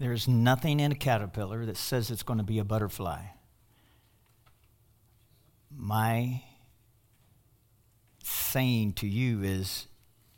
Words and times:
There's 0.00 0.26
nothing 0.26 0.80
in 0.80 0.92
a 0.92 0.94
caterpillar 0.94 1.66
that 1.66 1.76
says 1.76 2.10
it's 2.10 2.22
going 2.22 2.38
to 2.38 2.44
be 2.44 2.58
a 2.58 2.64
butterfly. 2.64 3.20
My 5.76 6.42
saying 8.24 8.94
to 8.94 9.06
you 9.06 9.42
is 9.42 9.86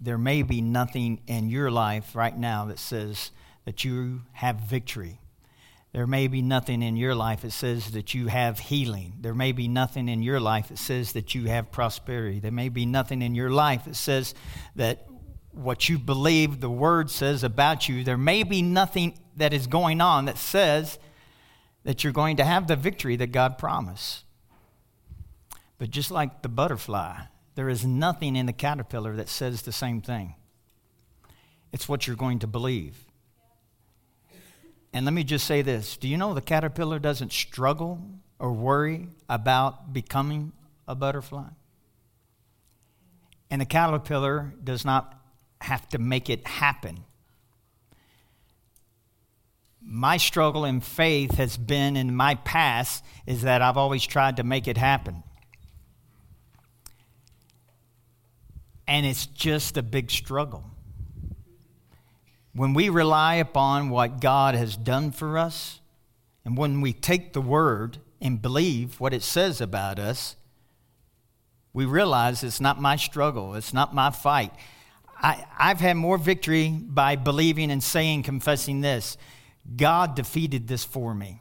there 0.00 0.18
may 0.18 0.42
be 0.42 0.60
nothing 0.60 1.20
in 1.28 1.48
your 1.48 1.70
life 1.70 2.16
right 2.16 2.36
now 2.36 2.64
that 2.66 2.80
says 2.80 3.30
that 3.64 3.84
you 3.84 4.22
have 4.32 4.56
victory. 4.56 5.20
There 5.92 6.08
may 6.08 6.26
be 6.26 6.42
nothing 6.42 6.82
in 6.82 6.96
your 6.96 7.14
life 7.14 7.42
that 7.42 7.52
says 7.52 7.92
that 7.92 8.14
you 8.14 8.26
have 8.26 8.58
healing. 8.58 9.12
There 9.20 9.34
may 9.34 9.52
be 9.52 9.68
nothing 9.68 10.08
in 10.08 10.24
your 10.24 10.40
life 10.40 10.70
that 10.70 10.78
says 10.78 11.12
that 11.12 11.36
you 11.36 11.44
have 11.46 11.70
prosperity. 11.70 12.40
There 12.40 12.50
may 12.50 12.68
be 12.68 12.84
nothing 12.84 13.22
in 13.22 13.36
your 13.36 13.50
life 13.50 13.84
that 13.84 13.94
says 13.94 14.34
that 14.74 15.06
what 15.52 15.88
you 15.88 16.00
believe 16.00 16.60
the 16.60 16.70
word 16.70 17.10
says 17.10 17.44
about 17.44 17.88
you, 17.88 18.02
there 18.02 18.18
may 18.18 18.42
be 18.42 18.60
nothing 18.62 19.18
that 19.36 19.52
is 19.52 19.66
going 19.66 20.00
on 20.00 20.26
that 20.26 20.38
says 20.38 20.98
that 21.84 22.04
you're 22.04 22.12
going 22.12 22.36
to 22.36 22.44
have 22.44 22.66
the 22.66 22.76
victory 22.76 23.16
that 23.16 23.32
God 23.32 23.58
promised. 23.58 24.24
But 25.78 25.90
just 25.90 26.10
like 26.10 26.42
the 26.42 26.48
butterfly, 26.48 27.22
there 27.54 27.68
is 27.68 27.84
nothing 27.84 28.36
in 28.36 28.46
the 28.46 28.52
caterpillar 28.52 29.16
that 29.16 29.28
says 29.28 29.62
the 29.62 29.72
same 29.72 30.00
thing. 30.00 30.34
It's 31.72 31.88
what 31.88 32.06
you're 32.06 32.16
going 32.16 32.38
to 32.40 32.46
believe. 32.46 33.06
And 34.92 35.04
let 35.06 35.14
me 35.14 35.24
just 35.24 35.46
say 35.46 35.62
this 35.62 35.96
do 35.96 36.06
you 36.06 36.16
know 36.16 36.34
the 36.34 36.42
caterpillar 36.42 36.98
doesn't 36.98 37.32
struggle 37.32 38.00
or 38.38 38.52
worry 38.52 39.08
about 39.28 39.92
becoming 39.92 40.52
a 40.86 40.94
butterfly? 40.94 41.48
And 43.50 43.60
the 43.60 43.66
caterpillar 43.66 44.52
does 44.62 44.84
not 44.84 45.18
have 45.60 45.88
to 45.90 45.98
make 45.98 46.30
it 46.30 46.46
happen. 46.46 47.04
My 49.84 50.16
struggle 50.16 50.64
in 50.64 50.80
faith 50.80 51.32
has 51.34 51.56
been 51.56 51.96
in 51.96 52.14
my 52.14 52.36
past 52.36 53.04
is 53.26 53.42
that 53.42 53.62
I've 53.62 53.76
always 53.76 54.04
tried 54.04 54.36
to 54.36 54.44
make 54.44 54.68
it 54.68 54.76
happen. 54.76 55.22
And 58.86 59.06
it's 59.06 59.26
just 59.26 59.76
a 59.76 59.82
big 59.82 60.10
struggle. 60.10 60.64
When 62.54 62.74
we 62.74 62.88
rely 62.88 63.36
upon 63.36 63.90
what 63.90 64.20
God 64.20 64.54
has 64.54 64.76
done 64.76 65.10
for 65.10 65.38
us, 65.38 65.80
and 66.44 66.56
when 66.56 66.80
we 66.80 66.92
take 66.92 67.32
the 67.32 67.40
word 67.40 67.98
and 68.20 68.42
believe 68.42 69.00
what 69.00 69.14
it 69.14 69.22
says 69.22 69.60
about 69.60 69.98
us, 69.98 70.36
we 71.72 71.86
realize 71.86 72.42
it's 72.42 72.60
not 72.60 72.80
my 72.80 72.96
struggle, 72.96 73.54
it's 73.54 73.72
not 73.72 73.94
my 73.94 74.10
fight. 74.10 74.52
I, 75.22 75.44
have 75.56 75.80
had 75.80 75.96
more 75.96 76.18
victory 76.18 76.68
by 76.68 77.16
believing 77.16 77.70
and 77.70 77.82
saying, 77.82 78.24
confessing 78.24 78.80
this 78.80 79.16
God 79.76 80.14
defeated 80.14 80.68
this 80.68 80.84
for 80.84 81.14
me. 81.14 81.40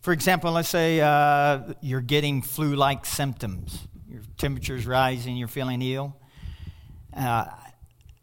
For 0.00 0.12
example, 0.12 0.52
let's 0.52 0.68
say 0.68 1.00
uh, 1.00 1.74
you're 1.80 2.00
getting 2.00 2.40
flu 2.40 2.76
like 2.76 3.04
symptoms, 3.04 3.88
your 4.08 4.22
temperature's 4.38 4.86
rising, 4.86 5.36
you're 5.36 5.48
feeling 5.48 5.82
ill. 5.82 6.16
Uh, 7.12 7.46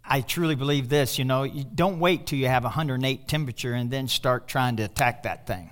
I 0.05 0.21
truly 0.21 0.55
believe 0.55 0.89
this, 0.89 1.17
you 1.17 1.25
know, 1.25 1.43
you 1.43 1.63
don't 1.63 1.99
wait 1.99 2.27
till 2.27 2.39
you 2.39 2.47
have 2.47 2.63
108 2.63 3.27
temperature 3.27 3.73
and 3.73 3.91
then 3.91 4.07
start 4.07 4.47
trying 4.47 4.77
to 4.77 4.83
attack 4.83 5.23
that 5.23 5.45
thing. 5.45 5.71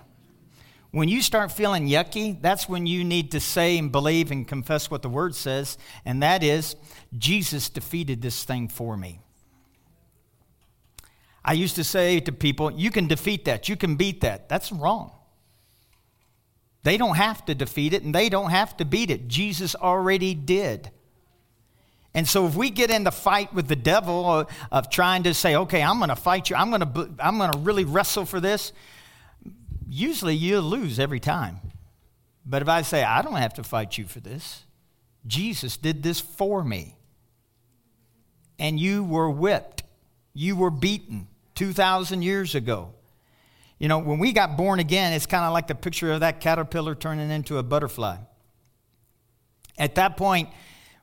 When 0.91 1.07
you 1.07 1.21
start 1.21 1.53
feeling 1.53 1.87
yucky, 1.87 2.41
that's 2.41 2.67
when 2.67 2.85
you 2.85 3.05
need 3.05 3.31
to 3.31 3.39
say 3.39 3.77
and 3.77 3.89
believe 3.89 4.31
and 4.31 4.45
confess 4.45 4.91
what 4.91 5.02
the 5.02 5.09
word 5.09 5.35
says, 5.35 5.77
and 6.03 6.21
that 6.21 6.43
is 6.43 6.75
Jesus 7.17 7.69
defeated 7.69 8.21
this 8.21 8.43
thing 8.43 8.67
for 8.67 8.97
me. 8.97 9.20
I 11.44 11.53
used 11.53 11.75
to 11.75 11.84
say 11.84 12.20
to 12.20 12.31
people, 12.31 12.72
you 12.72 12.92
can 12.92 13.08
defeat 13.08 13.45
that, 13.45 13.67
you 13.67 13.75
can 13.75 13.95
beat 13.95 14.22
that. 14.22 14.47
That's 14.47 14.72
wrong. 14.72 15.11
They 16.83 16.98
don't 16.98 17.16
have 17.16 17.45
to 17.45 17.56
defeat 17.56 17.94
it 17.94 18.03
and 18.03 18.14
they 18.14 18.30
don't 18.30 18.50
have 18.50 18.75
to 18.78 18.86
beat 18.86 19.11
it. 19.11 19.28
Jesus 19.28 19.76
already 19.76 20.33
did. 20.33 20.92
And 22.14 22.27
so 22.27 22.45
if 22.45 22.55
we 22.55 22.70
get 22.70 22.92
in 22.92 23.04
the 23.04 23.11
fight 23.11 23.54
with 23.54 23.67
the 23.67 23.76
devil 23.76 24.26
of, 24.26 24.48
of 24.71 24.89
trying 24.89 25.23
to 25.23 25.33
say, 25.33 25.55
okay, 25.55 25.82
I'm 25.82 25.98
going 25.98 26.10
to 26.10 26.15
fight 26.15 26.49
you, 26.49 26.55
I'm 26.55 26.70
going 26.70 26.82
to, 26.82 27.10
I'm 27.20 27.38
going 27.38 27.52
to 27.52 27.60
really 27.60 27.86
wrestle 27.86 28.26
for 28.26 28.39
this, 28.39 28.73
usually 29.88 30.36
you'll 30.36 30.64
lose 30.64 30.99
every 30.99 31.20
time. 31.20 31.60
But 32.45 32.61
if 32.61 32.67
I 32.67 32.82
say, 32.82 33.04
I 33.04 33.21
don't 33.21 33.36
have 33.36 33.54
to 33.55 33.64
fight 33.64 33.98
you 33.98 34.05
for 34.05 34.20
this, 34.20 34.65
Jesus 35.26 35.77
did 35.77 36.04
this 36.04 36.20
for 36.20 36.64
me. 36.64 36.98
And 38.60 38.80
you 38.80 39.04
were 39.04 39.30
whipped, 39.30 39.83
you 40.33 40.55
were 40.55 40.71
beaten 40.71 41.27
2,000 41.61 42.23
years 42.23 42.55
ago. 42.55 42.92
You 43.77 43.88
know, 43.88 43.99
when 43.99 44.17
we 44.17 44.32
got 44.32 44.58
born 44.58 44.80
again, 44.80 45.14
it's 45.14 45.27
kind 45.27 45.45
of 45.45 45.54
like 45.54 45.67
the 45.67 45.76
picture 45.76 46.11
of 46.11 46.22
that 46.22 46.39
caterpillar 46.42 46.95
turning 46.95 47.30
into 47.30 47.60
a 47.60 47.61
butterfly. 47.61 48.17
At 49.77 49.94
that 49.94 50.17
point, 50.17 50.50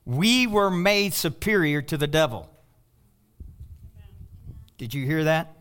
we 0.03 0.47
were 0.47 0.69
made 0.69 1.13
superior 1.13 1.81
to 1.83 1.95
the 1.95 2.07
devil. 2.07 2.49
Did 4.77 4.93
you 4.93 5.05
hear 5.05 5.23
that? 5.23 5.55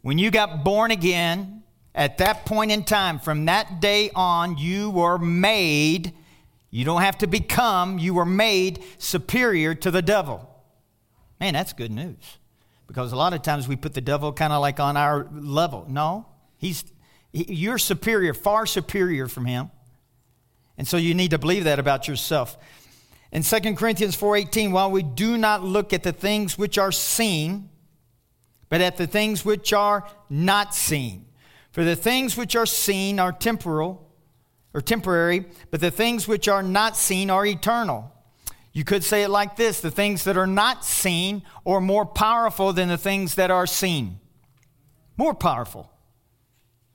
When 0.00 0.16
you 0.16 0.30
got 0.30 0.62
born 0.62 0.92
again, 0.92 1.64
at 1.92 2.18
that 2.18 2.46
point 2.46 2.70
in 2.70 2.84
time, 2.84 3.18
from 3.18 3.46
that 3.46 3.80
day 3.80 4.12
on, 4.14 4.58
you 4.58 4.90
were 4.90 5.18
made, 5.18 6.12
you 6.70 6.84
don't 6.84 7.02
have 7.02 7.18
to 7.18 7.26
become, 7.26 7.98
you 7.98 8.14
were 8.14 8.24
made 8.24 8.84
superior 8.98 9.74
to 9.74 9.90
the 9.90 10.02
devil. 10.02 10.48
Man, 11.40 11.54
that's 11.54 11.72
good 11.72 11.90
news. 11.90 12.38
Because 12.90 13.12
a 13.12 13.16
lot 13.16 13.34
of 13.34 13.42
times 13.42 13.68
we 13.68 13.76
put 13.76 13.94
the 13.94 14.00
devil 14.00 14.32
kind 14.32 14.52
of 14.52 14.60
like 14.60 14.80
on 14.80 14.96
our 14.96 15.28
level. 15.32 15.86
No, 15.88 16.26
he's, 16.56 16.82
he, 17.32 17.44
you're 17.54 17.78
superior, 17.78 18.34
far 18.34 18.66
superior 18.66 19.28
from 19.28 19.44
him. 19.44 19.70
And 20.76 20.88
so 20.88 20.96
you 20.96 21.14
need 21.14 21.30
to 21.30 21.38
believe 21.38 21.62
that 21.64 21.78
about 21.78 22.08
yourself. 22.08 22.58
In 23.30 23.44
2 23.44 23.76
Corinthians 23.76 24.16
4:18, 24.16 24.72
while 24.72 24.90
we 24.90 25.04
do 25.04 25.38
not 25.38 25.62
look 25.62 25.92
at 25.92 26.02
the 26.02 26.10
things 26.10 26.58
which 26.58 26.78
are 26.78 26.90
seen, 26.90 27.70
but 28.68 28.80
at 28.80 28.96
the 28.96 29.06
things 29.06 29.44
which 29.44 29.72
are 29.72 30.08
not 30.28 30.74
seen. 30.74 31.26
For 31.70 31.84
the 31.84 31.94
things 31.94 32.36
which 32.36 32.56
are 32.56 32.66
seen 32.66 33.20
are 33.20 33.30
temporal 33.30 34.04
or 34.74 34.80
temporary, 34.80 35.44
but 35.70 35.80
the 35.80 35.92
things 35.92 36.26
which 36.26 36.48
are 36.48 36.64
not 36.64 36.96
seen 36.96 37.30
are 37.30 37.46
eternal. 37.46 38.12
You 38.72 38.84
could 38.84 39.02
say 39.02 39.22
it 39.22 39.28
like 39.28 39.56
this 39.56 39.80
the 39.80 39.90
things 39.90 40.24
that 40.24 40.36
are 40.36 40.46
not 40.46 40.84
seen 40.84 41.42
are 41.66 41.80
more 41.80 42.06
powerful 42.06 42.72
than 42.72 42.88
the 42.88 42.98
things 42.98 43.34
that 43.34 43.50
are 43.50 43.66
seen. 43.66 44.20
More 45.16 45.34
powerful. 45.34 45.90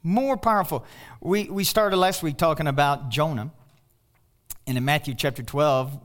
More 0.01 0.37
powerful. 0.37 0.85
We, 1.19 1.45
we 1.45 1.63
started 1.63 1.97
last 1.97 2.23
week 2.23 2.37
talking 2.37 2.67
about 2.67 3.09
Jonah. 3.09 3.51
And 4.67 4.77
in 4.77 4.85
Matthew 4.85 5.13
chapter 5.15 5.43
12, 5.43 5.99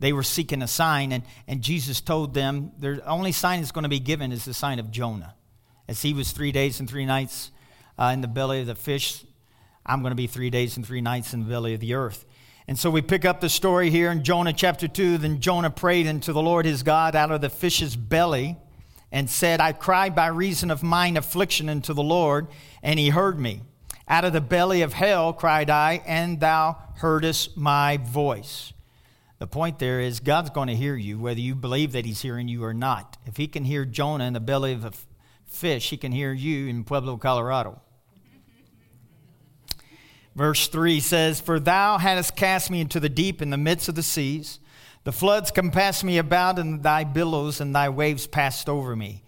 they 0.00 0.12
were 0.12 0.22
seeking 0.22 0.62
a 0.62 0.68
sign, 0.68 1.12
and, 1.12 1.24
and 1.46 1.60
Jesus 1.60 2.00
told 2.00 2.32
them 2.32 2.72
the 2.78 3.04
only 3.06 3.32
sign 3.32 3.60
that's 3.60 3.72
going 3.72 3.82
to 3.82 3.88
be 3.88 3.98
given 3.98 4.32
is 4.32 4.44
the 4.44 4.54
sign 4.54 4.78
of 4.78 4.90
Jonah. 4.90 5.34
As 5.88 6.02
he 6.02 6.14
was 6.14 6.30
three 6.30 6.52
days 6.52 6.78
and 6.78 6.88
three 6.88 7.04
nights 7.04 7.50
uh, 7.98 8.10
in 8.14 8.20
the 8.20 8.28
belly 8.28 8.60
of 8.60 8.66
the 8.66 8.74
fish, 8.74 9.24
I'm 9.84 10.00
going 10.02 10.12
to 10.12 10.16
be 10.16 10.26
three 10.26 10.50
days 10.50 10.76
and 10.76 10.86
three 10.86 11.00
nights 11.00 11.34
in 11.34 11.40
the 11.40 11.48
belly 11.48 11.74
of 11.74 11.80
the 11.80 11.94
earth. 11.94 12.24
And 12.68 12.78
so 12.78 12.90
we 12.90 13.00
pick 13.00 13.24
up 13.24 13.40
the 13.40 13.48
story 13.48 13.88
here 13.88 14.12
in 14.12 14.22
Jonah 14.22 14.52
chapter 14.52 14.86
2. 14.86 15.16
Then 15.16 15.40
Jonah 15.40 15.70
prayed 15.70 16.06
unto 16.06 16.34
the 16.34 16.42
Lord 16.42 16.66
his 16.66 16.82
God 16.82 17.16
out 17.16 17.30
of 17.30 17.40
the 17.40 17.48
fish's 17.48 17.96
belly 17.96 18.58
and 19.10 19.30
said, 19.30 19.58
I 19.58 19.72
cried 19.72 20.14
by 20.14 20.26
reason 20.26 20.70
of 20.70 20.82
mine 20.82 21.16
affliction 21.16 21.70
unto 21.70 21.94
the 21.94 22.02
Lord, 22.02 22.46
and 22.82 22.98
he 23.00 23.08
heard 23.08 23.40
me. 23.40 23.62
Out 24.06 24.26
of 24.26 24.34
the 24.34 24.42
belly 24.42 24.82
of 24.82 24.92
hell 24.92 25.32
cried 25.32 25.70
I, 25.70 26.02
and 26.06 26.40
thou 26.40 26.76
heardest 26.96 27.56
my 27.56 27.96
voice. 27.96 28.74
The 29.38 29.46
point 29.46 29.78
there 29.78 30.00
is 30.00 30.20
God's 30.20 30.50
going 30.50 30.68
to 30.68 30.76
hear 30.76 30.94
you, 30.94 31.18
whether 31.18 31.40
you 31.40 31.54
believe 31.54 31.92
that 31.92 32.04
He's 32.04 32.20
hearing 32.20 32.48
you 32.48 32.64
or 32.64 32.74
not. 32.74 33.16
If 33.24 33.38
He 33.38 33.46
can 33.46 33.64
hear 33.64 33.86
Jonah 33.86 34.24
in 34.24 34.34
the 34.34 34.40
belly 34.40 34.72
of 34.72 34.84
a 34.84 34.92
fish, 35.46 35.88
He 35.88 35.96
can 35.96 36.12
hear 36.12 36.34
you 36.34 36.66
in 36.66 36.84
Pueblo, 36.84 37.16
Colorado. 37.16 37.80
Verse 40.38 40.68
3 40.68 41.00
says, 41.00 41.40
For 41.40 41.58
thou 41.58 41.98
hadst 41.98 42.36
cast 42.36 42.70
me 42.70 42.80
into 42.80 43.00
the 43.00 43.08
deep 43.08 43.42
in 43.42 43.50
the 43.50 43.56
midst 43.56 43.88
of 43.88 43.96
the 43.96 44.04
seas. 44.04 44.60
The 45.02 45.10
floods 45.10 45.50
compassed 45.50 46.04
me 46.04 46.16
about, 46.16 46.60
and 46.60 46.80
thy 46.80 47.02
billows 47.02 47.60
and 47.60 47.74
thy 47.74 47.88
waves 47.88 48.28
passed 48.28 48.68
over 48.68 48.94
me. 48.94 49.24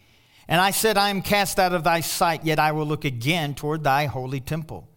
And 0.47 0.61
I 0.61 0.71
said, 0.71 0.97
I 0.97 1.11
am 1.11 1.21
cast 1.23 1.59
out 1.59 1.73
of 1.73 1.83
thy 1.83 1.99
sight, 1.99 2.45
yet 2.45 2.61
I 2.61 2.71
will 2.71 2.87
look 2.87 3.05
again 3.05 3.57
toward 3.57 3.83
thy 3.83 4.07
holy 4.07 4.39
temple. 4.39 4.89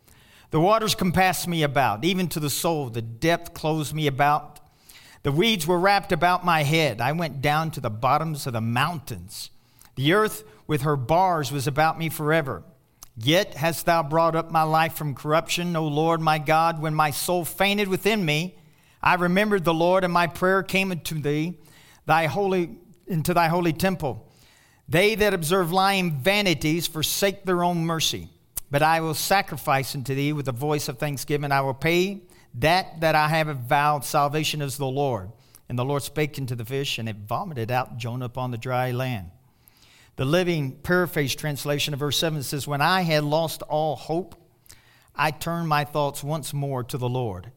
The 0.52 0.60
waters 0.60 0.94
compassed 0.94 1.48
me 1.48 1.64
about, 1.64 2.06
even 2.06 2.28
to 2.28 2.40
the 2.40 2.52
soul. 2.52 2.92
The 2.92 3.02
depth 3.02 3.56
closed 3.56 3.96
me 3.96 4.06
about. 4.06 4.60
The 5.24 5.32
weeds 5.32 5.66
were 5.66 5.80
wrapped 5.80 6.12
about 6.12 6.46
my 6.46 6.62
head. 6.62 7.02
I 7.02 7.14
went 7.14 7.42
down 7.42 7.72
to 7.72 7.82
the 7.82 7.90
bottoms 7.90 8.46
of 8.46 8.54
the 8.54 8.62
mountains. 8.62 9.50
The 9.96 10.14
earth 10.14 10.44
with 10.68 10.84
her 10.84 10.96
bars 10.96 11.52
was 11.52 11.66
about 11.66 11.98
me 11.98 12.10
forever. 12.10 12.62
Yet 13.16 13.54
hast 13.54 13.86
thou 13.86 14.02
brought 14.02 14.36
up 14.36 14.52
my 14.52 14.64
life 14.64 14.94
from 14.96 15.14
corruption, 15.14 15.76
O 15.76 15.88
Lord 15.88 16.20
my 16.20 16.40
God, 16.40 16.82
when 16.82 16.96
my 16.96 17.12
soul 17.12 17.46
fainted 17.46 17.88
within 17.88 18.26
me. 18.26 18.58
I 19.02 19.16
remembered 19.16 19.66
the 19.66 19.74
Lord, 19.74 20.04
and 20.04 20.14
my 20.14 20.28
prayer 20.28 20.64
came 20.64 20.92
unto 20.92 21.20
thee, 21.20 21.60
thy 22.06 22.26
holy, 22.26 22.78
into 23.06 23.34
thy 23.34 23.50
holy 23.50 23.74
temple. 23.74 24.28
They 24.88 25.16
that 25.16 25.34
observe 25.34 25.72
lying 25.72 26.20
vanities 26.20 26.88
forsake 26.88 27.46
their 27.46 27.64
own 27.64 27.86
mercy. 27.86 28.30
But 28.72 28.82
I 28.82 29.02
will 29.02 29.14
sacrifice 29.14 29.94
unto 29.94 30.16
thee 30.16 30.34
with 30.34 30.46
the 30.46 30.52
voice 30.52 30.90
of 30.90 30.98
thanksgiving. 30.98 31.52
I 31.52 31.62
will 31.62 31.76
pay 31.76 32.24
that 32.56 33.02
that 33.02 33.14
I 33.14 33.28
have 33.28 33.56
vowed. 33.58 34.04
Salvation 34.04 34.62
is 34.62 34.78
the 34.78 34.88
Lord. 34.88 35.32
And 35.70 35.78
the 35.78 35.86
Lord 35.86 36.02
spake 36.02 36.38
unto 36.40 36.56
the 36.56 36.66
fish, 36.66 36.98
and 36.98 37.08
it 37.08 37.16
vomited 37.16 37.70
out 37.70 37.98
Jonah 37.98 38.26
upon 38.26 38.52
the 38.52 38.58
dry 38.58 38.92
land. 38.92 39.30
The 40.16 40.26
living 40.26 40.74
paraphrase 40.74 41.36
translation 41.36 41.94
of 41.94 42.00
verse 42.00 42.18
7 42.18 42.44
says, 42.44 42.68
When 42.68 42.82
I 42.82 43.02
had 43.02 43.24
lost 43.24 43.64
all 43.64 43.96
hope, 43.96 44.36
I 45.16 45.32
turned 45.32 45.68
my 45.68 45.86
thoughts 45.86 46.24
once 46.24 46.54
more 46.54 46.84
to 46.84 46.98
the 46.98 47.10
Lord, 47.10 47.52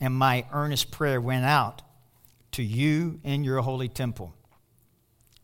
and 0.00 0.14
my 0.14 0.46
earnest 0.52 0.90
prayer 0.90 1.20
went 1.20 1.44
out 1.44 1.82
to 2.52 2.62
you 2.62 3.20
in 3.24 3.44
your 3.44 3.60
holy 3.60 3.88
temple. 3.88 4.34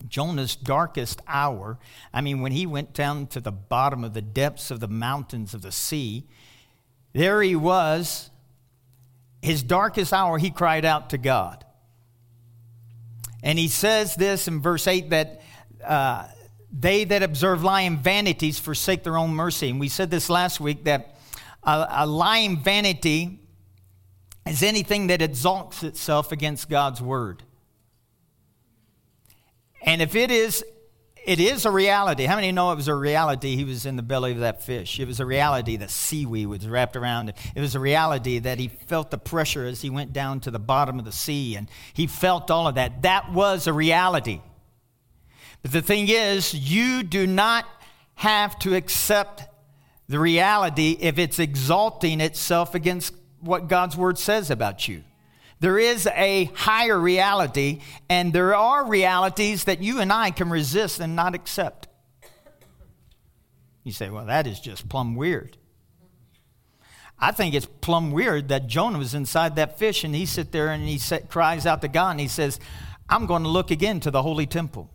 Jonah's 0.09 0.55
darkest 0.55 1.21
hour, 1.27 1.79
I 2.13 2.21
mean, 2.21 2.41
when 2.41 2.53
he 2.53 2.67
went 2.67 2.93
down 2.93 3.27
to 3.29 3.41
the 3.41 3.53
bottom 3.53 4.05
of 4.05 4.15
the 4.15 4.23
depths 4.23 4.71
of 4.71 4.81
the 4.81 4.89
mountains 4.89 5.55
of 5.55 5.63
the 5.63 5.73
sea, 5.73 6.25
there 7.13 7.41
he 7.43 7.57
was. 7.57 8.31
His 9.43 9.63
darkest 9.63 10.13
hour, 10.13 10.39
he 10.39 10.51
cried 10.51 10.85
out 10.85 11.11
to 11.11 11.19
God. 11.19 11.65
And 13.43 13.59
he 13.59 13.69
says 13.69 14.15
this 14.15 14.49
in 14.49 14.61
verse 14.61 14.87
8 14.87 15.11
that 15.11 15.43
uh, 15.85 16.27
they 16.77 17.05
that 17.05 17.23
observe 17.23 17.63
lying 17.63 17.99
vanities 17.99 18.59
forsake 18.59 19.05
their 19.05 19.17
own 19.17 19.31
mercy. 19.31 19.71
And 19.71 19.79
we 19.79 19.89
said 19.89 20.11
this 20.11 20.29
last 20.29 20.59
week 20.59 20.85
that 20.85 21.17
a, 21.63 21.87
a 21.89 22.07
lying 22.07 22.63
vanity 22.63 23.39
is 24.45 24.63
anything 24.63 25.07
that 25.07 25.23
exalts 25.23 25.83
itself 25.85 26.33
against 26.33 26.69
God's 26.69 27.01
word. 27.01 27.45
And 29.83 30.03
if 30.03 30.17
it 30.17 30.31
is, 30.31 30.65
it 31.25 31.39
is 31.39 31.65
a 31.65 31.71
reality. 31.71 32.25
How 32.25 32.35
many 32.35 32.51
know 32.51 32.73
it 32.73 32.77
was 32.77 32.89
a 32.89 32.95
reality? 32.95 33.55
He 33.55 33.65
was 33.65 33.87
in 33.87 33.97
the 33.97 34.03
belly 34.03 34.33
of 34.33 34.41
that 34.41 34.63
fish. 34.63 34.99
It 34.99 35.07
was 35.07 35.21
a 35.21 35.27
reality 35.27 35.77
that 35.77 35.91
seaweed 35.91 36.49
was 36.49 36.67
wrapped 36.67 36.97
around 36.97 37.29
it. 37.29 37.37
It 37.55 37.61
was 37.61 37.75
a 37.75 37.81
reality 37.81 38.41
that 38.41 38.59
he 38.59 38.69
felt 38.69 39.11
the 39.11 39.19
pressure 39.19 39.65
as 39.65 39.81
he 39.81 39.91
went 39.91 40.13
down 40.13 40.41
to 40.41 40.51
the 40.51 40.59
bottom 40.59 40.99
of 40.99 41.05
the 41.05 41.13
sea, 41.13 41.55
and 41.55 41.71
he 41.93 42.07
felt 42.07 42.51
all 42.51 42.67
of 42.67 42.75
that. 42.75 43.03
That 43.03 43.33
was 43.33 43.67
a 43.67 43.73
reality. 43.73 44.41
The 45.65 45.83
thing 45.83 46.09
is, 46.09 46.53
you 46.55 47.03
do 47.03 47.27
not 47.27 47.67
have 48.17 48.59
to 48.61 48.75
accept 48.75 49.45
the 50.09 50.19
reality 50.19 50.97
if 51.01 51.19
it's 51.19 51.39
exalting 51.39 52.21
itself 52.21 52.75
against 52.75 53.15
what 53.41 53.69
God's 53.69 53.97
word 53.97 54.19
says 54.19 54.51
about 54.51 54.87
you. 54.87 55.03
There 55.61 55.79
is 55.79 56.07
a 56.07 56.45
higher 56.55 56.99
reality, 56.99 57.81
and 58.11 58.33
there 58.33 58.55
are 58.55 58.87
realities 58.87 59.65
that 59.65 59.83
you 59.83 60.01
and 60.01 60.13
I 60.13 60.31
can 60.31 60.51
resist 60.51 61.01
and 61.01 61.17
not 61.17 61.35
accept. 61.35 61.89
You 63.83 63.93
say, 63.93 64.11
well, 64.11 64.27
that 64.27 64.47
is 64.47 64.61
just 64.61 64.89
plumb 64.89 65.15
weird. 65.15 65.57
I 67.19 67.33
think 67.33 67.55
it's 67.55 67.67
plumb 67.67 68.13
weird 68.13 68.49
that 68.49 68.67
Jonah 68.67 68.99
was 68.99 69.15
inside 69.15 69.57
that 69.57 69.79
fish 69.79 70.05
and 70.05 70.15
he 70.15 70.27
sit 70.27 70.53
there 70.53 70.69
and 70.69 70.87
he 70.87 71.01
cries 71.29 71.65
out 71.65 71.81
to 71.81 71.89
God 71.89 72.11
and 72.11 72.21
he 72.21 72.29
says, 72.29 72.61
I'm 73.09 73.25
going 73.25 73.45
to 73.45 73.49
look 73.49 73.71
again 73.71 74.01
to 74.01 74.11
the 74.11 74.23
holy 74.23 74.47
temple. 74.47 74.91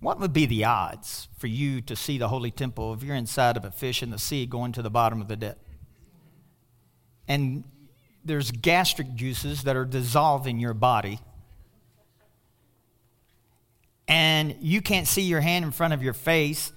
What 0.00 0.20
would 0.20 0.32
be 0.32 0.46
the 0.46 0.64
odds 0.64 1.28
for 1.38 1.46
you 1.46 1.80
to 1.82 1.96
see 1.96 2.18
the 2.18 2.28
holy 2.28 2.50
temple 2.50 2.92
if 2.92 3.02
you're 3.02 3.16
inside 3.16 3.56
of 3.56 3.64
a 3.64 3.70
fish 3.70 4.02
in 4.02 4.10
the 4.10 4.18
sea 4.18 4.46
going 4.46 4.72
to 4.72 4.82
the 4.82 4.90
bottom 4.90 5.20
of 5.20 5.28
the 5.28 5.36
depth? 5.36 5.62
And 7.26 7.64
there's 8.24 8.50
gastric 8.50 9.14
juices 9.14 9.62
that 9.62 9.76
are 9.76 9.84
dissolving 9.84 10.58
your 10.60 10.74
body. 10.74 11.18
And 14.08 14.56
you 14.60 14.80
can't 14.80 15.08
see 15.08 15.22
your 15.22 15.40
hand 15.40 15.64
in 15.64 15.72
front 15.72 15.94
of 15.94 16.02
your 16.02 16.12
face. 16.12 16.72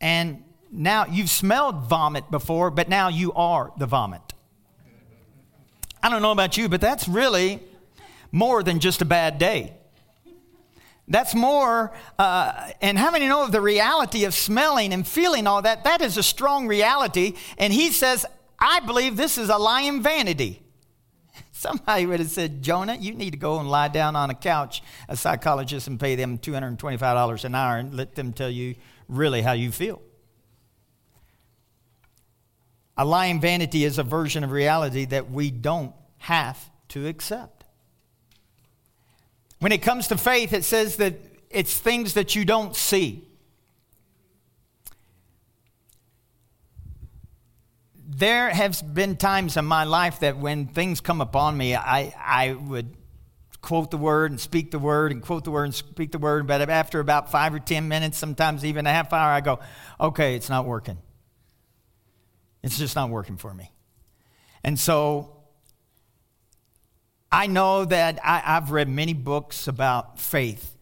And 0.00 0.44
now 0.70 1.06
you've 1.06 1.30
smelled 1.30 1.88
vomit 1.88 2.30
before, 2.30 2.70
but 2.70 2.88
now 2.88 3.08
you 3.08 3.32
are 3.32 3.72
the 3.78 3.86
vomit. 3.86 4.22
I 6.02 6.08
don't 6.08 6.22
know 6.22 6.30
about 6.30 6.56
you, 6.56 6.68
but 6.68 6.80
that's 6.80 7.08
really 7.08 7.60
more 8.32 8.62
than 8.62 8.80
just 8.80 9.02
a 9.02 9.04
bad 9.04 9.38
day. 9.38 9.74
That's 11.10 11.34
more, 11.34 11.92
uh, 12.20 12.70
and 12.80 12.96
how 12.96 13.10
many 13.10 13.26
know 13.26 13.42
of 13.42 13.50
the 13.50 13.60
reality 13.60 14.24
of 14.24 14.32
smelling 14.32 14.92
and 14.92 15.04
feeling 15.04 15.48
all 15.48 15.60
that? 15.62 15.82
That 15.82 16.00
is 16.02 16.16
a 16.16 16.22
strong 16.22 16.68
reality. 16.68 17.34
And 17.58 17.72
he 17.72 17.90
says, 17.90 18.24
I 18.60 18.78
believe 18.78 19.16
this 19.16 19.36
is 19.36 19.48
a 19.48 19.58
lying 19.58 20.04
vanity. 20.04 20.62
Somebody 21.52 22.06
would 22.06 22.20
have 22.20 22.30
said, 22.30 22.62
Jonah, 22.62 22.94
you 22.94 23.12
need 23.12 23.32
to 23.32 23.36
go 23.36 23.58
and 23.58 23.68
lie 23.68 23.88
down 23.88 24.14
on 24.14 24.30
a 24.30 24.34
couch, 24.34 24.84
a 25.08 25.16
psychologist, 25.16 25.88
and 25.88 25.98
pay 25.98 26.14
them 26.14 26.38
$225 26.38 27.44
an 27.44 27.54
hour 27.56 27.76
and 27.76 27.92
let 27.92 28.14
them 28.14 28.32
tell 28.32 28.50
you 28.50 28.76
really 29.08 29.42
how 29.42 29.52
you 29.52 29.72
feel. 29.72 30.00
A 32.96 33.04
lying 33.04 33.40
vanity 33.40 33.84
is 33.84 33.98
a 33.98 34.04
version 34.04 34.44
of 34.44 34.52
reality 34.52 35.06
that 35.06 35.28
we 35.28 35.50
don't 35.50 35.92
have 36.18 36.70
to 36.90 37.08
accept. 37.08 37.59
When 39.60 39.72
it 39.72 39.82
comes 39.82 40.08
to 40.08 40.16
faith, 40.16 40.52
it 40.52 40.64
says 40.64 40.96
that 40.96 41.14
it's 41.48 41.78
things 41.78 42.14
that 42.14 42.34
you 42.34 42.44
don't 42.44 42.74
see. 42.74 43.30
there 48.20 48.50
have 48.50 48.82
been 48.92 49.16
times 49.16 49.56
in 49.56 49.64
my 49.64 49.84
life 49.84 50.20
that 50.20 50.36
when 50.36 50.66
things 50.66 51.00
come 51.00 51.22
upon 51.22 51.56
me, 51.56 51.74
I, 51.74 52.14
I 52.18 52.52
would 52.52 52.94
quote 53.62 53.90
the 53.90 53.96
word 53.96 54.30
and 54.30 54.38
speak 54.38 54.70
the 54.70 54.78
word 54.78 55.10
and 55.10 55.22
quote 55.22 55.44
the 55.44 55.50
word 55.50 55.64
and 55.64 55.74
speak 55.74 56.12
the 56.12 56.18
word. 56.18 56.46
But 56.46 56.68
after 56.68 57.00
about 57.00 57.30
five 57.30 57.54
or 57.54 57.58
10 57.58 57.88
minutes, 57.88 58.18
sometimes 58.18 58.64
even 58.64 58.86
a 58.86 58.90
half 58.90 59.12
hour, 59.14 59.30
I 59.30 59.40
go, 59.40 59.60
okay, 59.98 60.34
it's 60.34 60.50
not 60.50 60.66
working. 60.66 60.98
It's 62.62 62.78
just 62.78 62.94
not 62.94 63.08
working 63.08 63.38
for 63.38 63.54
me. 63.54 63.72
And 64.62 64.78
so 64.78 65.39
I 67.32 67.46
know 67.46 67.84
that 67.84 68.18
I, 68.24 68.38
have 68.38 68.72
read 68.72 68.88
many 68.88 69.12
books 69.12 69.68
about 69.68 70.18
faith, 70.18 70.76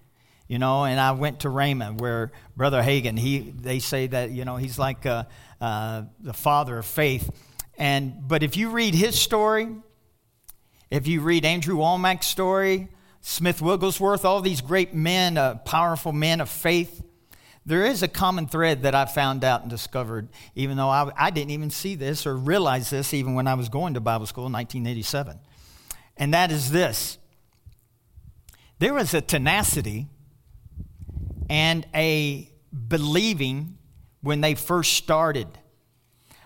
you 0.46 0.58
know, 0.58 0.84
and 0.84 0.98
I 0.98 1.12
went 1.12 1.40
to 1.40 1.48
Rhema 1.48 2.00
where 2.00 2.32
Brother 2.56 2.82
Hagin, 2.82 3.18
he, 3.18 3.40
they 3.40 3.80
say 3.80 4.06
that, 4.06 4.30
you 4.30 4.46
know, 4.46 4.56
he's 4.56 4.78
like, 4.78 5.04
a, 5.04 5.28
uh, 5.60 6.04
the 6.20 6.32
father 6.32 6.78
of 6.78 6.86
faith. 6.86 7.30
And, 7.76 8.26
but 8.26 8.42
if 8.42 8.56
you 8.56 8.70
read 8.70 8.94
his 8.94 9.20
story, 9.20 9.68
if 10.90 11.06
you 11.06 11.20
read 11.20 11.44
Andrew 11.44 11.76
Wommack's 11.76 12.26
story, 12.26 12.88
Smith 13.20 13.60
Wigglesworth, 13.60 14.24
all 14.24 14.40
these 14.40 14.62
great 14.62 14.94
men, 14.94 15.36
uh, 15.36 15.56
powerful 15.56 16.12
men 16.12 16.40
of 16.40 16.48
faith, 16.48 17.02
there 17.66 17.84
is 17.84 18.02
a 18.02 18.08
common 18.08 18.46
thread 18.46 18.84
that 18.84 18.94
I 18.94 19.04
found 19.04 19.44
out 19.44 19.60
and 19.60 19.70
discovered, 19.70 20.28
even 20.54 20.78
though 20.78 20.88
I, 20.88 21.12
I 21.14 21.28
didn't 21.28 21.50
even 21.50 21.68
see 21.68 21.94
this 21.94 22.26
or 22.26 22.34
realize 22.34 22.88
this 22.88 23.12
even 23.12 23.34
when 23.34 23.46
I 23.46 23.52
was 23.52 23.68
going 23.68 23.92
to 23.94 24.00
Bible 24.00 24.24
school 24.24 24.46
in 24.46 24.52
1987. 24.54 25.38
And 26.18 26.34
that 26.34 26.50
is 26.50 26.70
this 26.70 27.18
there 28.78 28.94
was 28.94 29.14
a 29.14 29.20
tenacity 29.20 30.06
and 31.48 31.86
a 31.94 32.50
believing 32.88 33.78
when 34.20 34.40
they 34.40 34.54
first 34.54 34.92
started. 34.94 35.48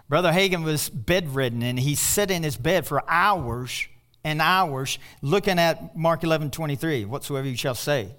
Brother 0.08 0.32
Hagin 0.32 0.62
was 0.62 0.88
bedridden 0.88 1.62
and 1.62 1.78
he 1.78 1.94
sat 1.94 2.30
in 2.30 2.42
his 2.42 2.56
bed 2.56 2.86
for 2.86 3.02
hours 3.08 3.88
and 4.24 4.40
hours 4.40 4.98
looking 5.20 5.58
at 5.58 5.96
Mark 5.96 6.22
11 6.22 6.50
23. 6.50 7.04
Whatsoever 7.04 7.48
you 7.48 7.56
shall 7.56 7.74
say 7.74 8.14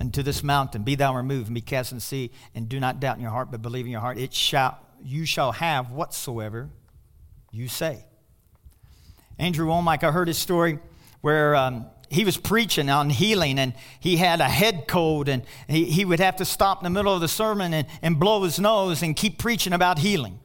unto 0.00 0.22
this 0.22 0.42
mountain, 0.42 0.82
be 0.82 0.94
thou 0.94 1.14
removed 1.14 1.46
and 1.46 1.54
be 1.54 1.60
cast 1.60 1.92
in 1.92 1.98
the 1.98 2.02
sea, 2.02 2.30
and 2.54 2.68
do 2.68 2.80
not 2.80 3.00
doubt 3.00 3.16
in 3.16 3.22
your 3.22 3.30
heart, 3.30 3.50
but 3.50 3.62
believe 3.62 3.86
in 3.86 3.92
your 3.92 4.00
heart, 4.00 4.18
it 4.18 4.34
shall, 4.34 4.78
you 5.00 5.24
shall 5.24 5.52
have 5.52 5.92
whatsoever 5.92 6.70
you 7.52 7.68
say. 7.68 8.04
Andrew 9.42 9.66
Wommack, 9.66 10.04
I 10.04 10.12
heard 10.12 10.28
his 10.28 10.38
story 10.38 10.78
where 11.20 11.56
um, 11.56 11.86
he 12.08 12.24
was 12.24 12.36
preaching 12.36 12.88
on 12.88 13.10
healing 13.10 13.58
and 13.58 13.74
he 13.98 14.16
had 14.16 14.40
a 14.40 14.48
head 14.48 14.86
cold 14.86 15.28
and 15.28 15.42
he, 15.66 15.84
he 15.86 16.04
would 16.04 16.20
have 16.20 16.36
to 16.36 16.44
stop 16.44 16.78
in 16.78 16.84
the 16.84 16.90
middle 16.90 17.12
of 17.12 17.20
the 17.20 17.26
sermon 17.26 17.74
and, 17.74 17.88
and 18.02 18.20
blow 18.20 18.44
his 18.44 18.60
nose 18.60 19.02
and 19.02 19.16
keep 19.16 19.38
preaching 19.38 19.72
about 19.72 19.98
healing. 19.98 20.38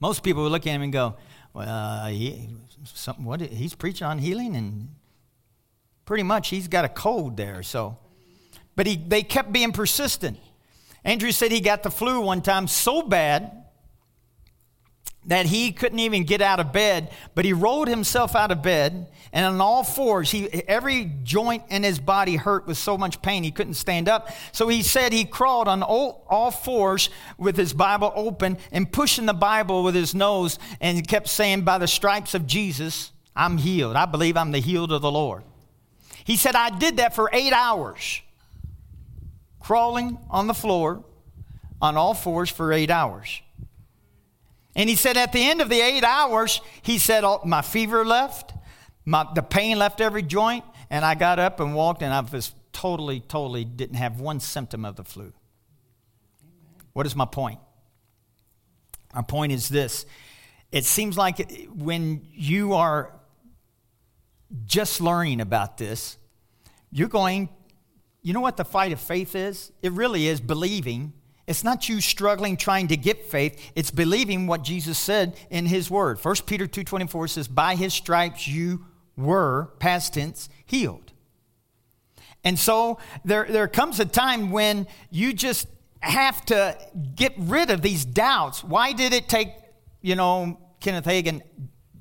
Most 0.00 0.24
people 0.24 0.42
would 0.42 0.50
look 0.50 0.66
at 0.66 0.70
him 0.70 0.82
and 0.82 0.92
go, 0.92 1.18
well, 1.54 1.68
uh, 1.68 2.08
he, 2.08 2.48
something, 2.82 3.24
what, 3.24 3.40
he's 3.40 3.76
preaching 3.76 4.08
on 4.08 4.18
healing 4.18 4.56
and 4.56 4.88
pretty 6.06 6.24
much 6.24 6.48
he's 6.48 6.66
got 6.66 6.84
a 6.84 6.88
cold 6.88 7.36
there. 7.36 7.62
So, 7.62 7.96
but 8.74 8.88
he, 8.88 8.96
they 8.96 9.22
kept 9.22 9.52
being 9.52 9.70
persistent. 9.70 10.36
Andrew 11.04 11.30
said 11.30 11.52
he 11.52 11.60
got 11.60 11.84
the 11.84 11.92
flu 11.92 12.22
one 12.22 12.42
time 12.42 12.66
so 12.66 13.02
bad 13.02 13.59
that 15.26 15.46
he 15.46 15.70
couldn't 15.70 15.98
even 15.98 16.24
get 16.24 16.40
out 16.40 16.60
of 16.60 16.72
bed, 16.72 17.10
but 17.34 17.44
he 17.44 17.52
rolled 17.52 17.88
himself 17.88 18.34
out 18.34 18.50
of 18.50 18.62
bed, 18.62 19.06
and 19.32 19.46
on 19.46 19.60
all 19.60 19.84
fours, 19.84 20.30
he, 20.30 20.48
every 20.66 21.12
joint 21.22 21.64
in 21.68 21.82
his 21.82 21.98
body 21.98 22.36
hurt 22.36 22.66
with 22.66 22.78
so 22.78 22.96
much 22.96 23.20
pain 23.20 23.44
he 23.44 23.50
couldn't 23.50 23.74
stand 23.74 24.08
up. 24.08 24.30
So 24.52 24.68
he 24.68 24.82
said 24.82 25.12
he 25.12 25.24
crawled 25.24 25.68
on 25.68 25.82
all, 25.82 26.26
all 26.28 26.50
fours 26.50 27.10
with 27.38 27.56
his 27.56 27.72
Bible 27.72 28.12
open 28.16 28.56
and 28.72 28.90
pushing 28.90 29.26
the 29.26 29.34
Bible 29.34 29.84
with 29.84 29.94
his 29.94 30.14
nose, 30.14 30.58
and 30.80 30.96
he 30.96 31.02
kept 31.02 31.28
saying, 31.28 31.62
By 31.62 31.78
the 31.78 31.86
stripes 31.86 32.34
of 32.34 32.46
Jesus, 32.46 33.12
I'm 33.36 33.58
healed. 33.58 33.96
I 33.96 34.06
believe 34.06 34.36
I'm 34.36 34.52
the 34.52 34.58
healed 34.58 34.90
of 34.90 35.02
the 35.02 35.12
Lord. 35.12 35.44
He 36.24 36.36
said, 36.36 36.54
I 36.54 36.70
did 36.70 36.96
that 36.96 37.14
for 37.14 37.28
eight 37.32 37.52
hours. 37.52 38.22
crawling 39.60 40.18
on 40.30 40.46
the 40.46 40.54
floor 40.54 41.04
on 41.80 41.96
all 41.96 42.14
fours 42.14 42.50
for 42.50 42.72
eight 42.72 42.90
hours. 42.90 43.42
And 44.76 44.88
he 44.88 44.96
said 44.96 45.16
at 45.16 45.32
the 45.32 45.42
end 45.42 45.60
of 45.60 45.68
the 45.68 45.80
eight 45.80 46.04
hours, 46.04 46.60
he 46.82 46.98
said, 46.98 47.24
oh, 47.24 47.40
My 47.44 47.62
fever 47.62 48.04
left, 48.04 48.54
my, 49.04 49.26
the 49.34 49.42
pain 49.42 49.78
left 49.78 50.00
every 50.00 50.22
joint, 50.22 50.64
and 50.90 51.04
I 51.04 51.14
got 51.14 51.38
up 51.38 51.60
and 51.60 51.74
walked, 51.74 52.02
and 52.02 52.12
I 52.12 52.20
was 52.20 52.52
totally, 52.72 53.20
totally 53.20 53.64
didn't 53.64 53.96
have 53.96 54.20
one 54.20 54.40
symptom 54.40 54.84
of 54.84 54.96
the 54.96 55.04
flu. 55.04 55.32
What 56.92 57.06
is 57.06 57.16
my 57.16 57.24
point? 57.24 57.60
My 59.14 59.22
point 59.22 59.52
is 59.52 59.68
this 59.68 60.06
it 60.72 60.84
seems 60.84 61.18
like 61.18 61.68
when 61.74 62.26
you 62.32 62.74
are 62.74 63.12
just 64.66 65.00
learning 65.00 65.40
about 65.40 65.78
this, 65.78 66.16
you're 66.92 67.08
going, 67.08 67.48
you 68.22 68.32
know 68.32 68.40
what 68.40 68.56
the 68.56 68.64
fight 68.64 68.92
of 68.92 69.00
faith 69.00 69.34
is? 69.34 69.72
It 69.82 69.92
really 69.92 70.26
is 70.26 70.40
believing. 70.40 71.12
It's 71.50 71.64
not 71.64 71.88
you 71.88 72.00
struggling 72.00 72.56
trying 72.56 72.86
to 72.88 72.96
get 72.96 73.26
faith, 73.26 73.72
it's 73.74 73.90
believing 73.90 74.46
what 74.46 74.62
Jesus 74.62 74.96
said 74.96 75.36
in 75.50 75.66
his 75.66 75.90
word. 75.90 76.20
1 76.20 76.46
Peter 76.46 76.68
2:24 76.68 77.26
says, 77.26 77.48
"By 77.48 77.74
his 77.74 77.92
stripes 77.92 78.46
you 78.46 78.86
were 79.16 79.72
past 79.80 80.14
tense 80.14 80.48
healed." 80.64 81.12
And 82.44 82.56
so 82.56 83.00
there, 83.24 83.46
there 83.50 83.66
comes 83.66 83.98
a 83.98 84.04
time 84.04 84.52
when 84.52 84.86
you 85.10 85.32
just 85.32 85.66
have 85.98 86.44
to 86.46 86.78
get 87.16 87.34
rid 87.36 87.70
of 87.72 87.82
these 87.82 88.04
doubts. 88.04 88.62
Why 88.62 88.92
did 88.92 89.12
it 89.12 89.28
take, 89.28 89.52
you 90.00 90.14
know, 90.14 90.56
Kenneth 90.78 91.06
Hagin 91.06 91.42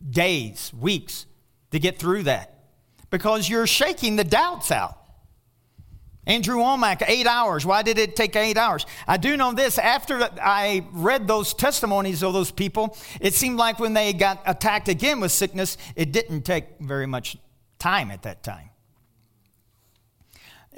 days, 0.07 0.71
weeks 0.79 1.25
to 1.71 1.79
get 1.79 1.97
through 1.97 2.23
that? 2.23 2.53
Because 3.09 3.49
you're 3.49 3.65
shaking 3.65 4.15
the 4.15 4.23
doubts 4.23 4.69
out. 4.69 4.98
Andrew 6.25 6.57
Wommack, 6.57 7.03
eight 7.07 7.25
hours. 7.25 7.65
Why 7.65 7.81
did 7.81 7.97
it 7.97 8.15
take 8.15 8.35
eight 8.35 8.57
hours? 8.57 8.85
I 9.07 9.17
do 9.17 9.35
know 9.35 9.51
this. 9.53 9.77
After 9.77 10.29
I 10.41 10.85
read 10.91 11.27
those 11.27 11.53
testimonies 11.53 12.23
of 12.23 12.33
those 12.33 12.51
people, 12.51 12.95
it 13.19 13.33
seemed 13.33 13.57
like 13.57 13.79
when 13.79 13.93
they 13.93 14.13
got 14.13 14.41
attacked 14.45 14.89
again 14.89 15.19
with 15.19 15.31
sickness, 15.31 15.77
it 15.95 16.11
didn't 16.11 16.43
take 16.43 16.65
very 16.79 17.07
much 17.07 17.37
time 17.79 18.11
at 18.11 18.23
that 18.23 18.43
time. 18.43 18.69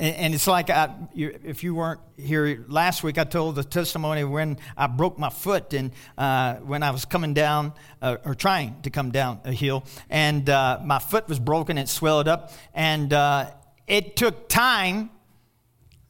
And 0.01 0.33
it's 0.33 0.47
like 0.47 0.69
I, 0.71 0.89
if 1.13 1.63
you 1.63 1.75
weren't 1.75 1.99
here 2.17 2.63
last 2.67 3.03
week, 3.03 3.19
I 3.19 3.23
told 3.23 3.55
the 3.55 3.63
testimony 3.63 4.23
when 4.23 4.57
I 4.75 4.87
broke 4.87 5.19
my 5.19 5.29
foot 5.29 5.73
and 5.73 5.91
uh, 6.17 6.55
when 6.55 6.81
I 6.81 6.89
was 6.91 7.05
coming 7.05 7.35
down 7.35 7.73
uh, 8.01 8.17
or 8.25 8.33
trying 8.33 8.81
to 8.81 8.89
come 8.89 9.11
down 9.11 9.41
a 9.43 9.51
hill, 9.51 9.83
and 10.09 10.49
uh, 10.49 10.79
my 10.83 10.97
foot 10.97 11.27
was 11.27 11.39
broken, 11.39 11.77
it 11.77 11.87
swelled 11.87 12.27
up, 12.27 12.51
and 12.73 13.13
uh, 13.13 13.51
it 13.85 14.15
took 14.15 14.49
time, 14.49 15.11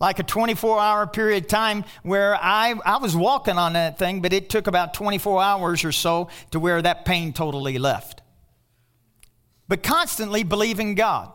like 0.01 0.19
a 0.19 0.23
24 0.23 0.81
hour 0.81 1.07
period 1.07 1.45
of 1.45 1.47
time, 1.47 1.85
where 2.03 2.35
I, 2.35 2.75
I 2.85 2.97
was 2.97 3.15
walking 3.15 3.57
on 3.57 3.73
that 3.73 3.97
thing, 3.97 4.21
but 4.21 4.33
it 4.33 4.49
took 4.49 4.67
about 4.67 4.93
24 4.93 5.41
hours 5.41 5.85
or 5.85 5.93
so 5.93 6.27
to 6.51 6.59
where 6.59 6.81
that 6.81 7.05
pain 7.05 7.31
totally 7.31 7.79
left. 7.79 8.21
But 9.69 9.81
constantly 9.81 10.43
believing 10.43 10.95
God 10.95 11.31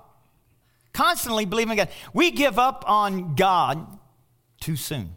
constantly 0.96 1.44
believing 1.44 1.76
God. 1.76 1.90
We 2.14 2.30
give 2.30 2.58
up 2.58 2.82
on 2.88 3.34
God 3.34 3.86
too 4.60 4.76
soon. 4.76 5.14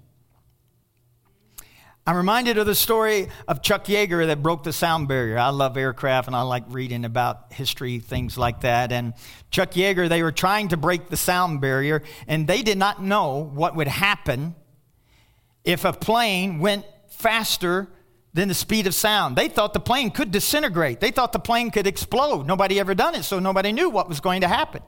I'm 2.09 2.17
reminded 2.17 2.57
of 2.57 2.65
the 2.65 2.73
story 2.73 3.29
of 3.47 3.61
Chuck 3.61 3.85
Yeager 3.85 4.25
that 4.25 4.41
broke 4.41 4.63
the 4.63 4.73
sound 4.73 5.07
barrier. 5.07 5.37
I 5.37 5.49
love 5.49 5.77
aircraft 5.77 6.25
and 6.25 6.35
I 6.35 6.41
like 6.41 6.63
reading 6.69 7.05
about 7.05 7.53
history, 7.53 7.99
things 7.99 8.35
like 8.35 8.61
that. 8.61 8.91
And 8.91 9.13
Chuck 9.51 9.73
Yeager, 9.73 10.09
they 10.09 10.23
were 10.23 10.31
trying 10.31 10.69
to 10.69 10.77
break 10.77 11.09
the 11.09 11.17
sound 11.17 11.61
barrier 11.61 12.01
and 12.27 12.47
they 12.47 12.63
did 12.63 12.79
not 12.79 12.99
know 12.99 13.51
what 13.53 13.75
would 13.75 13.87
happen 13.87 14.55
if 15.63 15.85
a 15.85 15.93
plane 15.93 16.57
went 16.57 16.83
faster 17.09 17.87
than 18.33 18.47
the 18.47 18.55
speed 18.55 18.87
of 18.87 18.95
sound. 18.95 19.35
They 19.35 19.47
thought 19.47 19.73
the 19.73 19.79
plane 19.79 20.09
could 20.09 20.31
disintegrate, 20.31 20.99
they 21.01 21.11
thought 21.11 21.31
the 21.31 21.37
plane 21.37 21.69
could 21.69 21.85
explode. 21.85 22.47
Nobody 22.47 22.79
ever 22.79 22.95
done 22.95 23.13
it, 23.13 23.21
so 23.21 23.37
nobody 23.37 23.71
knew 23.71 23.87
what 23.87 24.09
was 24.09 24.19
going 24.19 24.41
to 24.41 24.47
happen. 24.47 24.81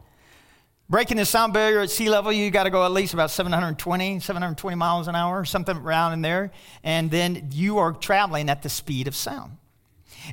Breaking 0.91 1.15
the 1.15 1.25
sound 1.25 1.53
barrier 1.53 1.79
at 1.79 1.89
sea 1.89 2.09
level, 2.09 2.33
you 2.33 2.51
got 2.51 2.63
to 2.63 2.69
go 2.69 2.83
at 2.83 2.91
least 2.91 3.13
about 3.13 3.31
720, 3.31 4.19
720 4.19 4.75
miles 4.75 5.07
an 5.07 5.15
hour, 5.15 5.45
something 5.45 5.77
around 5.77 6.11
in 6.11 6.21
there. 6.21 6.51
And 6.83 7.09
then 7.09 7.47
you 7.53 7.77
are 7.77 7.93
traveling 7.93 8.49
at 8.49 8.61
the 8.61 8.67
speed 8.67 9.07
of 9.07 9.15
sound. 9.15 9.55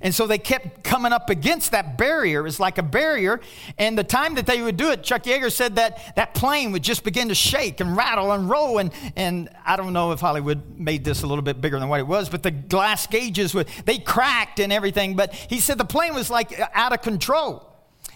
And 0.03 0.13
so 0.13 0.27
they 0.27 0.37
kept 0.37 0.83
coming 0.83 1.13
up 1.13 1.31
against 1.31 1.71
that 1.71 1.97
barrier. 1.97 2.41
It 2.41 2.43
was 2.43 2.59
like 2.59 2.79
a 2.79 2.83
barrier. 2.83 3.39
And 3.79 3.97
the 3.97 4.03
time 4.03 4.35
that 4.35 4.47
they 4.47 4.61
would 4.61 4.77
do 4.77 4.91
it, 4.91 5.05
Chuck 5.05 5.23
Yeager 5.23 5.53
said 5.53 5.77
that 5.77 6.17
that 6.17 6.35
plane 6.35 6.73
would 6.73 6.83
just 6.83 7.05
begin 7.05 7.29
to 7.29 7.37
shake 7.37 7.79
and 7.79 7.97
rattle 7.97 8.33
and 8.33 8.51
roll. 8.51 8.79
And, 8.79 8.91
and 9.15 9.49
I 9.65 9.77
don't 9.77 9.93
know 9.93 10.11
if 10.11 10.19
Hollywood 10.19 10.77
made 10.77 11.05
this 11.05 11.23
a 11.23 11.29
little 11.29 11.43
bit 11.43 11.61
bigger 11.61 11.79
than 11.79 11.89
what 11.89 12.01
it 12.01 12.07
was, 12.09 12.29
but 12.29 12.43
the 12.43 12.51
glass 12.51 13.07
gauges, 13.07 13.55
would, 13.55 13.69
they 13.85 13.99
cracked 13.99 14.59
and 14.59 14.73
everything. 14.73 15.15
But 15.15 15.33
he 15.35 15.61
said 15.61 15.79
the 15.79 15.85
plane 15.85 16.15
was 16.15 16.31
like 16.31 16.61
out 16.75 16.93
of 16.93 17.01
control. 17.01 17.68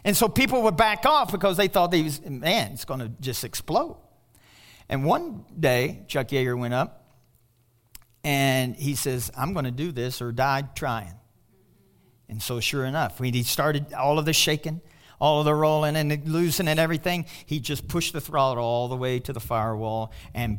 And 0.04 0.16
so 0.16 0.28
people 0.28 0.62
would 0.62 0.76
back 0.76 1.06
off 1.06 1.30
because 1.30 1.56
they 1.56 1.68
thought 1.68 1.92
was, 1.92 2.20
man, 2.22 2.72
it's 2.72 2.84
going 2.84 3.00
to 3.00 3.08
just 3.20 3.44
explode. 3.44 3.96
And 4.88 5.04
one 5.04 5.44
day, 5.58 6.04
Chuck 6.08 6.28
Yeager 6.28 6.58
went 6.58 6.74
up 6.74 7.06
and 8.24 8.76
he 8.76 8.94
says, 8.94 9.30
I'm 9.36 9.52
going 9.52 9.64
to 9.64 9.70
do 9.70 9.92
this 9.92 10.20
or 10.20 10.32
die 10.32 10.62
trying. 10.74 11.14
And 12.28 12.42
so, 12.42 12.60
sure 12.60 12.84
enough, 12.84 13.20
when 13.20 13.34
he 13.34 13.42
started 13.42 13.92
all 13.94 14.18
of 14.18 14.24
the 14.24 14.32
shaking, 14.32 14.80
all 15.20 15.38
of 15.38 15.44
the 15.44 15.54
rolling 15.54 15.96
and 15.96 16.26
loosening 16.26 16.68
and 16.68 16.80
everything, 16.80 17.26
he 17.46 17.60
just 17.60 17.86
pushed 17.86 18.12
the 18.12 18.20
throttle 18.20 18.64
all 18.64 18.88
the 18.88 18.96
way 18.96 19.20
to 19.20 19.32
the 19.32 19.40
firewall 19.40 20.12
and 20.34 20.58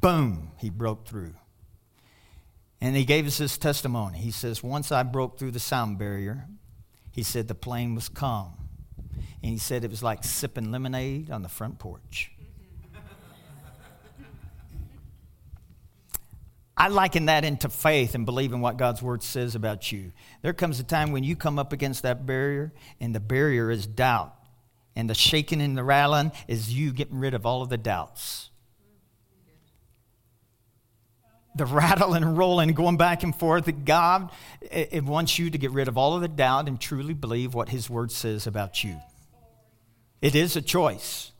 boom, 0.00 0.50
he 0.58 0.70
broke 0.70 1.06
through. 1.06 1.34
And 2.80 2.96
he 2.96 3.04
gave 3.04 3.26
us 3.26 3.38
his 3.38 3.58
testimony. 3.58 4.18
He 4.18 4.30
says, 4.30 4.62
Once 4.62 4.90
I 4.90 5.02
broke 5.02 5.38
through 5.38 5.50
the 5.50 5.60
sound 5.60 5.98
barrier, 5.98 6.46
he 7.12 7.22
said 7.22 7.46
the 7.46 7.54
plane 7.54 7.94
was 7.94 8.08
calm. 8.08 8.54
And 9.42 9.52
he 9.52 9.58
said 9.58 9.84
it 9.84 9.90
was 9.90 10.02
like 10.02 10.24
sipping 10.24 10.70
lemonade 10.70 11.30
on 11.30 11.42
the 11.42 11.48
front 11.48 11.78
porch. 11.78 12.30
I 16.80 16.88
liken 16.88 17.26
that 17.26 17.44
into 17.44 17.68
faith 17.68 18.14
and 18.14 18.24
believing 18.24 18.62
what 18.62 18.78
God's 18.78 19.02
word 19.02 19.22
says 19.22 19.54
about 19.54 19.92
you. 19.92 20.12
There 20.40 20.54
comes 20.54 20.80
a 20.80 20.82
time 20.82 21.12
when 21.12 21.24
you 21.24 21.36
come 21.36 21.58
up 21.58 21.74
against 21.74 22.04
that 22.04 22.24
barrier, 22.24 22.72
and 22.98 23.14
the 23.14 23.20
barrier 23.20 23.70
is 23.70 23.86
doubt. 23.86 24.34
And 24.96 25.08
the 25.08 25.14
shaking 25.14 25.60
and 25.60 25.76
the 25.76 25.84
rattling 25.84 26.32
is 26.48 26.72
you 26.72 26.92
getting 26.94 27.18
rid 27.18 27.34
of 27.34 27.44
all 27.44 27.60
of 27.60 27.68
the 27.68 27.76
doubts. 27.76 28.48
The 31.54 31.66
rattling 31.66 32.22
and 32.22 32.38
rolling, 32.38 32.72
going 32.72 32.96
back 32.96 33.24
and 33.24 33.36
forth, 33.36 33.66
that 33.66 33.84
God 33.84 34.30
it 34.62 35.04
wants 35.04 35.38
you 35.38 35.50
to 35.50 35.58
get 35.58 35.72
rid 35.72 35.86
of 35.86 35.98
all 35.98 36.14
of 36.14 36.22
the 36.22 36.28
doubt 36.28 36.66
and 36.66 36.80
truly 36.80 37.12
believe 37.12 37.52
what 37.52 37.68
His 37.68 37.90
word 37.90 38.10
says 38.10 38.46
about 38.46 38.82
you. 38.82 38.96
It 40.20 40.34
is 40.34 40.56
a 40.56 40.62
choice. 40.62 41.32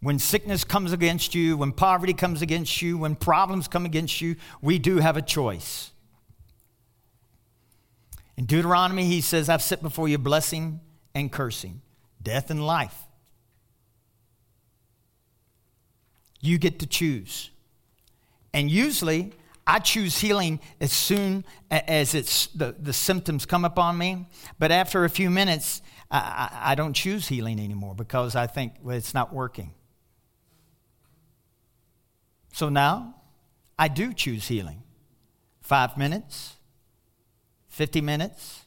When 0.00 0.18
sickness 0.18 0.64
comes 0.64 0.92
against 0.92 1.34
you, 1.34 1.56
when 1.56 1.72
poverty 1.72 2.12
comes 2.12 2.40
against 2.42 2.80
you, 2.82 2.98
when 2.98 3.16
problems 3.16 3.66
come 3.66 3.84
against 3.84 4.20
you, 4.20 4.36
we 4.62 4.78
do 4.78 4.98
have 4.98 5.16
a 5.16 5.22
choice. 5.22 5.90
In 8.36 8.44
Deuteronomy, 8.46 9.06
he 9.06 9.20
says, 9.20 9.48
I've 9.48 9.62
set 9.62 9.82
before 9.82 10.08
you 10.08 10.16
blessing 10.16 10.80
and 11.14 11.32
cursing, 11.32 11.82
death 12.22 12.50
and 12.50 12.64
life. 12.64 12.96
You 16.40 16.58
get 16.58 16.78
to 16.78 16.86
choose. 16.86 17.50
And 18.54 18.70
usually, 18.70 19.32
I 19.66 19.80
choose 19.80 20.18
healing 20.18 20.60
as 20.80 20.92
soon 20.92 21.44
as 21.68 22.14
it's 22.14 22.46
the, 22.48 22.76
the 22.78 22.92
symptoms 22.92 23.44
come 23.44 23.64
upon 23.64 23.98
me. 23.98 24.26
But 24.60 24.70
after 24.70 25.04
a 25.04 25.10
few 25.10 25.30
minutes, 25.30 25.82
I, 26.10 26.48
I, 26.52 26.74
don't 26.74 26.94
choose 26.94 27.28
healing 27.28 27.60
anymore 27.60 27.94
because 27.94 28.34
I 28.34 28.46
think 28.46 28.74
well, 28.82 28.96
it's 28.96 29.12
not 29.12 29.32
working. 29.32 29.74
So 32.52 32.70
now 32.70 33.14
I 33.78 33.88
do 33.88 34.14
choose 34.14 34.48
healing. 34.48 34.82
Five 35.60 35.98
minutes, 35.98 36.54
50 37.68 38.00
minutes, 38.00 38.64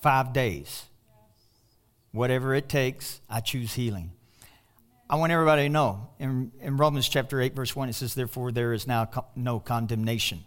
five 0.00 0.32
days. 0.32 0.84
Whatever 2.12 2.54
it 2.54 2.70
takes, 2.70 3.20
I 3.28 3.40
choose 3.40 3.74
healing. 3.74 4.12
I 5.10 5.16
want 5.16 5.30
everybody 5.30 5.64
to 5.64 5.68
know 5.68 6.08
in, 6.18 6.52
in 6.60 6.78
Romans 6.78 7.08
chapter 7.08 7.40
8, 7.40 7.54
verse 7.54 7.76
1, 7.76 7.90
it 7.90 7.92
says, 7.92 8.14
Therefore, 8.14 8.50
there 8.50 8.72
is 8.72 8.86
now 8.86 9.08
no 9.36 9.60
condemnation 9.60 10.44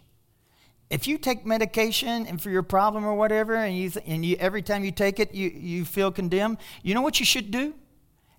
if 0.90 1.06
you 1.06 1.18
take 1.18 1.46
medication 1.46 2.26
and 2.26 2.42
for 2.42 2.50
your 2.50 2.64
problem 2.64 3.04
or 3.04 3.14
whatever, 3.14 3.54
and 3.54 3.76
you 3.76 3.90
th- 3.90 4.04
and 4.06 4.24
you 4.24 4.36
every 4.36 4.60
time 4.60 4.84
you 4.84 4.90
take 4.90 5.20
it 5.20 5.32
you, 5.32 5.48
you 5.48 5.84
feel 5.84 6.10
condemned, 6.10 6.58
you 6.82 6.94
know 6.94 7.00
what 7.00 7.20
you 7.20 7.26
should 7.26 7.52
do? 7.52 7.74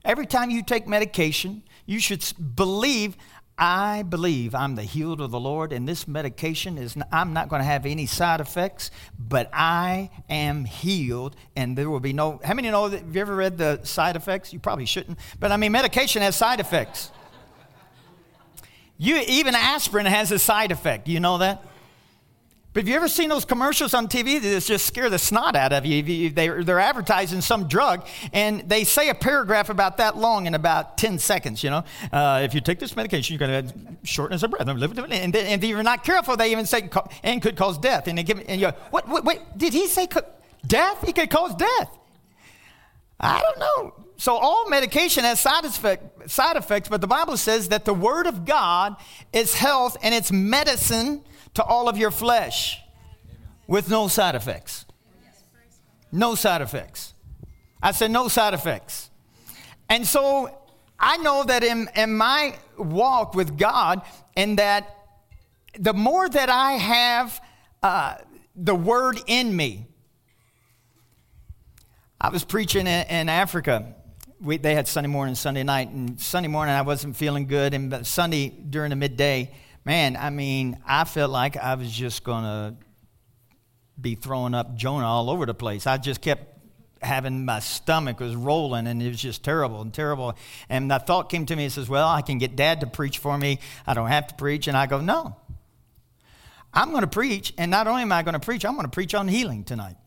Every 0.03 0.25
time 0.25 0.49
you 0.49 0.61
take 0.61 0.87
medication, 0.87 1.63
you 1.85 1.99
should 1.99 2.23
believe. 2.55 3.15
I 3.57 4.01
believe 4.01 4.55
I'm 4.55 4.73
the 4.73 4.83
healed 4.83 5.21
of 5.21 5.29
the 5.29 5.39
Lord, 5.39 5.71
and 5.71 5.87
this 5.87 6.07
medication 6.07 6.79
is. 6.79 6.97
I'm 7.11 7.31
not 7.31 7.47
going 7.47 7.59
to 7.59 7.65
have 7.65 7.85
any 7.85 8.07
side 8.07 8.41
effects, 8.41 8.89
but 9.19 9.49
I 9.53 10.09
am 10.29 10.65
healed, 10.65 11.35
and 11.55 11.77
there 11.77 11.89
will 11.89 11.99
be 11.99 12.11
no. 12.11 12.41
How 12.43 12.55
many 12.55 12.71
know 12.71 12.89
that? 12.89 13.03
Have 13.03 13.15
you 13.15 13.21
ever 13.21 13.35
read 13.35 13.59
the 13.59 13.79
side 13.83 14.15
effects? 14.15 14.51
You 14.51 14.59
probably 14.59 14.85
shouldn't, 14.85 15.19
but 15.39 15.51
I 15.51 15.57
mean, 15.57 15.71
medication 15.71 16.23
has 16.23 16.35
side 16.35 16.59
effects. 16.59 17.11
You, 18.97 19.23
even 19.27 19.53
aspirin 19.53 20.05
has 20.07 20.31
a 20.31 20.39
side 20.39 20.71
effect. 20.71 21.07
You 21.07 21.19
know 21.19 21.37
that? 21.37 21.63
But 22.73 22.83
have 22.83 22.87
you 22.87 22.95
ever 22.95 23.09
seen 23.09 23.27
those 23.27 23.43
commercials 23.43 23.93
on 23.93 24.07
TV 24.07 24.41
that 24.41 24.63
just 24.63 24.85
scare 24.85 25.09
the 25.09 25.19
snot 25.19 25.57
out 25.57 25.73
of 25.73 25.85
you? 25.85 26.29
They're, 26.29 26.79
advertising 26.79 27.41
some 27.41 27.67
drug, 27.67 28.07
and 28.31 28.61
they 28.69 28.85
say 28.85 29.09
a 29.09 29.13
paragraph 29.13 29.69
about 29.69 29.97
that 29.97 30.15
long 30.15 30.45
in 30.45 30.55
about 30.55 30.97
10 30.97 31.19
seconds, 31.19 31.65
you 31.65 31.69
know. 31.69 31.83
Uh, 32.13 32.41
if 32.43 32.53
you 32.53 32.61
take 32.61 32.79
this 32.79 32.95
medication, 32.95 33.37
you're 33.37 33.45
going 33.45 33.67
to 33.67 33.73
shortness 34.03 34.41
of 34.43 34.51
breath. 34.51 34.67
And, 34.67 35.35
if 35.35 35.63
you're 35.65 35.83
not 35.83 36.05
careful, 36.05 36.37
they 36.37 36.51
even 36.51 36.65
say, 36.65 36.89
and 37.23 37.41
could 37.41 37.57
cause 37.57 37.77
death. 37.77 38.07
And, 38.07 38.17
they 38.17 38.23
give, 38.23 38.39
and 38.47 38.61
you 38.61 38.71
go, 38.71 38.77
what, 38.89 39.07
what, 39.09 39.25
wait, 39.25 39.39
did 39.57 39.73
he 39.73 39.87
say 39.87 40.07
death? 40.65 41.05
He 41.05 41.11
could 41.11 41.29
cause 41.29 41.53
death. 41.55 41.97
I 43.19 43.41
don't 43.41 43.59
know. 43.59 44.05
So 44.15 44.37
all 44.37 44.69
medication 44.69 45.25
has 45.25 45.41
side, 45.41 45.65
effect, 45.65 46.31
side 46.31 46.55
effects, 46.55 46.87
but 46.87 47.01
the 47.01 47.07
Bible 47.07 47.35
says 47.35 47.67
that 47.69 47.83
the 47.83 47.93
Word 47.93 48.27
of 48.27 48.45
God 48.45 48.95
is 49.33 49.55
health 49.55 49.97
and 50.01 50.15
it's 50.15 50.31
medicine 50.31 51.23
to 51.53 51.63
all 51.63 51.89
of 51.89 51.97
your 51.97 52.11
flesh 52.11 52.79
with 53.67 53.89
no 53.89 54.07
side 54.07 54.35
effects. 54.35 54.85
No 56.11 56.35
side 56.35 56.61
effects. 56.61 57.13
I 57.81 57.91
said 57.91 58.11
no 58.11 58.27
side 58.27 58.53
effects. 58.53 59.09
And 59.89 60.05
so 60.05 60.55
I 60.99 61.17
know 61.17 61.43
that 61.43 61.63
in, 61.63 61.89
in 61.95 62.15
my 62.15 62.55
walk 62.77 63.33
with 63.33 63.57
God, 63.57 64.01
and 64.35 64.59
that 64.59 64.95
the 65.77 65.93
more 65.93 66.29
that 66.29 66.49
I 66.49 66.73
have 66.73 67.41
uh, 67.81 68.15
the 68.55 68.75
word 68.75 69.19
in 69.27 69.55
me, 69.55 69.87
I 72.19 72.29
was 72.29 72.43
preaching 72.43 72.87
in, 72.87 73.07
in 73.07 73.29
Africa. 73.29 73.95
We, 74.39 74.57
they 74.57 74.75
had 74.75 74.87
Sunday 74.87 75.09
morning, 75.09 75.35
Sunday 75.35 75.63
night, 75.63 75.89
and 75.89 76.19
Sunday 76.19 76.49
morning 76.49 76.75
I 76.75 76.81
wasn't 76.81 77.15
feeling 77.15 77.47
good, 77.47 77.73
and 77.73 78.05
Sunday 78.05 78.49
during 78.49 78.91
the 78.91 78.95
midday, 78.95 79.51
man, 79.85 80.17
I 80.17 80.29
mean, 80.29 80.77
I 80.85 81.03
felt 81.03 81.31
like 81.31 81.57
I 81.57 81.75
was 81.75 81.91
just 81.91 82.23
going 82.23 82.43
to 82.43 82.75
be 83.99 84.15
throwing 84.15 84.53
up 84.53 84.75
Jonah 84.75 85.05
all 85.05 85.29
over 85.29 85.45
the 85.45 85.53
place. 85.53 85.87
I 85.87 85.97
just 85.97 86.21
kept 86.21 86.47
having 87.01 87.45
my 87.45 87.59
stomach 87.59 88.19
was 88.19 88.35
rolling 88.35 88.85
and 88.87 89.01
it 89.01 89.07
was 89.07 89.21
just 89.21 89.43
terrible 89.43 89.81
and 89.81 89.93
terrible. 89.93 90.35
And 90.69 90.89
the 90.89 90.99
thought 90.99 91.29
came 91.29 91.45
to 91.47 91.55
me 91.55 91.65
and 91.65 91.73
says, 91.73 91.89
Well, 91.89 92.07
I 92.07 92.21
can 92.21 92.37
get 92.37 92.55
dad 92.55 92.81
to 92.81 92.87
preach 92.87 93.17
for 93.17 93.37
me. 93.37 93.59
I 93.87 93.93
don't 93.93 94.07
have 94.07 94.27
to 94.27 94.35
preach. 94.35 94.67
And 94.67 94.77
I 94.77 94.85
go, 94.85 94.99
No. 95.01 95.35
I'm 96.73 96.91
going 96.91 97.01
to 97.01 97.07
preach. 97.07 97.53
And 97.57 97.69
not 97.69 97.87
only 97.87 98.03
am 98.03 98.11
I 98.11 98.23
going 98.23 98.33
to 98.33 98.39
preach, 98.39 98.63
I'm 98.63 98.73
going 98.73 98.85
to 98.85 98.91
preach 98.91 99.13
on 99.13 99.27
healing 99.27 99.63
tonight. 99.63 99.97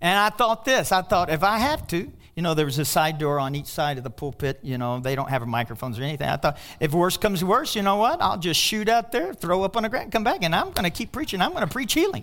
And 0.00 0.16
I 0.18 0.30
thought 0.30 0.64
this 0.64 0.92
I 0.92 1.02
thought, 1.02 1.30
if 1.30 1.42
I 1.42 1.58
have 1.58 1.86
to, 1.88 2.12
you 2.38 2.42
know, 2.42 2.54
there 2.54 2.66
was 2.66 2.78
a 2.78 2.84
side 2.84 3.18
door 3.18 3.40
on 3.40 3.56
each 3.56 3.66
side 3.66 3.98
of 3.98 4.04
the 4.04 4.10
pulpit. 4.10 4.60
You 4.62 4.78
know, 4.78 5.00
they 5.00 5.16
don't 5.16 5.28
have 5.28 5.44
microphones 5.44 5.98
or 5.98 6.04
anything. 6.04 6.28
I 6.28 6.36
thought, 6.36 6.56
if 6.78 6.92
worse 6.92 7.16
comes 7.16 7.42
worse, 7.42 7.74
you 7.74 7.82
know 7.82 7.96
what? 7.96 8.22
I'll 8.22 8.38
just 8.38 8.60
shoot 8.60 8.88
out 8.88 9.10
there, 9.10 9.34
throw 9.34 9.64
up 9.64 9.76
on 9.76 9.82
the 9.82 9.88
ground, 9.88 10.12
come 10.12 10.22
back, 10.22 10.44
and 10.44 10.54
I'm 10.54 10.70
going 10.70 10.84
to 10.84 10.90
keep 10.90 11.10
preaching. 11.10 11.40
I'm 11.40 11.50
going 11.50 11.66
to 11.66 11.72
preach 11.72 11.94
healing. 11.94 12.22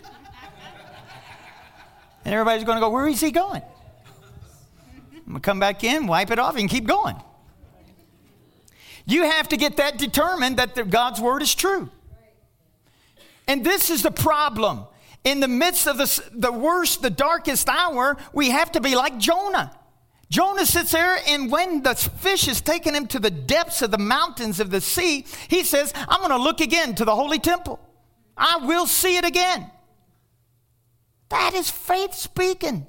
and 2.24 2.34
everybody's 2.34 2.64
going 2.64 2.78
to 2.78 2.80
go, 2.80 2.92
where 2.92 3.10
is 3.10 3.20
he 3.20 3.30
going? 3.30 3.62
I'm 5.16 5.22
going 5.26 5.36
to 5.36 5.40
come 5.42 5.60
back 5.60 5.84
in, 5.84 6.08
wipe 6.08 6.32
it 6.32 6.40
off, 6.40 6.56
and 6.56 6.70
keep 6.70 6.88
going. 6.88 7.18
You 9.06 9.24
have 9.24 9.50
to 9.50 9.58
get 9.58 9.76
that 9.76 9.98
determined 9.98 10.60
that 10.60 10.76
the, 10.76 10.86
God's 10.86 11.20
word 11.20 11.42
is 11.42 11.54
true. 11.54 11.90
And 13.50 13.66
this 13.66 13.90
is 13.90 14.02
the 14.02 14.12
problem. 14.12 14.86
In 15.26 15.42
the 15.42 15.50
midst 15.50 15.88
of 15.88 15.98
the, 15.98 16.24
the 16.32 16.54
worst, 16.54 17.02
the 17.02 17.10
darkest 17.10 17.68
hour, 17.68 18.16
we 18.32 18.52
have 18.52 18.72
to 18.72 18.80
be 18.80 18.96
like 18.96 19.18
Jonah. 19.18 19.78
Jonah 20.30 20.66
sits 20.66 20.92
there, 20.92 21.18
and 21.28 21.52
when 21.52 21.84
the 21.84 21.96
fish 21.96 22.48
is 22.48 22.60
taking 22.60 22.96
him 22.96 23.08
to 23.08 23.20
the 23.20 23.30
depths 23.30 23.82
of 23.82 23.92
the 23.92 23.98
mountains 23.98 24.60
of 24.60 24.72
the 24.72 24.82
sea, 24.82 25.26
he 25.48 25.64
says, 25.64 25.94
I'm 25.96 26.20
going 26.20 26.32
to 26.32 26.38
look 26.38 26.62
again 26.62 26.96
to 26.96 27.06
the 27.06 27.16
holy 27.16 27.40
temple. 27.40 27.80
I 28.36 28.58
will 28.58 28.88
see 28.88 29.18
it 29.18 29.26
again. 29.26 29.70
That 31.30 31.54
is 31.54 31.70
faith 31.70 32.14
speaking. 32.14 32.88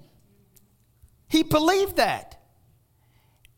He 1.28 1.42
believed 1.42 1.96
that. 1.96 2.40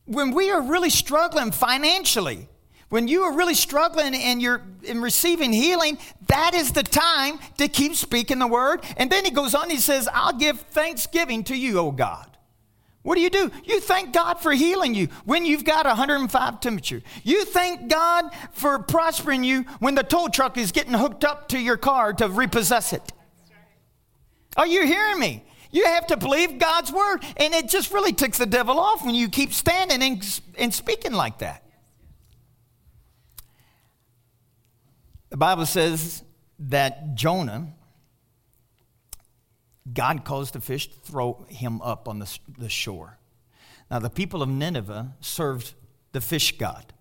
When 0.06 0.32
we 0.32 0.50
are 0.50 0.62
really 0.62 0.90
struggling 0.90 1.52
financially, 1.52 2.48
when 2.88 3.06
you 3.06 3.22
are 3.22 3.34
really 3.34 3.54
struggling 3.54 4.14
and 4.14 4.40
you're 4.40 4.62
in 4.82 5.02
receiving 5.02 5.52
healing, 5.52 5.98
that 6.28 6.54
is 6.54 6.72
the 6.72 6.82
time 6.82 7.38
to 7.58 7.68
keep 7.68 7.94
speaking 7.94 8.38
the 8.38 8.46
word. 8.46 8.82
And 8.96 9.10
then 9.10 9.24
he 9.24 9.30
goes 9.30 9.54
on, 9.54 9.68
he 9.68 9.76
says, 9.76 10.08
I'll 10.12 10.32
give 10.32 10.60
thanksgiving 10.60 11.44
to 11.44 11.56
you, 11.56 11.78
O 11.78 11.90
God. 11.90 12.27
What 13.02 13.14
do 13.14 13.20
you 13.20 13.30
do? 13.30 13.50
You 13.64 13.80
thank 13.80 14.12
God 14.12 14.34
for 14.34 14.52
healing 14.52 14.94
you 14.94 15.08
when 15.24 15.46
you've 15.46 15.64
got 15.64 15.86
105 15.86 16.60
temperature. 16.60 17.02
You 17.22 17.44
thank 17.44 17.88
God 17.88 18.30
for 18.52 18.80
prospering 18.80 19.44
you 19.44 19.62
when 19.78 19.94
the 19.94 20.02
tow 20.02 20.28
truck 20.28 20.58
is 20.58 20.72
getting 20.72 20.94
hooked 20.94 21.24
up 21.24 21.48
to 21.48 21.58
your 21.58 21.76
car 21.76 22.12
to 22.14 22.28
repossess 22.28 22.92
it. 22.92 23.12
Are 24.56 24.66
you 24.66 24.84
hearing 24.84 25.20
me? 25.20 25.44
You 25.70 25.84
have 25.84 26.06
to 26.08 26.16
believe 26.16 26.58
God's 26.58 26.92
word. 26.92 27.18
And 27.36 27.54
it 27.54 27.68
just 27.68 27.92
really 27.92 28.12
ticks 28.12 28.38
the 28.38 28.46
devil 28.46 28.78
off 28.80 29.04
when 29.04 29.14
you 29.14 29.28
keep 29.28 29.52
standing 29.52 30.02
and, 30.02 30.40
and 30.56 30.74
speaking 30.74 31.12
like 31.12 31.38
that. 31.38 31.62
The 35.30 35.36
Bible 35.36 35.66
says 35.66 36.24
that 36.58 37.14
Jonah 37.14 37.74
God 39.92 40.24
caused 40.24 40.54
the 40.54 40.60
fish 40.60 40.88
to 40.88 40.98
throw 41.00 41.46
him 41.48 41.80
up 41.82 42.08
on 42.08 42.18
the, 42.18 42.38
the 42.58 42.68
shore. 42.68 43.18
Now, 43.90 43.98
the 43.98 44.10
people 44.10 44.42
of 44.42 44.48
Nineveh 44.48 45.14
served 45.20 45.74
the 46.12 46.20
fish 46.20 46.58
god. 46.58 46.92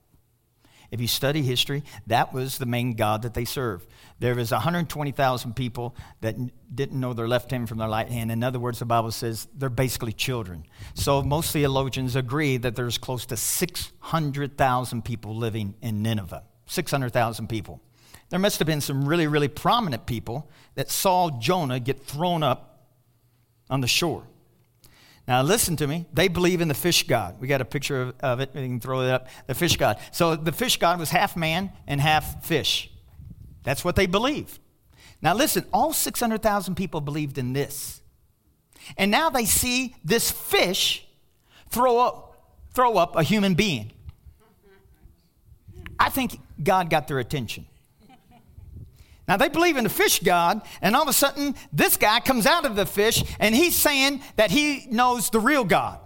If 0.90 1.02
you 1.02 1.08
study 1.08 1.42
history, 1.42 1.84
that 2.08 2.34
was 2.34 2.58
the 2.58 2.66
main 2.66 2.94
god 2.94 3.24
that 3.24 3.34
they 3.34 3.44
served. 3.44 3.88
There 4.20 4.36
was 4.36 4.52
120,000 4.52 5.54
people 5.54 5.96
that 6.22 6.36
didn't 6.74 7.00
know 7.00 7.14
their 7.14 7.28
left 7.28 7.52
hand 7.52 7.68
from 7.68 7.78
their 7.78 7.90
right 7.90 8.08
hand. 8.08 8.32
In 8.32 8.42
other 8.42 8.60
words, 8.60 8.80
the 8.80 8.86
Bible 8.86 9.12
says 9.12 9.50
they're 9.54 9.70
basically 9.70 10.14
children. 10.14 10.66
So 10.94 11.22
most 11.22 11.52
theologians 11.52 12.16
agree 12.16 12.56
that 12.58 12.78
there's 12.78 12.98
close 12.98 13.26
to 13.28 13.38
600,000 13.38 15.04
people 15.04 15.36
living 15.36 15.76
in 15.82 16.02
Nineveh. 16.02 16.44
600,000 16.68 17.48
people. 17.48 17.82
There 18.30 18.40
must 18.40 18.60
have 18.60 18.66
been 18.66 18.82
some 18.82 19.08
really, 19.08 19.28
really 19.28 19.48
prominent 19.48 20.06
people 20.06 20.50
that 20.76 20.90
saw 20.90 21.30
Jonah 21.40 21.80
get 21.80 22.06
thrown 22.06 22.44
up 22.44 22.67
on 23.70 23.82
the 23.82 23.88
shore. 23.88 24.24
Now, 25.28 25.42
listen 25.42 25.76
to 25.78 25.88
me. 25.88 26.06
They 26.14 26.30
believe 26.30 26.62
in 26.62 26.70
the 26.70 26.74
fish 26.74 27.06
god. 27.06 27.42
We 27.42 27.48
got 27.48 27.60
a 27.60 27.66
picture 27.66 28.02
of, 28.02 28.16
of 28.22 28.40
it. 28.40 28.52
We 28.54 28.62
can 28.62 28.80
throw 28.80 29.02
it 29.02 29.10
up. 29.10 29.28
The 29.48 29.56
fish 29.56 29.76
god. 29.76 30.00
So, 30.12 30.36
the 30.36 30.54
fish 30.54 30.78
god 30.78 31.00
was 31.00 31.10
half 31.10 31.36
man 31.36 31.72
and 31.86 32.00
half 32.00 32.46
fish. 32.46 32.90
That's 33.64 33.84
what 33.84 33.98
they 33.98 34.06
believed. 34.06 34.60
Now, 35.22 35.34
listen, 35.34 35.66
all 35.74 35.92
600,000 35.92 36.76
people 36.76 37.02
believed 37.02 37.38
in 37.38 37.52
this. 37.54 38.02
And 38.98 39.12
now 39.12 39.30
they 39.30 39.44
see 39.44 39.96
this 40.06 40.32
fish 40.32 41.06
throw 41.70 42.00
up, 42.00 42.38
throw 42.74 42.96
up 42.96 43.16
a 43.18 43.24
human 43.24 43.54
being. 43.54 43.92
I 46.00 46.10
think 46.10 46.40
God 46.64 46.90
got 46.90 47.08
their 47.08 47.20
attention. 47.20 47.66
Now 49.28 49.38
they 49.38 49.50
believe 49.50 49.76
in 49.76 49.84
the 49.84 49.90
fish 49.90 50.20
god, 50.20 50.62
and 50.82 50.96
all 50.96 51.04
of 51.04 51.10
a 51.10 51.14
sudden, 51.14 51.56
this 51.74 51.98
guy 51.98 52.20
comes 52.22 52.46
out 52.46 52.66
of 52.66 52.76
the 52.76 52.86
fish 52.86 53.24
and 53.40 53.54
he's 53.54 53.76
saying 53.76 54.22
that 54.38 54.52
he 54.52 54.88
knows 54.90 55.30
the 55.30 55.40
real 55.40 55.66
God. 55.66 56.00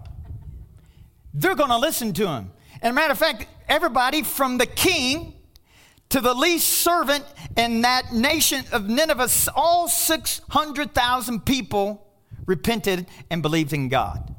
They're 1.33 1.55
going 1.55 1.69
to 1.69 1.77
listen 1.77 2.13
to 2.13 2.27
him. 2.27 2.51
And 2.81 2.91
a 2.91 2.93
matter 2.93 3.11
of 3.11 3.19
fact, 3.19 3.45
everybody 3.69 4.23
from 4.23 4.57
the 4.57 4.65
king 4.65 5.35
to 6.09 6.19
the 6.19 6.33
least 6.33 6.67
servant 6.67 7.23
in 7.55 7.81
that 7.81 8.11
nation 8.11 8.65
of 8.71 8.89
Nineveh, 8.89 9.29
all 9.55 9.87
600,000 9.87 11.45
people 11.45 12.07
repented 12.45 13.05
and 13.29 13.41
believed 13.41 13.71
in 13.71 13.87
God. 13.87 14.35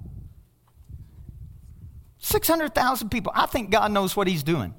600,000 2.19 3.09
people. 3.11 3.33
I 3.35 3.47
think 3.47 3.71
God 3.71 3.91
knows 3.91 4.15
what 4.17 4.27
he's 4.27 4.43
doing. 4.43 4.75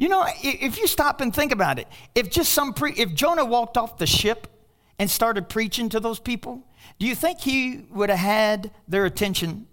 You 0.00 0.08
know, 0.08 0.24
if 0.42 0.78
you 0.78 0.86
stop 0.86 1.20
and 1.20 1.32
think 1.32 1.52
about 1.52 1.78
it, 1.78 1.86
if 2.14 2.30
just 2.30 2.54
some 2.54 2.72
pre- 2.72 2.94
if 2.94 3.12
Jonah 3.12 3.44
walked 3.44 3.76
off 3.76 3.98
the 3.98 4.06
ship 4.06 4.46
and 4.98 5.10
started 5.10 5.50
preaching 5.50 5.90
to 5.90 6.00
those 6.00 6.18
people, 6.18 6.66
do 6.98 7.06
you 7.06 7.14
think 7.14 7.38
he 7.38 7.84
would 7.90 8.08
have 8.08 8.18
had 8.18 8.70
their 8.88 9.04
attention 9.04 9.66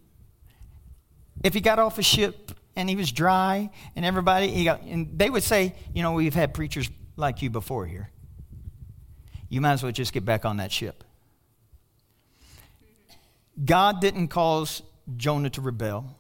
if 1.46 1.54
he 1.54 1.62
got 1.62 1.80
off 1.80 1.98
a 1.98 2.04
ship 2.04 2.52
and 2.76 2.90
he 2.90 2.98
was 2.98 3.10
dry 3.10 3.70
and 3.96 4.04
everybody 4.04 4.50
he 4.50 4.66
got, 4.66 4.82
and 4.82 5.18
they 5.18 5.30
would 5.30 5.44
say, 5.44 5.74
you 5.94 6.04
know, 6.04 6.12
we've 6.12 6.36
had 6.36 6.54
preachers 6.54 6.90
like 7.16 7.42
you 7.42 7.50
before 7.50 7.86
here. 7.86 8.10
You 9.48 9.62
might 9.62 9.72
as 9.72 9.84
well 9.84 9.94
just 9.94 10.12
get 10.12 10.26
back 10.26 10.44
on 10.44 10.58
that 10.58 10.74
ship. 10.74 11.06
God 13.64 14.02
didn't 14.02 14.28
cause 14.28 14.82
Jonah 15.16 15.52
to 15.52 15.62
rebel. 15.62 16.18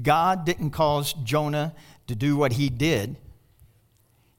God 0.00 0.46
didn't 0.46 0.70
cause 0.70 1.12
Jonah 1.24 1.74
to 2.06 2.14
do 2.14 2.36
what 2.36 2.52
he 2.52 2.68
did. 2.68 3.16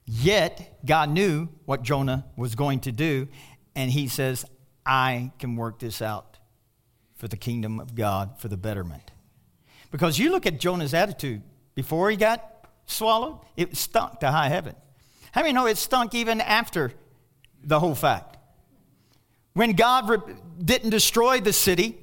Yet, 0.06 0.78
God 0.84 1.10
knew 1.10 1.48
what 1.64 1.82
Jonah 1.82 2.26
was 2.36 2.54
going 2.54 2.80
to 2.80 2.92
do, 2.92 3.28
and 3.74 3.90
he 3.90 4.08
says, 4.08 4.44
I 4.84 5.32
can 5.38 5.56
work 5.56 5.78
this 5.78 6.02
out 6.02 6.38
for 7.16 7.28
the 7.28 7.36
kingdom 7.36 7.80
of 7.80 7.94
God, 7.94 8.38
for 8.38 8.48
the 8.48 8.56
betterment. 8.56 9.12
Because 9.90 10.18
you 10.18 10.30
look 10.30 10.44
at 10.46 10.60
Jonah's 10.60 10.92
attitude 10.92 11.42
before 11.74 12.10
he 12.10 12.16
got 12.16 12.68
swallowed? 12.86 13.38
It 13.56 13.76
stunk 13.76 14.20
to 14.20 14.30
high 14.30 14.48
heaven. 14.48 14.74
How 15.32 15.42
many 15.42 15.52
know 15.52 15.66
it 15.66 15.78
stunk 15.78 16.14
even 16.14 16.40
after 16.40 16.92
the 17.62 17.80
whole 17.80 17.94
fact? 17.94 18.36
When 19.54 19.72
God 19.72 20.08
re- 20.08 20.34
didn't 20.62 20.90
destroy 20.90 21.40
the 21.40 21.52
city, 21.52 21.98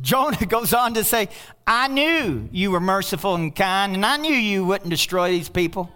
Jonah 0.00 0.46
goes 0.46 0.72
on 0.72 0.94
to 0.94 1.04
say, 1.04 1.28
I 1.66 1.88
knew 1.88 2.48
you 2.52 2.70
were 2.70 2.80
merciful 2.80 3.34
and 3.34 3.54
kind, 3.54 3.94
and 3.94 4.04
I 4.04 4.16
knew 4.16 4.34
you 4.34 4.64
wouldn't 4.64 4.90
destroy 4.90 5.30
these 5.30 5.48
people. 5.48 5.90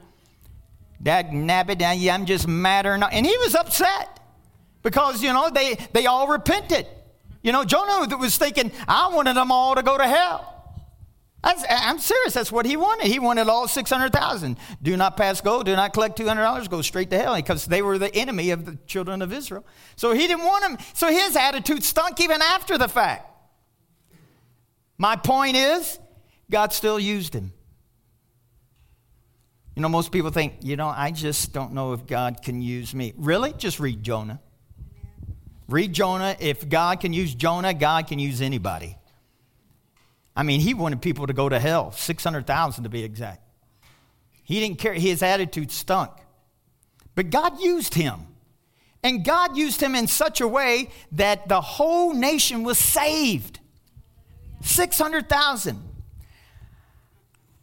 That 1.00 1.30
nabbit, 1.32 1.82
I'm 1.82 2.24
just 2.26 2.48
madder. 2.48 2.94
And 2.94 3.26
he 3.26 3.36
was 3.38 3.54
upset 3.54 4.20
because, 4.82 5.22
you 5.22 5.32
know, 5.32 5.50
they, 5.50 5.76
they 5.92 6.06
all 6.06 6.28
repented. 6.28 6.86
You 7.42 7.52
know, 7.52 7.64
Jonah 7.64 8.16
was 8.16 8.38
thinking, 8.38 8.72
I 8.88 9.08
wanted 9.08 9.36
them 9.36 9.52
all 9.52 9.74
to 9.74 9.82
go 9.82 9.98
to 9.98 10.06
hell. 10.06 10.50
I'm 11.44 11.98
serious. 11.98 12.32
That's 12.32 12.50
what 12.50 12.64
he 12.64 12.76
wanted. 12.78 13.06
He 13.06 13.18
wanted 13.18 13.48
all 13.48 13.68
600,000. 13.68 14.56
Do 14.80 14.96
not 14.96 15.18
pass 15.18 15.42
go. 15.42 15.62
Do 15.62 15.76
not 15.76 15.92
collect 15.92 16.18
$200. 16.18 16.70
Go 16.70 16.80
straight 16.80 17.10
to 17.10 17.18
hell 17.18 17.36
because 17.36 17.66
they 17.66 17.82
were 17.82 17.98
the 17.98 18.14
enemy 18.14 18.50
of 18.50 18.64
the 18.64 18.78
children 18.86 19.20
of 19.20 19.30
Israel. 19.30 19.66
So 19.96 20.12
he 20.12 20.26
didn't 20.26 20.44
want 20.44 20.62
them. 20.62 20.78
So 20.94 21.08
his 21.08 21.36
attitude 21.36 21.84
stunk 21.84 22.18
even 22.20 22.40
after 22.40 22.78
the 22.78 22.88
fact. 22.88 23.33
My 24.98 25.16
point 25.16 25.56
is, 25.56 25.98
God 26.50 26.72
still 26.72 27.00
used 27.00 27.34
him. 27.34 27.52
You 29.74 29.82
know, 29.82 29.88
most 29.88 30.12
people 30.12 30.30
think, 30.30 30.54
you 30.62 30.76
know, 30.76 30.88
I 30.88 31.10
just 31.10 31.52
don't 31.52 31.72
know 31.72 31.94
if 31.94 32.06
God 32.06 32.42
can 32.42 32.62
use 32.62 32.94
me. 32.94 33.12
Really? 33.16 33.52
Just 33.52 33.80
read 33.80 34.02
Jonah. 34.02 34.40
Read 35.68 35.92
Jonah. 35.92 36.36
If 36.38 36.68
God 36.68 37.00
can 37.00 37.12
use 37.12 37.34
Jonah, 37.34 37.74
God 37.74 38.06
can 38.06 38.20
use 38.20 38.40
anybody. 38.40 38.96
I 40.36 40.44
mean, 40.44 40.60
he 40.60 40.74
wanted 40.74 41.02
people 41.02 41.26
to 41.26 41.32
go 41.32 41.48
to 41.48 41.58
hell, 41.58 41.90
600,000 41.92 42.84
to 42.84 42.90
be 42.90 43.02
exact. 43.02 43.40
He 44.44 44.60
didn't 44.60 44.78
care. 44.78 44.94
His 44.94 45.22
attitude 45.22 45.72
stunk. 45.72 46.10
But 47.14 47.30
God 47.30 47.60
used 47.60 47.94
him. 47.94 48.26
And 49.02 49.24
God 49.24 49.56
used 49.56 49.80
him 49.80 49.94
in 49.94 50.06
such 50.06 50.40
a 50.40 50.48
way 50.48 50.90
that 51.12 51.48
the 51.48 51.60
whole 51.60 52.14
nation 52.14 52.62
was 52.62 52.78
saved. 52.78 53.60
600,000. 54.64 55.80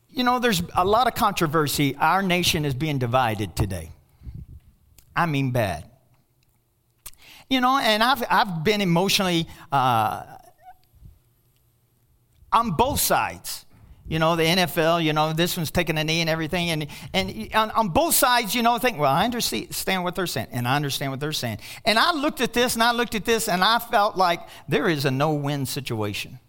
You 0.09 0.23
know, 0.23 0.39
there's 0.39 0.61
a 0.75 0.85
lot 0.85 1.07
of 1.07 1.15
controversy. 1.15 1.95
Our 1.95 2.21
nation 2.21 2.63
is 2.63 2.73
being 2.73 2.99
divided 2.99 3.55
today. 3.55 3.91
I 5.15 5.25
mean, 5.25 5.51
bad. 5.51 5.85
You 7.49 7.59
know, 7.59 7.77
and 7.77 8.01
I've, 8.03 8.23
I've 8.29 8.63
been 8.63 8.81
emotionally 8.81 9.47
uh, 9.71 10.23
on 12.51 12.71
both 12.71 12.99
sides. 12.99 13.65
You 14.07 14.19
know, 14.19 14.35
the 14.35 14.43
NFL, 14.43 15.03
you 15.03 15.13
know, 15.13 15.33
this 15.33 15.55
one's 15.55 15.71
taking 15.71 15.97
a 15.97 16.03
knee 16.03 16.21
and 16.21 16.29
everything. 16.29 16.69
And, 16.69 16.87
and 17.13 17.49
on, 17.55 17.71
on 17.71 17.89
both 17.89 18.13
sides, 18.13 18.53
you 18.53 18.61
know, 18.61 18.77
think, 18.77 18.97
well, 18.99 19.11
I 19.11 19.25
understand 19.25 20.03
what 20.03 20.15
they're 20.15 20.27
saying, 20.27 20.47
and 20.51 20.67
I 20.67 20.75
understand 20.75 21.11
what 21.11 21.19
they're 21.19 21.31
saying. 21.31 21.59
And 21.85 21.97
I 21.97 22.13
looked 22.13 22.41
at 22.41 22.53
this 22.53 22.73
and 22.73 22.83
I 22.83 22.91
looked 22.91 23.15
at 23.15 23.25
this, 23.25 23.47
and 23.47 23.63
I 23.63 23.79
felt 23.79 24.17
like 24.17 24.41
there 24.67 24.89
is 24.89 25.05
a 25.05 25.11
no 25.11 25.33
win 25.33 25.65
situation. 25.65 26.39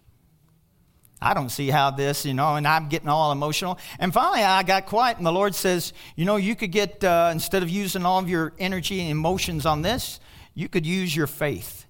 I 1.23 1.33
don't 1.33 1.49
see 1.49 1.69
how 1.69 1.89
this, 1.91 2.25
you 2.25 2.33
know, 2.33 2.55
and 2.55 2.67
I'm 2.67 2.89
getting 2.89 3.07
all 3.07 3.31
emotional. 3.31 3.79
And 3.97 4.13
finally, 4.13 4.43
I 4.43 4.63
got 4.63 4.85
quiet, 4.85 5.17
and 5.17 5.25
the 5.25 5.31
Lord 5.31 5.55
says, 5.55 5.93
you 6.15 6.25
know, 6.25 6.35
you 6.35 6.55
could 6.55 6.71
get, 6.71 7.03
uh, 7.03 7.29
instead 7.31 7.63
of 7.63 7.69
using 7.69 8.05
all 8.05 8.19
of 8.19 8.29
your 8.29 8.51
energy 8.59 8.99
and 8.99 9.09
emotions 9.09 9.65
on 9.65 9.81
this, 9.81 10.19
you 10.53 10.67
could 10.67 10.85
use 10.85 11.15
your 11.15 11.27
faith. 11.27 11.85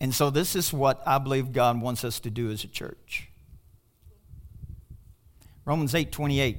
And 0.00 0.14
so, 0.14 0.30
this 0.30 0.56
is 0.56 0.72
what 0.72 1.02
I 1.06 1.18
believe 1.18 1.52
God 1.52 1.80
wants 1.80 2.04
us 2.04 2.18
to 2.20 2.30
do 2.30 2.50
as 2.50 2.64
a 2.64 2.68
church. 2.68 3.28
Romans 5.64 5.94
8 5.94 6.10
28. 6.10 6.56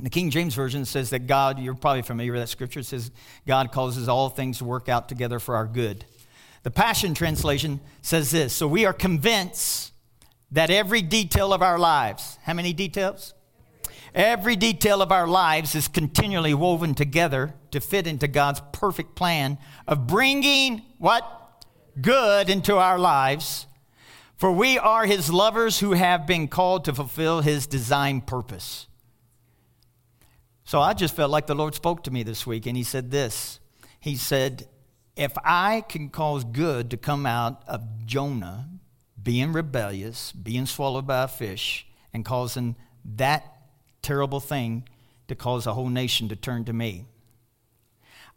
The 0.00 0.10
King 0.10 0.30
James 0.30 0.54
Version 0.54 0.84
says 0.84 1.10
that 1.10 1.26
God, 1.28 1.58
you're 1.60 1.74
probably 1.74 2.02
familiar 2.02 2.32
with 2.32 2.42
that 2.42 2.48
scripture, 2.48 2.82
says 2.82 3.10
God 3.46 3.70
causes 3.70 4.08
all 4.08 4.28
things 4.28 4.58
to 4.58 4.64
work 4.64 4.88
out 4.88 5.08
together 5.08 5.38
for 5.38 5.54
our 5.54 5.66
good. 5.66 6.04
The 6.64 6.70
Passion 6.70 7.14
Translation 7.14 7.80
says 8.02 8.32
this 8.32 8.52
So 8.52 8.66
we 8.66 8.84
are 8.84 8.92
convinced 8.92 9.92
that 10.50 10.70
every 10.70 11.02
detail 11.02 11.52
of 11.52 11.62
our 11.62 11.78
lives, 11.78 12.38
how 12.42 12.54
many 12.54 12.72
details? 12.72 13.34
Every 14.14 14.56
detail 14.56 15.02
of 15.02 15.10
our 15.10 15.26
lives 15.26 15.74
is 15.74 15.88
continually 15.88 16.54
woven 16.54 16.94
together 16.94 17.54
to 17.72 17.80
fit 17.80 18.06
into 18.06 18.28
God's 18.28 18.62
perfect 18.72 19.14
plan 19.14 19.58
of 19.88 20.06
bringing 20.06 20.82
what? 20.98 21.40
Good 22.00 22.48
into 22.48 22.76
our 22.76 22.98
lives. 22.98 23.66
For 24.36 24.50
we 24.52 24.78
are 24.78 25.04
his 25.06 25.32
lovers 25.32 25.80
who 25.80 25.92
have 25.92 26.26
been 26.26 26.48
called 26.48 26.84
to 26.84 26.94
fulfill 26.94 27.40
his 27.40 27.66
design 27.66 28.20
purpose. 28.20 28.86
So 30.64 30.80
I 30.80 30.94
just 30.94 31.14
felt 31.14 31.30
like 31.30 31.46
the 31.46 31.54
Lord 31.54 31.74
spoke 31.74 32.04
to 32.04 32.10
me 32.10 32.22
this 32.22 32.46
week, 32.46 32.66
and 32.66 32.76
he 32.76 32.84
said 32.84 33.10
this. 33.10 33.60
He 34.00 34.16
said, 34.16 34.66
if 35.16 35.32
I 35.44 35.84
can 35.88 36.08
cause 36.08 36.44
good 36.44 36.90
to 36.90 36.96
come 36.96 37.26
out 37.26 37.62
of 37.66 37.82
Jonah 38.04 38.68
being 39.22 39.52
rebellious, 39.52 40.32
being 40.32 40.66
swallowed 40.66 41.06
by 41.06 41.24
a 41.24 41.28
fish, 41.28 41.86
and 42.12 42.24
causing 42.24 42.76
that 43.04 43.44
terrible 44.02 44.40
thing 44.40 44.88
to 45.28 45.34
cause 45.34 45.66
a 45.66 45.74
whole 45.74 45.88
nation 45.88 46.28
to 46.28 46.36
turn 46.36 46.64
to 46.64 46.72
me, 46.72 47.06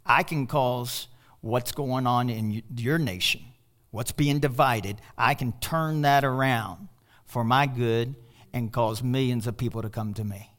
I 0.05 0.23
can 0.23 0.47
cause 0.47 1.07
what's 1.41 1.71
going 1.71 2.07
on 2.07 2.29
in 2.29 2.63
your 2.75 2.97
nation, 2.97 3.41
what's 3.91 4.11
being 4.11 4.39
divided, 4.39 5.01
I 5.17 5.33
can 5.33 5.53
turn 5.59 6.03
that 6.03 6.23
around 6.23 6.87
for 7.25 7.43
my 7.43 7.65
good 7.67 8.15
and 8.53 8.71
cause 8.71 9.03
millions 9.03 9.47
of 9.47 9.57
people 9.57 9.81
to 9.81 9.89
come 9.89 10.13
to 10.13 10.23
me. 10.23 10.51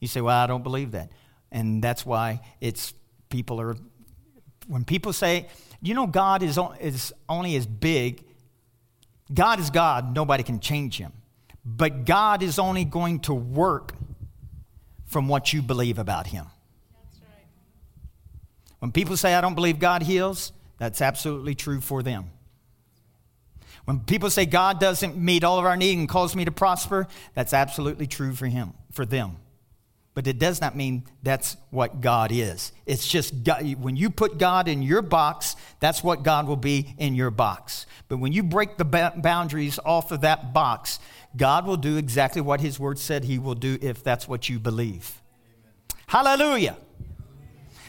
You 0.00 0.08
say, 0.08 0.20
Well, 0.20 0.36
I 0.36 0.46
don't 0.46 0.64
believe 0.64 0.92
that. 0.92 1.12
And 1.52 1.82
that's 1.82 2.06
why 2.06 2.40
it's 2.60 2.94
people 3.28 3.60
are, 3.60 3.76
when 4.68 4.84
people 4.84 5.12
say, 5.12 5.46
you 5.82 5.94
know, 5.94 6.06
God 6.06 6.42
is, 6.42 6.58
is 6.80 7.12
only 7.28 7.56
as 7.56 7.66
big, 7.66 8.24
God 9.32 9.58
is 9.60 9.70
God, 9.70 10.14
nobody 10.14 10.42
can 10.42 10.60
change 10.60 10.98
him. 10.98 11.12
But 11.64 12.04
God 12.04 12.42
is 12.42 12.58
only 12.58 12.84
going 12.84 13.20
to 13.20 13.34
work 13.34 13.94
from 15.06 15.28
what 15.28 15.52
you 15.52 15.62
believe 15.62 15.98
about 15.98 16.28
him. 16.28 16.46
Right. 17.20 17.46
When 18.78 18.92
people 18.92 19.16
say, 19.16 19.34
I 19.34 19.40
don't 19.40 19.54
believe 19.54 19.78
God 19.78 20.02
heals, 20.02 20.52
that's 20.78 21.02
absolutely 21.02 21.54
true 21.54 21.80
for 21.80 22.02
them. 22.02 22.30
When 23.84 24.00
people 24.00 24.30
say 24.30 24.46
God 24.46 24.78
doesn't 24.78 25.16
meet 25.16 25.42
all 25.42 25.58
of 25.58 25.64
our 25.64 25.76
needs 25.76 25.98
and 25.98 26.08
calls 26.08 26.36
me 26.36 26.44
to 26.44 26.52
prosper, 26.52 27.08
that's 27.34 27.52
absolutely 27.52 28.06
true 28.06 28.34
for 28.34 28.46
him, 28.46 28.74
for 28.92 29.04
them 29.04 29.36
but 30.14 30.26
it 30.26 30.38
does 30.38 30.60
not 30.60 30.76
mean 30.76 31.04
that's 31.22 31.56
what 31.70 32.00
God 32.00 32.32
is. 32.32 32.72
It's 32.84 33.06
just 33.06 33.44
God, 33.44 33.74
when 33.76 33.96
you 33.96 34.10
put 34.10 34.38
God 34.38 34.66
in 34.66 34.82
your 34.82 35.02
box, 35.02 35.56
that's 35.78 36.02
what 36.02 36.22
God 36.22 36.46
will 36.46 36.56
be 36.56 36.94
in 36.98 37.14
your 37.14 37.30
box. 37.30 37.86
But 38.08 38.18
when 38.18 38.32
you 38.32 38.42
break 38.42 38.76
the 38.76 38.84
boundaries 38.84 39.78
off 39.84 40.10
of 40.10 40.22
that 40.22 40.52
box, 40.52 40.98
God 41.36 41.64
will 41.64 41.76
do 41.76 41.96
exactly 41.96 42.42
what 42.42 42.60
His 42.60 42.80
Word 42.80 42.98
said 42.98 43.24
He 43.24 43.38
will 43.38 43.54
do 43.54 43.78
if 43.80 44.02
that's 44.02 44.26
what 44.26 44.48
you 44.48 44.58
believe. 44.58 45.22
Amen. 45.44 45.72
Hallelujah. 46.06 46.76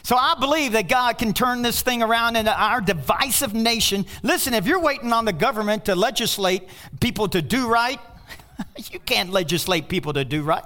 So 0.04 0.16
I 0.16 0.34
believe 0.38 0.72
that 0.72 0.88
God 0.88 1.18
can 1.18 1.32
turn 1.32 1.62
this 1.62 1.82
thing 1.82 2.02
around 2.02 2.36
in 2.36 2.48
our 2.48 2.80
divisive 2.80 3.54
nation. 3.54 4.06
Listen, 4.22 4.52
if 4.54 4.66
you're 4.66 4.80
waiting 4.80 5.12
on 5.12 5.24
the 5.24 5.32
government 5.32 5.84
to 5.86 5.94
legislate 5.94 6.68
people 7.00 7.28
to 7.28 7.42
do 7.42 7.68
right, 7.68 8.00
you 8.90 8.98
can't 9.00 9.30
legislate 9.30 9.88
people 9.88 10.12
to 10.12 10.24
do 10.24 10.42
right. 10.42 10.64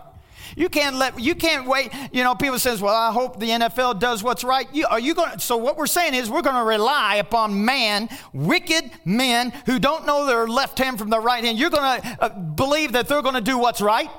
You 0.57 0.71
can't 0.71 0.97
let 0.97 1.21
you 1.21 1.35
can't 1.35 1.69
wait. 1.69 1.93
You 2.13 2.25
know, 2.25 2.35
people 2.35 2.59
says, 2.59 2.81
"Well, 2.81 2.95
I 2.95 3.13
hope 3.13 3.39
the 3.39 3.51
NFL 3.51 4.01
does 4.01 4.23
what's 4.23 4.43
right." 4.43 4.67
You, 4.75 4.87
are 4.87 4.99
you 4.99 5.15
going? 5.15 5.39
So 5.39 5.59
what 5.59 5.77
we're 5.77 5.87
saying 5.87 6.15
is 6.15 6.31
we're 6.31 6.41
going 6.41 6.57
to 6.57 6.65
rely 6.65 7.17
upon 7.17 7.67
man, 7.67 8.09
wicked 8.33 8.91
men 9.05 9.51
who 9.67 9.79
don't 9.79 10.07
know 10.07 10.25
their 10.25 10.49
left 10.49 10.79
hand 10.79 10.99
from 10.99 11.11
their 11.11 11.21
right 11.21 11.45
hand. 11.45 11.59
You're 11.59 11.69
going 11.69 12.01
to 12.01 12.17
uh, 12.23 12.29
believe 12.31 12.93
that 12.93 13.07
they're 13.07 13.21
going 13.21 13.35
to 13.35 13.43
do 13.43 13.59
what's 13.59 13.83
right. 13.83 14.11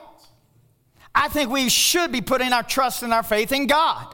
I 1.16 1.28
think 1.28 1.50
we 1.50 1.70
should 1.70 2.12
be 2.12 2.22
putting 2.22 2.54
our 2.54 2.62
trust 2.62 3.02
and 3.02 3.12
our 3.12 3.24
faith 3.24 3.52
in 3.52 3.66
God. 3.66 4.14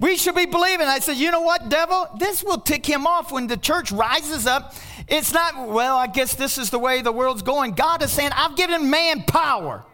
We 0.00 0.16
should 0.16 0.34
be 0.34 0.46
believing. 0.46 0.88
I 0.88 0.98
said, 0.98 1.16
you 1.16 1.30
know 1.30 1.42
what, 1.42 1.68
devil? 1.68 2.08
This 2.18 2.42
will 2.42 2.58
tick 2.58 2.84
him 2.84 3.06
off 3.06 3.30
when 3.30 3.46
the 3.46 3.56
church 3.56 3.92
rises 3.92 4.48
up. 4.48 4.74
It's 5.06 5.32
not, 5.32 5.68
well, 5.68 5.96
I 5.96 6.08
guess 6.08 6.34
this 6.34 6.58
is 6.58 6.70
the 6.70 6.80
way 6.80 7.00
the 7.00 7.12
world's 7.12 7.42
going. 7.42 7.74
God 7.74 8.02
is 8.02 8.10
saying, 8.10 8.30
I've 8.34 8.56
given 8.56 8.90
man 8.90 9.22
power. 9.22 9.84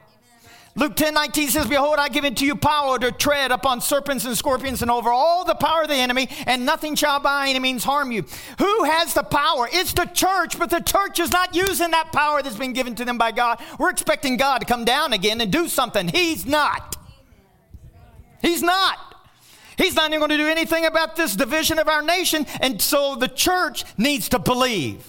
Luke 0.77 0.95
10 0.95 1.15
19 1.15 1.49
says, 1.49 1.67
Behold, 1.67 1.97
I 1.99 2.09
give 2.09 2.25
unto 2.25 2.45
you 2.45 2.55
power 2.55 2.99
to 2.99 3.11
tread 3.11 3.51
upon 3.51 3.81
serpents 3.81 4.25
and 4.25 4.37
scorpions 4.37 4.83
and 4.83 4.91
over 4.91 5.11
all 5.11 5.45
the 5.45 5.55
power 5.55 5.83
of 5.83 5.89
the 5.89 5.97
enemy, 5.97 6.29
and 6.47 6.65
nothing 6.65 6.95
shall 6.95 7.19
by 7.19 7.49
any 7.49 7.59
means 7.59 7.83
harm 7.83 8.13
you. 8.13 8.25
Who 8.59 8.85
has 8.85 9.13
the 9.13 9.25
power? 9.25 9.69
It's 9.73 9.93
the 9.93 10.05
church, 10.05 10.59
but 10.59 10.71
the 10.71 10.81
church 10.81 11.19
is 11.19 11.33
not 11.33 11.55
using 11.55 11.91
that 11.91 12.13
power 12.13 12.41
that's 12.43 12.57
been 12.57 12.73
given 12.73 12.95
to 12.97 13.05
them 13.05 13.19
by 13.19 13.33
God. 13.33 13.61
We're 13.79 13.91
expecting 13.91 14.37
God 14.37 14.59
to 14.59 14.65
come 14.65 14.85
down 14.85 15.13
again 15.13 15.41
and 15.41 15.51
do 15.51 15.67
something. 15.67 16.07
He's 16.09 16.47
not. 16.47 16.97
He's 18.41 18.63
not. 18.63 18.99
He's 19.77 19.95
not 19.95 20.11
even 20.11 20.21
going 20.21 20.31
to 20.31 20.37
do 20.37 20.47
anything 20.47 20.85
about 20.85 21.17
this 21.17 21.35
division 21.35 21.79
of 21.79 21.89
our 21.89 22.03
nation, 22.03 22.47
and 22.61 22.81
so 22.81 23.17
the 23.17 23.29
church 23.29 23.85
needs 23.99 24.29
to 24.29 24.39
believe. 24.39 25.05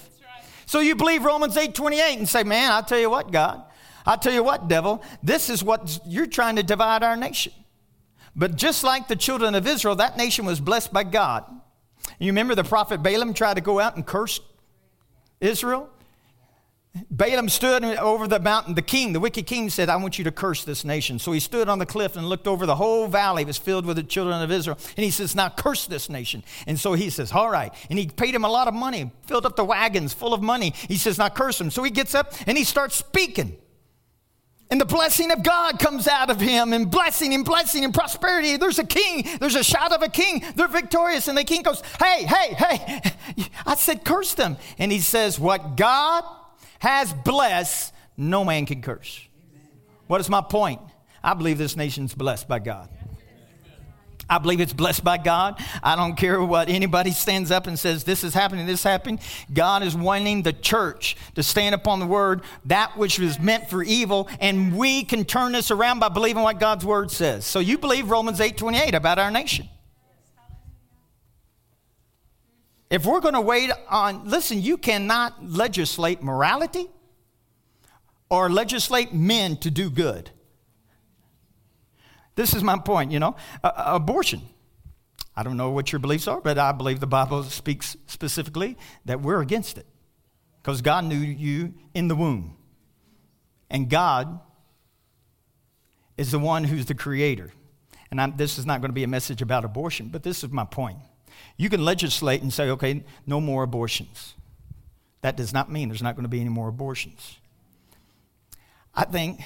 So 0.65 0.79
you 0.79 0.95
believe 0.95 1.23
Romans 1.23 1.55
8 1.55 1.75
28 1.75 2.17
and 2.17 2.29
say, 2.29 2.43
Man, 2.43 2.71
I'll 2.71 2.83
tell 2.83 2.99
you 2.99 3.09
what, 3.09 3.31
God, 3.31 3.61
I'll 4.05 4.17
tell 4.17 4.33
you 4.33 4.43
what, 4.43 4.67
devil, 4.67 5.03
this 5.21 5.49
is 5.49 5.63
what 5.63 5.99
you're 6.05 6.27
trying 6.27 6.55
to 6.55 6.63
divide 6.63 7.03
our 7.03 7.15
nation. 7.15 7.53
But 8.35 8.55
just 8.55 8.83
like 8.83 9.07
the 9.07 9.15
children 9.15 9.55
of 9.55 9.67
Israel, 9.67 9.95
that 9.97 10.17
nation 10.17 10.45
was 10.45 10.59
blessed 10.59 10.93
by 10.93 11.03
God. 11.03 11.45
You 12.19 12.27
remember 12.27 12.55
the 12.55 12.63
prophet 12.63 13.03
Balaam 13.03 13.33
tried 13.33 13.55
to 13.55 13.61
go 13.61 13.79
out 13.79 13.95
and 13.95 14.05
curse 14.05 14.39
Israel? 15.39 15.89
Balaam 17.09 17.47
stood 17.47 17.85
over 17.85 18.27
the 18.27 18.39
mountain. 18.39 18.75
The 18.75 18.81
king, 18.81 19.13
the 19.13 19.19
wicked 19.19 19.45
king, 19.45 19.69
said, 19.69 19.87
I 19.87 19.95
want 19.95 20.17
you 20.17 20.25
to 20.25 20.31
curse 20.31 20.65
this 20.65 20.83
nation. 20.83 21.19
So 21.19 21.31
he 21.31 21.39
stood 21.39 21.69
on 21.69 21.79
the 21.79 21.85
cliff 21.85 22.17
and 22.17 22.27
looked 22.27 22.47
over 22.47 22.65
the 22.65 22.75
whole 22.75 23.07
valley. 23.07 23.43
It 23.43 23.47
was 23.47 23.57
filled 23.57 23.85
with 23.85 23.95
the 23.95 24.03
children 24.03 24.41
of 24.41 24.51
Israel. 24.51 24.77
And 24.97 25.05
he 25.05 25.11
says, 25.11 25.33
Now 25.33 25.47
curse 25.47 25.87
this 25.87 26.09
nation. 26.09 26.43
And 26.67 26.77
so 26.77 26.93
he 26.93 27.09
says, 27.09 27.31
All 27.31 27.49
right. 27.49 27.73
And 27.89 27.97
he 27.97 28.07
paid 28.07 28.35
him 28.35 28.43
a 28.43 28.49
lot 28.49 28.67
of 28.67 28.73
money, 28.73 29.09
filled 29.25 29.45
up 29.45 29.55
the 29.55 29.63
wagons 29.63 30.13
full 30.13 30.33
of 30.33 30.41
money. 30.41 30.71
He 30.71 30.97
says, 30.97 31.17
Now 31.17 31.29
curse 31.29 31.57
them. 31.57 31.71
So 31.71 31.81
he 31.81 31.91
gets 31.91 32.13
up 32.13 32.33
and 32.45 32.57
he 32.57 32.65
starts 32.65 32.95
speaking. 32.95 33.57
And 34.71 34.79
the 34.79 34.85
blessing 34.85 35.31
of 35.31 35.43
God 35.43 35.79
comes 35.79 36.07
out 36.07 36.29
of 36.29 36.39
him, 36.39 36.71
and 36.71 36.89
blessing 36.89 37.33
and 37.33 37.43
blessing 37.43 37.83
and 37.83 37.93
prosperity. 37.93 38.55
There's 38.55 38.79
a 38.79 38.85
king, 38.85 39.27
there's 39.39 39.55
a 39.55 39.63
shout 39.63 39.91
of 39.91 40.01
a 40.01 40.07
king. 40.07 40.43
They're 40.55 40.69
victorious. 40.69 41.27
And 41.27 41.37
the 41.37 41.43
king 41.43 41.61
goes, 41.61 41.83
Hey, 42.01 42.23
hey, 42.23 42.53
hey. 42.53 43.11
I 43.65 43.75
said, 43.75 44.05
Curse 44.05 44.33
them. 44.35 44.55
And 44.77 44.89
he 44.89 44.99
says, 44.99 45.37
What 45.37 45.75
God 45.75 46.23
has 46.79 47.11
blessed, 47.11 47.93
no 48.15 48.45
man 48.45 48.65
can 48.65 48.81
curse. 48.81 49.27
What 50.07 50.21
is 50.21 50.29
my 50.29 50.41
point? 50.41 50.81
I 51.21 51.33
believe 51.33 51.57
this 51.57 51.75
nation's 51.75 52.15
blessed 52.15 52.47
by 52.47 52.59
God. 52.59 52.89
I 54.31 54.37
believe 54.37 54.61
it's 54.61 54.71
blessed 54.71 55.03
by 55.03 55.17
God. 55.17 55.61
I 55.83 55.97
don't 55.97 56.15
care 56.15 56.41
what 56.41 56.69
anybody 56.69 57.11
stands 57.11 57.51
up 57.51 57.67
and 57.67 57.77
says, 57.77 58.05
this 58.05 58.23
is 58.23 58.33
happening, 58.33 58.65
this 58.65 58.81
happened. 58.81 59.19
God 59.53 59.83
is 59.83 59.93
wanting 59.93 60.43
the 60.43 60.53
church 60.53 61.17
to 61.35 61.43
stand 61.43 61.75
upon 61.75 61.99
the 61.99 62.05
word, 62.05 62.41
that 62.63 62.97
which 62.97 63.19
was 63.19 63.41
meant 63.41 63.69
for 63.69 63.83
evil, 63.83 64.29
and 64.39 64.77
we 64.77 65.03
can 65.03 65.25
turn 65.25 65.51
this 65.51 65.69
around 65.69 65.99
by 65.99 66.07
believing 66.07 66.43
what 66.43 66.61
God's 66.61 66.85
word 66.85 67.11
says. 67.11 67.45
So 67.45 67.59
you 67.59 67.77
believe 67.77 68.09
Romans 68.09 68.39
8 68.39 68.55
28 68.55 68.95
about 68.95 69.19
our 69.19 69.31
nation. 69.31 69.67
If 72.89 73.05
we're 73.05 73.19
going 73.19 73.33
to 73.33 73.41
wait 73.41 73.69
on, 73.89 74.29
listen, 74.29 74.61
you 74.61 74.77
cannot 74.77 75.45
legislate 75.45 76.23
morality 76.23 76.87
or 78.29 78.49
legislate 78.49 79.13
men 79.13 79.57
to 79.57 79.69
do 79.69 79.89
good. 79.89 80.31
This 82.35 82.53
is 82.53 82.63
my 82.63 82.77
point, 82.77 83.11
you 83.11 83.19
know. 83.19 83.35
Uh, 83.63 83.71
abortion. 83.75 84.41
I 85.35 85.43
don't 85.43 85.57
know 85.57 85.69
what 85.71 85.91
your 85.91 85.99
beliefs 85.99 86.27
are, 86.27 86.41
but 86.41 86.57
I 86.57 86.71
believe 86.71 86.99
the 86.99 87.07
Bible 87.07 87.43
speaks 87.43 87.95
specifically 88.07 88.77
that 89.05 89.21
we're 89.21 89.41
against 89.41 89.77
it 89.77 89.85
because 90.61 90.81
God 90.81 91.05
knew 91.05 91.17
you 91.17 91.73
in 91.93 92.07
the 92.07 92.15
womb. 92.15 92.57
And 93.69 93.89
God 93.89 94.39
is 96.17 96.31
the 96.31 96.39
one 96.39 96.65
who's 96.65 96.85
the 96.85 96.93
creator. 96.93 97.51
And 98.11 98.19
I'm, 98.19 98.35
this 98.35 98.57
is 98.57 98.65
not 98.65 98.81
going 98.81 98.89
to 98.89 98.93
be 98.93 99.03
a 99.03 99.07
message 99.07 99.41
about 99.41 99.63
abortion, 99.63 100.09
but 100.09 100.23
this 100.23 100.43
is 100.43 100.51
my 100.51 100.65
point. 100.65 100.99
You 101.57 101.69
can 101.69 101.83
legislate 101.83 102.41
and 102.41 102.51
say, 102.51 102.69
okay, 102.71 103.03
no 103.25 103.39
more 103.39 103.63
abortions. 103.63 104.33
That 105.21 105.37
does 105.37 105.53
not 105.53 105.71
mean 105.71 105.87
there's 105.87 106.03
not 106.03 106.15
going 106.15 106.25
to 106.25 106.29
be 106.29 106.41
any 106.41 106.49
more 106.49 106.67
abortions. 106.67 107.37
I 108.93 109.05
think, 109.05 109.39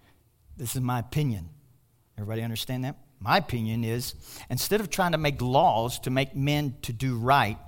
this 0.56 0.76
is 0.76 0.80
my 0.80 1.00
opinion. 1.00 1.48
Everybody 2.18 2.42
understand 2.42 2.84
that? 2.84 2.96
My 3.20 3.38
opinion 3.38 3.84
is 3.84 4.14
instead 4.50 4.80
of 4.80 4.90
trying 4.90 5.12
to 5.12 5.18
make 5.18 5.40
laws 5.40 5.98
to 6.00 6.10
make 6.10 6.34
men 6.34 6.76
to 6.82 6.92
do 6.92 7.16
right, 7.16 7.58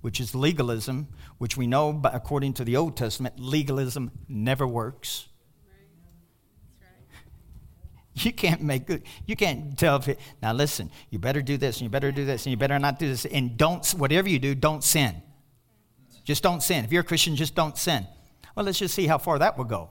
which 0.00 0.20
is 0.20 0.34
legalism, 0.34 1.08
which 1.38 1.56
we 1.56 1.66
know 1.66 2.00
according 2.04 2.54
to 2.54 2.64
the 2.64 2.76
Old 2.76 2.96
Testament, 2.96 3.38
legalism 3.38 4.10
never 4.28 4.66
works. 4.66 5.28
You 8.16 8.32
can't 8.32 8.62
make 8.62 8.86
good. 8.86 9.02
You 9.26 9.34
can't 9.34 9.76
tell 9.76 9.96
if 9.96 10.08
it, 10.08 10.20
now 10.40 10.52
listen, 10.52 10.90
you 11.10 11.18
better 11.18 11.42
do 11.42 11.56
this 11.56 11.78
and 11.78 11.82
you 11.82 11.88
better 11.88 12.12
do 12.12 12.24
this 12.24 12.46
and 12.46 12.52
you 12.52 12.56
better 12.56 12.78
not 12.78 12.98
do 12.98 13.08
this 13.08 13.24
and 13.24 13.56
don't 13.56 13.84
whatever 13.90 14.28
you 14.28 14.38
do, 14.38 14.54
don't 14.54 14.84
sin. 14.84 15.20
Just 16.22 16.42
don't 16.42 16.62
sin. 16.62 16.84
If 16.84 16.92
you're 16.92 17.02
a 17.02 17.04
Christian, 17.04 17.34
just 17.34 17.54
don't 17.54 17.76
sin. 17.76 18.06
Well, 18.54 18.64
let's 18.64 18.78
just 18.78 18.94
see 18.94 19.06
how 19.06 19.18
far 19.18 19.40
that 19.40 19.58
will 19.58 19.64
go. 19.64 19.90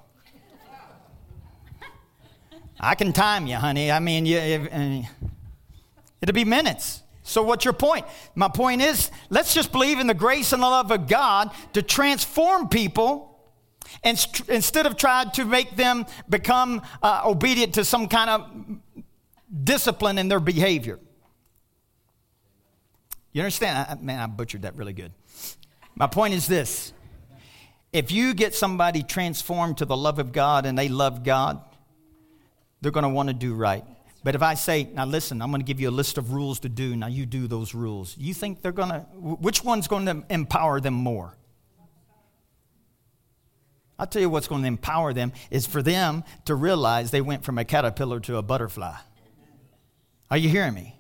I 2.84 2.96
can 2.96 3.14
time 3.14 3.48
you, 3.48 3.56
honey. 3.56 3.90
I 3.92 4.00
mean, 4.00 4.26
you, 4.26 4.38
uh, 4.38 5.02
it'll 6.22 6.34
be 6.34 6.44
minutes. 6.44 7.02
So, 7.24 7.42
what's 7.42 7.64
your 7.64 7.74
point? 7.74 8.06
My 8.36 8.50
point 8.50 8.82
is 8.82 9.10
let's 9.30 9.54
just 9.54 9.72
believe 9.72 10.00
in 10.00 10.08
the 10.08 10.14
grace 10.14 10.52
and 10.52 10.62
the 10.62 10.68
love 10.68 10.92
of 10.92 11.08
God 11.08 11.52
to 11.72 11.82
transform 11.82 12.68
people 12.68 13.40
and 14.04 14.20
st- 14.20 14.50
instead 14.50 14.86
of 14.86 14.98
trying 14.98 15.32
to 15.32 15.46
make 15.46 15.78
them 15.78 16.06
become 16.28 16.82
uh, 17.02 17.22
obedient 17.26 17.76
to 17.76 17.86
some 17.86 18.10
kind 18.10 18.30
of 18.30 19.04
discipline 19.64 20.18
in 20.18 20.28
their 20.28 20.42
behavior. 20.42 21.00
You 23.32 23.42
understand? 23.42 23.88
I, 23.90 23.96
man, 24.04 24.20
I 24.20 24.28
butchered 24.28 24.64
that 24.64 24.76
really 24.76 24.94
good. 24.94 25.14
My 25.96 26.08
point 26.08 26.34
is 26.34 26.48
this 26.48 26.92
if 27.94 28.12
you 28.12 28.34
get 28.34 28.54
somebody 28.54 29.04
transformed 29.04 29.78
to 29.78 29.86
the 29.86 29.96
love 29.96 30.20
of 30.20 30.34
God 30.34 30.66
and 30.66 30.78
they 30.78 30.90
love 30.90 31.24
God, 31.24 31.62
they're 32.84 32.92
going 32.92 33.04
to 33.04 33.10
want 33.10 33.30
to 33.30 33.34
do 33.34 33.54
right. 33.54 33.84
But 34.24 34.36
if 34.36 34.42
I 34.42 34.54
say, 34.54 34.88
now 34.94 35.06
listen, 35.06 35.42
I'm 35.42 35.50
going 35.50 35.62
to 35.62 35.66
give 35.66 35.80
you 35.80 35.90
a 35.90 35.92
list 35.92 36.18
of 36.18 36.34
rules 36.34 36.60
to 36.60 36.70
do, 36.70 36.96
now 36.96 37.08
you 37.08 37.26
do 37.26 37.48
those 37.48 37.74
rules, 37.74 38.16
you 38.18 38.34
think 38.34 38.62
they're 38.62 38.72
going 38.72 38.90
to, 38.90 39.00
which 39.00 39.64
one's 39.64 39.88
going 39.88 40.06
to 40.06 40.24
empower 40.30 40.80
them 40.80 40.94
more? 40.94 41.36
I'll 43.98 44.08
tell 44.08 44.22
you 44.22 44.30
what's 44.30 44.48
going 44.48 44.62
to 44.62 44.68
empower 44.68 45.14
them 45.14 45.32
is 45.50 45.66
for 45.66 45.82
them 45.82 46.24
to 46.46 46.56
realize 46.56 47.12
they 47.12 47.22
went 47.22 47.44
from 47.44 47.58
a 47.58 47.66
caterpillar 47.66 48.20
to 48.22 48.38
a 48.38 48.42
butterfly. 48.42 48.96
Are 50.30 50.38
you 50.38 50.50
hearing 50.50 50.74
me? 50.74 50.98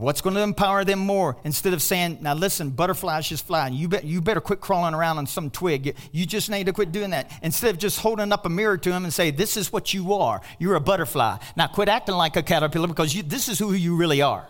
What's 0.00 0.22
going 0.22 0.34
to 0.36 0.40
empower 0.40 0.82
them 0.82 0.98
more? 0.98 1.36
Instead 1.44 1.74
of 1.74 1.82
saying, 1.82 2.20
now 2.22 2.32
listen, 2.32 2.70
butterflies 2.70 3.28
just 3.28 3.46
fly, 3.46 3.68
you, 3.68 3.86
be, 3.86 3.98
you 4.02 4.22
better 4.22 4.40
quit 4.40 4.58
crawling 4.58 4.94
around 4.94 5.18
on 5.18 5.26
some 5.26 5.50
twig. 5.50 5.94
You 6.10 6.24
just 6.24 6.48
need 6.48 6.64
to 6.66 6.72
quit 6.72 6.90
doing 6.90 7.10
that. 7.10 7.30
Instead 7.42 7.74
of 7.74 7.78
just 7.78 8.00
holding 8.00 8.32
up 8.32 8.46
a 8.46 8.48
mirror 8.48 8.78
to 8.78 8.88
them 8.88 9.04
and 9.04 9.12
say, 9.12 9.30
this 9.30 9.58
is 9.58 9.70
what 9.70 9.92
you 9.92 10.14
are. 10.14 10.40
You're 10.58 10.76
a 10.76 10.80
butterfly. 10.80 11.36
Now 11.54 11.66
quit 11.66 11.90
acting 11.90 12.14
like 12.14 12.36
a 12.36 12.42
caterpillar 12.42 12.88
because 12.88 13.14
you, 13.14 13.22
this 13.22 13.48
is 13.50 13.58
who 13.58 13.74
you 13.74 13.94
really 13.94 14.22
are. 14.22 14.48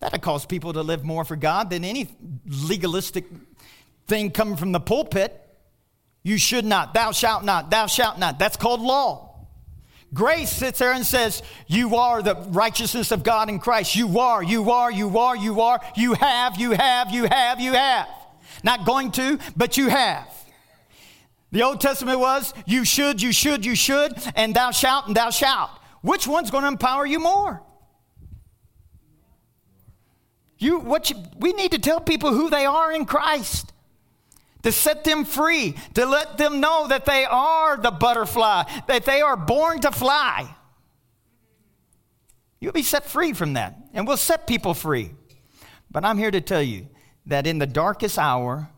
That'll 0.00 0.18
cause 0.18 0.44
people 0.44 0.74
to 0.74 0.82
live 0.82 1.02
more 1.02 1.24
for 1.24 1.36
God 1.36 1.70
than 1.70 1.82
any 1.82 2.14
legalistic 2.46 3.24
thing 4.06 4.30
coming 4.32 4.56
from 4.56 4.72
the 4.72 4.80
pulpit. 4.80 5.34
You 6.22 6.36
should 6.36 6.66
not. 6.66 6.92
Thou 6.92 7.12
shalt 7.12 7.42
not. 7.42 7.70
Thou 7.70 7.86
shalt 7.86 8.18
not. 8.18 8.38
That's 8.38 8.58
called 8.58 8.82
law. 8.82 9.27
Grace 10.14 10.50
sits 10.50 10.78
there 10.78 10.92
and 10.92 11.04
says, 11.04 11.42
You 11.66 11.96
are 11.96 12.22
the 12.22 12.34
righteousness 12.48 13.12
of 13.12 13.22
God 13.22 13.48
in 13.48 13.58
Christ. 13.58 13.94
You 13.94 14.18
are, 14.18 14.42
you 14.42 14.70
are, 14.70 14.90
you 14.90 15.18
are, 15.18 15.36
you 15.36 15.60
are. 15.60 15.80
You 15.96 16.14
have, 16.14 16.58
you 16.58 16.72
have, 16.72 17.10
you 17.10 17.24
have, 17.24 17.60
you 17.60 17.72
have. 17.74 18.08
Not 18.62 18.86
going 18.86 19.12
to, 19.12 19.38
but 19.56 19.76
you 19.76 19.88
have. 19.88 20.32
The 21.52 21.62
Old 21.62 21.80
Testament 21.80 22.20
was, 22.20 22.54
You 22.66 22.84
should, 22.84 23.20
you 23.20 23.32
should, 23.32 23.64
you 23.64 23.74
should, 23.74 24.12
and 24.34 24.54
thou 24.54 24.70
shalt, 24.70 25.06
and 25.06 25.16
thou 25.16 25.30
shalt. 25.30 25.70
Which 26.00 26.26
one's 26.26 26.50
going 26.50 26.62
to 26.62 26.68
empower 26.68 27.04
you 27.04 27.18
more? 27.18 27.62
You, 30.58 30.80
what 30.80 31.10
you, 31.10 31.16
we 31.38 31.52
need 31.52 31.72
to 31.72 31.78
tell 31.78 32.00
people 32.00 32.32
who 32.32 32.50
they 32.50 32.66
are 32.66 32.92
in 32.92 33.04
Christ 33.04 33.72
to 34.62 34.72
set 34.72 35.04
them 35.04 35.24
free, 35.24 35.74
to 35.94 36.06
let 36.06 36.38
them 36.38 36.60
know 36.60 36.88
that 36.88 37.04
they 37.04 37.24
are 37.24 37.76
the 37.76 37.90
butterfly, 37.90 38.64
that 38.86 39.04
they 39.04 39.20
are 39.20 39.36
born 39.36 39.80
to 39.80 39.92
fly. 39.92 40.54
You'll 42.60 42.72
be 42.72 42.82
set 42.82 43.04
free 43.04 43.32
from 43.32 43.52
that, 43.52 43.76
and 43.92 44.06
we'll 44.06 44.16
set 44.16 44.46
people 44.46 44.74
free. 44.74 45.12
But 45.90 46.04
I'm 46.04 46.18
here 46.18 46.30
to 46.30 46.40
tell 46.40 46.62
you 46.62 46.88
that 47.26 47.46
in 47.46 47.58
the 47.58 47.66
darkest 47.66 48.18
hour, 48.18 48.68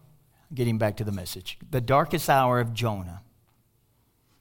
getting 0.55 0.79
back 0.79 0.97
to 0.99 1.05
the 1.05 1.13
message, 1.13 1.59
the 1.71 1.81
darkest 1.81 2.29
hour 2.29 2.61
of 2.61 2.75
Jonah, 2.75 3.23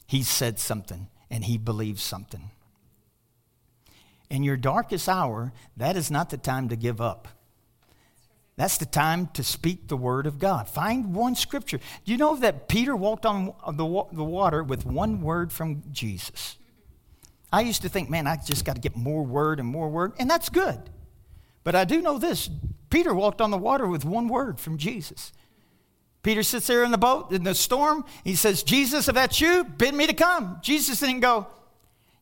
he 0.06 0.24
said 0.24 0.60
something 0.60 1.08
and 1.30 1.44
he 1.44 1.58
believed 1.58 2.00
something. 2.00 2.50
In 4.30 4.44
your 4.44 4.58
darkest 4.58 5.08
hour, 5.08 5.54
that 5.78 5.96
is 5.96 6.12
not 6.12 6.30
the 6.30 6.38
time 6.38 6.70
to 6.70 6.76
give 6.76 7.00
up. 7.00 7.28
That's 8.60 8.78
the 8.78 8.86
time 8.86 9.28
to 9.36 9.42
speak 9.42 9.88
the 9.88 9.96
word 9.96 10.28
of 10.28 10.38
God. 10.38 10.68
Find 10.68 11.16
one 11.16 11.34
scripture. 11.36 11.78
Do 11.78 12.12
you 12.12 12.18
know 12.18 12.36
that 12.36 12.68
Peter 12.68 12.94
walked 12.94 13.26
on 13.26 13.54
the, 13.66 14.06
the 14.12 14.24
water 14.26 14.64
with 14.64 14.86
one 14.86 15.22
word 15.22 15.54
from 15.54 15.82
Jesus? 15.94 16.58
I 17.54 17.62
used 17.62 17.84
to 17.84 17.90
think, 17.90 18.10
man, 18.10 18.28
I 18.28 18.36
just 18.36 18.66
got 18.66 18.76
to 18.76 18.82
get 18.82 18.98
more 18.98 19.24
word 19.24 19.62
and 19.62 19.68
more 19.70 19.88
word, 19.88 20.12
and 20.20 20.30
that's 20.30 20.50
good. 20.50 20.90
But 21.64 21.74
I 21.74 21.86
do 21.86 22.02
know 22.02 22.18
this 22.18 22.50
Peter 22.90 23.14
walked 23.14 23.40
on 23.40 23.50
the 23.50 23.58
water 23.58 23.88
with 23.88 24.04
one 24.04 24.28
word 24.28 24.60
from 24.60 24.78
Jesus. 24.78 25.32
Peter 26.22 26.44
sits 26.44 26.68
there 26.68 26.84
in 26.84 26.92
the 26.92 26.98
boat 26.98 27.32
in 27.32 27.46
the 27.46 27.56
storm. 27.56 28.04
He 28.26 28.36
says, 28.36 28.62
Jesus, 28.64 29.08
if 29.08 29.16
that's 29.16 29.40
you, 29.40 29.64
bid 29.64 29.96
me 29.96 30.06
to 30.06 30.14
come. 30.14 30.60
Jesus 30.62 31.00
didn't 31.00 31.22
go, 31.22 31.48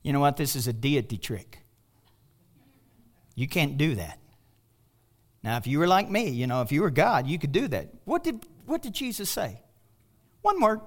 you 0.03 0.13
know 0.13 0.19
what? 0.19 0.37
This 0.37 0.55
is 0.55 0.67
a 0.67 0.73
deity 0.73 1.17
trick. 1.17 1.63
You 3.33 3.47
can't 3.47 3.75
do 3.75 3.95
that. 3.95 4.16
Now, 5.47 5.55
if 5.55 5.65
you 5.65 5.79
were 5.79 5.87
like 5.87 6.09
me, 6.09 6.27
you 6.27 6.45
know, 6.45 6.61
if 6.61 6.73
you 6.73 6.81
were 6.81 6.89
God, 6.89 7.25
you 7.25 7.39
could 7.39 7.53
do 7.53 7.69
that. 7.69 7.87
What 8.03 8.21
did 8.21 8.45
what 8.65 8.81
did 8.81 8.91
Jesus 8.91 9.29
say? 9.29 9.61
One 10.41 10.59
word 10.59 10.81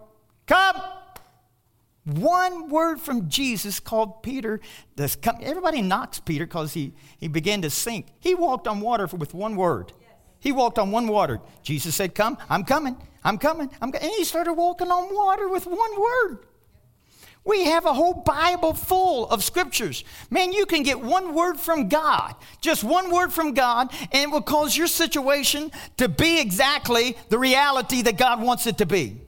come. 0.47 0.77
One 2.05 2.69
word 2.69 3.01
from 3.01 3.31
Jesus 3.31 3.81
called 3.81 4.23
Peter. 4.23 4.61
This, 4.97 5.17
everybody 5.41 5.81
knocks 5.81 6.21
Peter 6.21 6.45
because 6.45 6.75
he, 6.75 6.93
he 7.19 7.27
began 7.27 7.63
to 7.63 7.71
sink. 7.71 8.09
He 8.19 8.35
walked 8.35 8.69
on 8.69 8.83
water 8.83 9.07
with 9.07 9.33
one 9.33 9.57
word. 9.57 9.95
He 10.41 10.53
walked 10.53 10.79
on 10.79 10.91
one 10.91 11.09
water. 11.09 11.41
Jesus 11.63 11.95
said, 11.95 12.15
Come, 12.15 12.37
I'm 12.51 12.65
coming, 12.65 12.99
I'm 13.25 13.39
coming, 13.39 13.71
I'm 13.81 13.91
coming. 13.93 14.07
And 14.07 14.13
he 14.19 14.25
started 14.25 14.53
walking 14.53 14.91
on 14.91 15.15
water 15.15 15.49
with 15.49 15.65
one 15.65 15.99
word. 15.99 16.47
We 17.51 17.65
have 17.65 17.85
a 17.85 17.93
whole 17.93 18.15
Bible 18.15 18.75
full 18.75 19.29
of 19.29 19.43
scriptures. 19.43 20.05
Man, 20.31 20.53
you 20.53 20.67
can 20.67 20.85
get 20.85 21.01
one 21.01 21.35
word 21.35 21.59
from 21.59 21.89
God, 21.89 22.37
just 22.61 22.85
one 22.85 23.11
word 23.11 23.33
from 23.33 23.55
God, 23.55 23.93
and 24.13 24.23
it 24.23 24.31
will 24.31 24.41
cause 24.41 24.77
your 24.77 24.87
situation 24.87 25.73
to 25.97 26.09
be 26.09 26.41
exactly 26.41 27.17
the 27.29 27.41
reality 27.41 28.03
that 28.03 28.17
God 28.17 28.41
wants 28.41 28.69
it 28.69 28.79
to 28.79 28.87
be. 28.87 29.21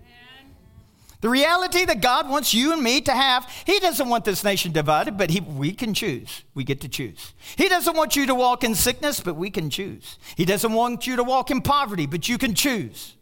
The 1.21 1.29
reality 1.29 1.85
that 1.85 2.01
God 2.01 2.29
wants 2.29 2.55
you 2.55 2.73
and 2.73 2.81
me 2.81 3.01
to 3.01 3.13
have, 3.13 3.51
He 3.67 3.81
doesn't 3.81 4.09
want 4.09 4.25
this 4.25 4.45
nation 4.45 4.71
divided, 4.71 5.19
but 5.19 5.31
he, 5.31 5.41
we 5.41 5.73
can 5.73 5.93
choose. 5.93 6.45
We 6.55 6.63
get 6.63 6.81
to 6.83 6.89
choose. 6.89 7.35
He 7.57 7.69
doesn't 7.69 7.97
want 7.97 8.15
you 8.15 8.27
to 8.27 8.37
walk 8.37 8.63
in 8.63 8.77
sickness, 8.77 9.19
but 9.19 9.35
we 9.35 9.51
can 9.51 9.69
choose. 9.69 10.17
He 10.37 10.45
doesn't 10.45 10.73
want 10.73 11.09
you 11.09 11.17
to 11.17 11.25
walk 11.25 11.51
in 11.51 11.61
poverty, 11.61 12.07
but 12.07 12.29
you 12.29 12.39
can 12.39 12.55
choose. 12.55 13.17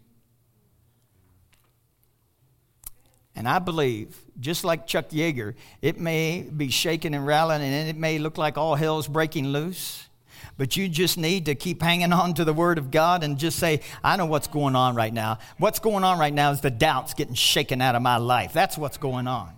And 3.41 3.49
I 3.49 3.59
believe, 3.59 4.21
just 4.39 4.65
like 4.65 4.87
Chuck 4.87 5.09
Yeager, 5.09 5.55
it 5.81 5.99
may 5.99 6.43
be 6.43 6.69
shaking 6.69 7.15
and 7.15 7.27
rattling 7.27 7.63
and 7.63 7.89
it 7.89 7.97
may 7.97 8.19
look 8.19 8.37
like 8.37 8.59
all 8.59 8.75
hell's 8.75 9.09
breaking 9.09 9.49
loose. 9.49 10.11
But 10.59 10.77
you 10.77 10.91
just 10.91 11.17
need 11.17 11.47
to 11.47 11.55
keep 11.55 11.81
hanging 11.81 12.13
on 12.13 12.35
to 12.35 12.45
the 12.45 12.53
Word 12.53 12.77
of 12.77 12.91
God 12.91 13.25
and 13.25 13.39
just 13.39 13.59
say, 13.59 13.81
I 14.05 14.19
know 14.19 14.27
what's 14.27 14.47
going 14.47 14.77
on 14.77 14.95
right 14.95 15.11
now. 15.11 15.39
What's 15.57 15.79
going 15.79 16.05
on 16.05 16.19
right 16.19 16.35
now 16.35 16.51
is 16.51 16.61
the 16.61 16.71
doubts 16.71 17.15
getting 17.15 17.33
shaken 17.33 17.81
out 17.81 17.95
of 17.95 18.03
my 18.03 18.19
life. 18.19 18.53
That's 18.53 18.77
what's 18.77 18.99
going 18.99 19.27
on. 19.27 19.55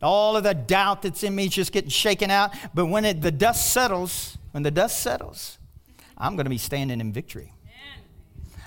All 0.00 0.38
of 0.38 0.42
the 0.42 0.54
doubt 0.54 1.02
that's 1.02 1.22
in 1.22 1.34
me 1.34 1.44
is 1.44 1.52
just 1.52 1.72
getting 1.72 1.90
shaken 1.90 2.30
out. 2.30 2.54
But 2.72 2.86
when 2.86 3.04
it, 3.04 3.20
the 3.20 3.30
dust 3.30 3.70
settles, 3.70 4.38
when 4.52 4.62
the 4.62 4.70
dust 4.70 5.02
settles, 5.02 5.58
I'm 6.16 6.36
going 6.36 6.46
to 6.46 6.50
be 6.50 6.56
standing 6.56 7.02
in 7.02 7.12
victory. 7.12 7.52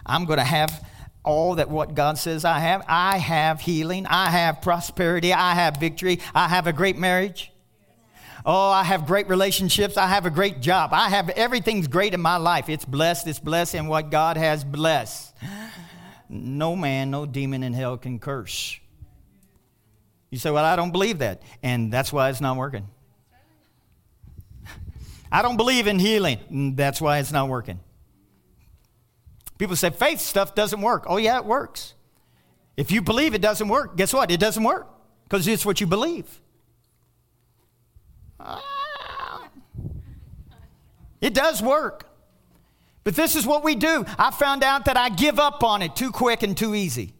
I'm 0.05 0.25
going 0.25 0.37
to 0.37 0.45
have 0.45 0.85
all 1.29 1.55
that 1.55 1.69
what 1.69 1.93
God 1.93 2.17
says 2.17 2.43
I 2.43 2.59
have. 2.59 2.83
I 2.87 3.19
have 3.19 3.61
healing. 3.61 4.05
I 4.07 4.29
have 4.31 4.61
prosperity. 4.61 5.31
I 5.31 5.53
have 5.53 5.77
victory. 5.77 6.19
I 6.33 6.47
have 6.47 6.65
a 6.67 6.73
great 6.73 6.97
marriage. 6.97 7.51
Oh, 8.45 8.69
I 8.69 8.83
have 8.83 9.05
great 9.05 9.29
relationships. 9.29 9.95
I 9.95 10.07
have 10.07 10.25
a 10.25 10.31
great 10.31 10.59
job. 10.59 10.91
I 10.91 11.09
have 11.09 11.29
everything's 11.29 11.87
great 11.87 12.13
in 12.13 12.21
my 12.21 12.37
life. 12.37 12.67
It's 12.67 12.85
blessed. 12.85 13.27
It's 13.27 13.39
blessed 13.39 13.75
in 13.75 13.87
what 13.87 14.09
God 14.09 14.37
has 14.37 14.63
blessed. 14.63 15.35
No 16.29 16.75
man, 16.75 17.11
no 17.11 17.25
demon 17.25 17.63
in 17.63 17.73
hell 17.73 17.97
can 17.97 18.17
curse. 18.17 18.79
You 20.29 20.39
say, 20.39 20.51
Well, 20.51 20.65
I 20.65 20.75
don't 20.75 20.91
believe 20.91 21.19
that. 21.19 21.41
And 21.61 21.91
that's 21.91 22.11
why 22.11 22.29
it's 22.29 22.41
not 22.41 22.57
working. 22.57 22.87
I 25.31 25.41
don't 25.41 25.57
believe 25.57 25.87
in 25.87 25.99
healing. 25.99 26.39
Mm, 26.51 26.75
that's 26.75 26.99
why 26.99 27.19
it's 27.19 27.31
not 27.31 27.49
working. 27.49 27.79
People 29.59 29.75
say 29.75 29.91
faith 29.91 30.21
stuff 30.21 30.55
doesn't 30.55 30.81
work. 30.81 31.03
Oh, 31.05 31.17
yeah, 31.17 31.37
it 31.37 31.45
works. 31.45 31.93
If 32.77 32.91
you 32.91 33.01
believe 33.01 33.35
it 33.35 33.41
doesn't 33.41 33.67
work, 33.67 33.97
guess 33.97 34.13
what? 34.13 34.31
It 34.31 34.39
doesn't 34.39 34.63
work 34.63 34.87
because 35.25 35.47
it's 35.47 35.65
what 35.65 35.81
you 35.81 35.85
believe. 35.85 36.41
It 41.19 41.33
does 41.33 41.61
work. 41.61 42.05
But 43.03 43.15
this 43.15 43.35
is 43.35 43.45
what 43.45 43.63
we 43.63 43.75
do. 43.75 44.05
I 44.17 44.31
found 44.31 44.63
out 44.63 44.85
that 44.85 44.95
I 44.95 45.09
give 45.09 45.39
up 45.39 45.61
on 45.61 45.81
it 45.81 45.93
too 45.93 46.11
quick 46.11 46.41
and 46.41 46.55
too 46.55 46.73
easy. 46.73 47.13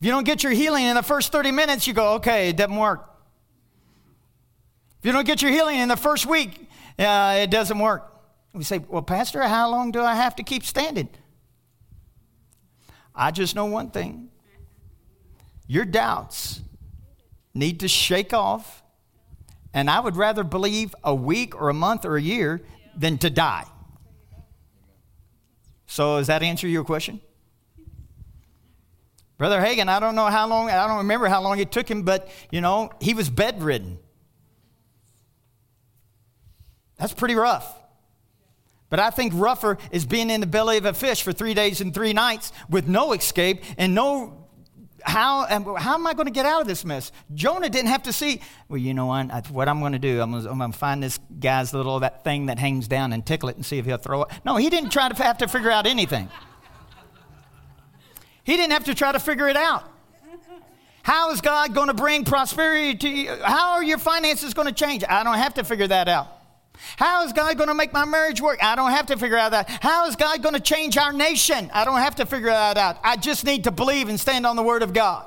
If 0.00 0.06
you 0.06 0.10
don't 0.10 0.24
get 0.24 0.42
your 0.42 0.52
healing 0.52 0.84
in 0.84 0.94
the 0.94 1.02
first 1.02 1.32
30 1.32 1.50
minutes, 1.50 1.86
you 1.86 1.94
go, 1.94 2.14
okay, 2.14 2.50
it 2.50 2.58
doesn't 2.58 2.76
work. 2.76 3.08
If 4.98 5.06
you 5.06 5.12
don't 5.12 5.26
get 5.26 5.40
your 5.40 5.52
healing 5.52 5.78
in 5.78 5.88
the 5.88 5.96
first 5.96 6.26
week, 6.26 6.68
uh, 6.98 7.38
it 7.40 7.50
doesn't 7.50 7.78
work. 7.78 8.13
We 8.54 8.62
say, 8.62 8.78
well, 8.78 9.02
Pastor, 9.02 9.42
how 9.42 9.68
long 9.68 9.90
do 9.90 10.00
I 10.00 10.14
have 10.14 10.36
to 10.36 10.44
keep 10.44 10.64
standing? 10.64 11.08
I 13.14 13.32
just 13.32 13.54
know 13.54 13.66
one 13.66 13.90
thing 13.90 14.30
your 15.66 15.84
doubts 15.84 16.60
need 17.52 17.80
to 17.80 17.88
shake 17.88 18.32
off 18.32 18.82
and 19.72 19.90
I 19.90 19.98
would 19.98 20.16
rather 20.16 20.44
believe 20.44 20.94
a 21.02 21.14
week 21.14 21.60
or 21.60 21.68
a 21.68 21.74
month 21.74 22.04
or 22.04 22.16
a 22.16 22.22
year 22.22 22.62
than 22.96 23.18
to 23.18 23.30
die. 23.30 23.64
So, 25.86 26.18
does 26.18 26.28
that 26.28 26.42
answer 26.42 26.68
your 26.68 26.84
question? 26.84 27.20
Brother 29.36 29.60
Hagin, 29.60 29.88
I 29.88 29.98
don't 29.98 30.14
know 30.14 30.26
how 30.26 30.46
long, 30.46 30.70
I 30.70 30.86
don't 30.86 30.98
remember 30.98 31.26
how 31.26 31.42
long 31.42 31.58
it 31.58 31.72
took 31.72 31.90
him, 31.90 32.02
but, 32.02 32.28
you 32.52 32.60
know, 32.60 32.90
he 33.00 33.14
was 33.14 33.28
bedridden. 33.28 33.98
That's 36.96 37.12
pretty 37.12 37.34
rough. 37.34 37.83
But 38.94 39.00
I 39.00 39.10
think 39.10 39.32
rougher 39.34 39.76
is 39.90 40.06
being 40.06 40.30
in 40.30 40.40
the 40.40 40.46
belly 40.46 40.76
of 40.76 40.84
a 40.84 40.92
fish 40.92 41.24
for 41.24 41.32
three 41.32 41.52
days 41.52 41.80
and 41.80 41.92
three 41.92 42.12
nights 42.12 42.52
with 42.70 42.86
no 42.86 43.12
escape 43.12 43.64
and 43.76 43.92
no 43.92 44.46
how, 45.02 45.46
how 45.76 45.94
am 45.94 46.06
I 46.06 46.14
going 46.14 46.26
to 46.26 46.32
get 46.32 46.46
out 46.46 46.60
of 46.60 46.68
this 46.68 46.84
mess? 46.84 47.10
Jonah 47.34 47.68
didn't 47.68 47.88
have 47.88 48.04
to 48.04 48.12
see, 48.12 48.40
well, 48.68 48.78
you 48.78 48.94
know 48.94 49.06
what, 49.06 49.50
what 49.50 49.68
I'm 49.68 49.80
going 49.80 49.94
to 49.94 49.98
do, 49.98 50.20
I'm 50.20 50.30
going 50.30 50.70
to 50.70 50.78
find 50.78 51.02
this 51.02 51.18
guy's 51.40 51.74
little, 51.74 51.98
that 51.98 52.22
thing 52.22 52.46
that 52.46 52.60
hangs 52.60 52.86
down 52.86 53.12
and 53.12 53.26
tickle 53.26 53.48
it 53.48 53.56
and 53.56 53.66
see 53.66 53.78
if 53.78 53.84
he'll 53.84 53.96
throw 53.96 54.22
it. 54.22 54.28
No, 54.44 54.54
he 54.54 54.70
didn't 54.70 54.90
try 54.90 55.08
to 55.08 55.22
have 55.24 55.38
to 55.38 55.48
figure 55.48 55.72
out 55.72 55.88
anything. 55.88 56.28
He 58.44 58.56
didn't 58.56 58.74
have 58.74 58.84
to 58.84 58.94
try 58.94 59.10
to 59.10 59.18
figure 59.18 59.48
it 59.48 59.56
out. 59.56 59.90
How 61.02 61.32
is 61.32 61.40
God 61.40 61.74
going 61.74 61.88
to 61.88 61.94
bring 61.94 62.24
prosperity 62.24 62.94
to 62.94 63.08
you? 63.08 63.36
How 63.42 63.72
are 63.72 63.82
your 63.82 63.98
finances 63.98 64.54
going 64.54 64.68
to 64.68 64.72
change? 64.72 65.02
I 65.02 65.24
don't 65.24 65.34
have 65.34 65.54
to 65.54 65.64
figure 65.64 65.88
that 65.88 66.06
out. 66.06 66.43
How 66.96 67.24
is 67.24 67.32
God 67.32 67.56
going 67.56 67.68
to 67.68 67.74
make 67.74 67.92
my 67.92 68.04
marriage 68.04 68.40
work? 68.40 68.62
I 68.62 68.76
don't 68.76 68.90
have 68.90 69.06
to 69.06 69.16
figure 69.16 69.36
out 69.36 69.52
that. 69.52 69.68
How 69.68 70.06
is 70.06 70.16
God 70.16 70.42
going 70.42 70.54
to 70.54 70.60
change 70.60 70.96
our 70.96 71.12
nation? 71.12 71.70
I 71.72 71.84
don't 71.84 72.00
have 72.00 72.16
to 72.16 72.26
figure 72.26 72.50
that 72.50 72.76
out. 72.76 72.98
I 73.02 73.16
just 73.16 73.44
need 73.44 73.64
to 73.64 73.70
believe 73.70 74.08
and 74.08 74.18
stand 74.18 74.46
on 74.46 74.56
the 74.56 74.62
Word 74.62 74.82
of 74.82 74.92
God. 74.92 75.26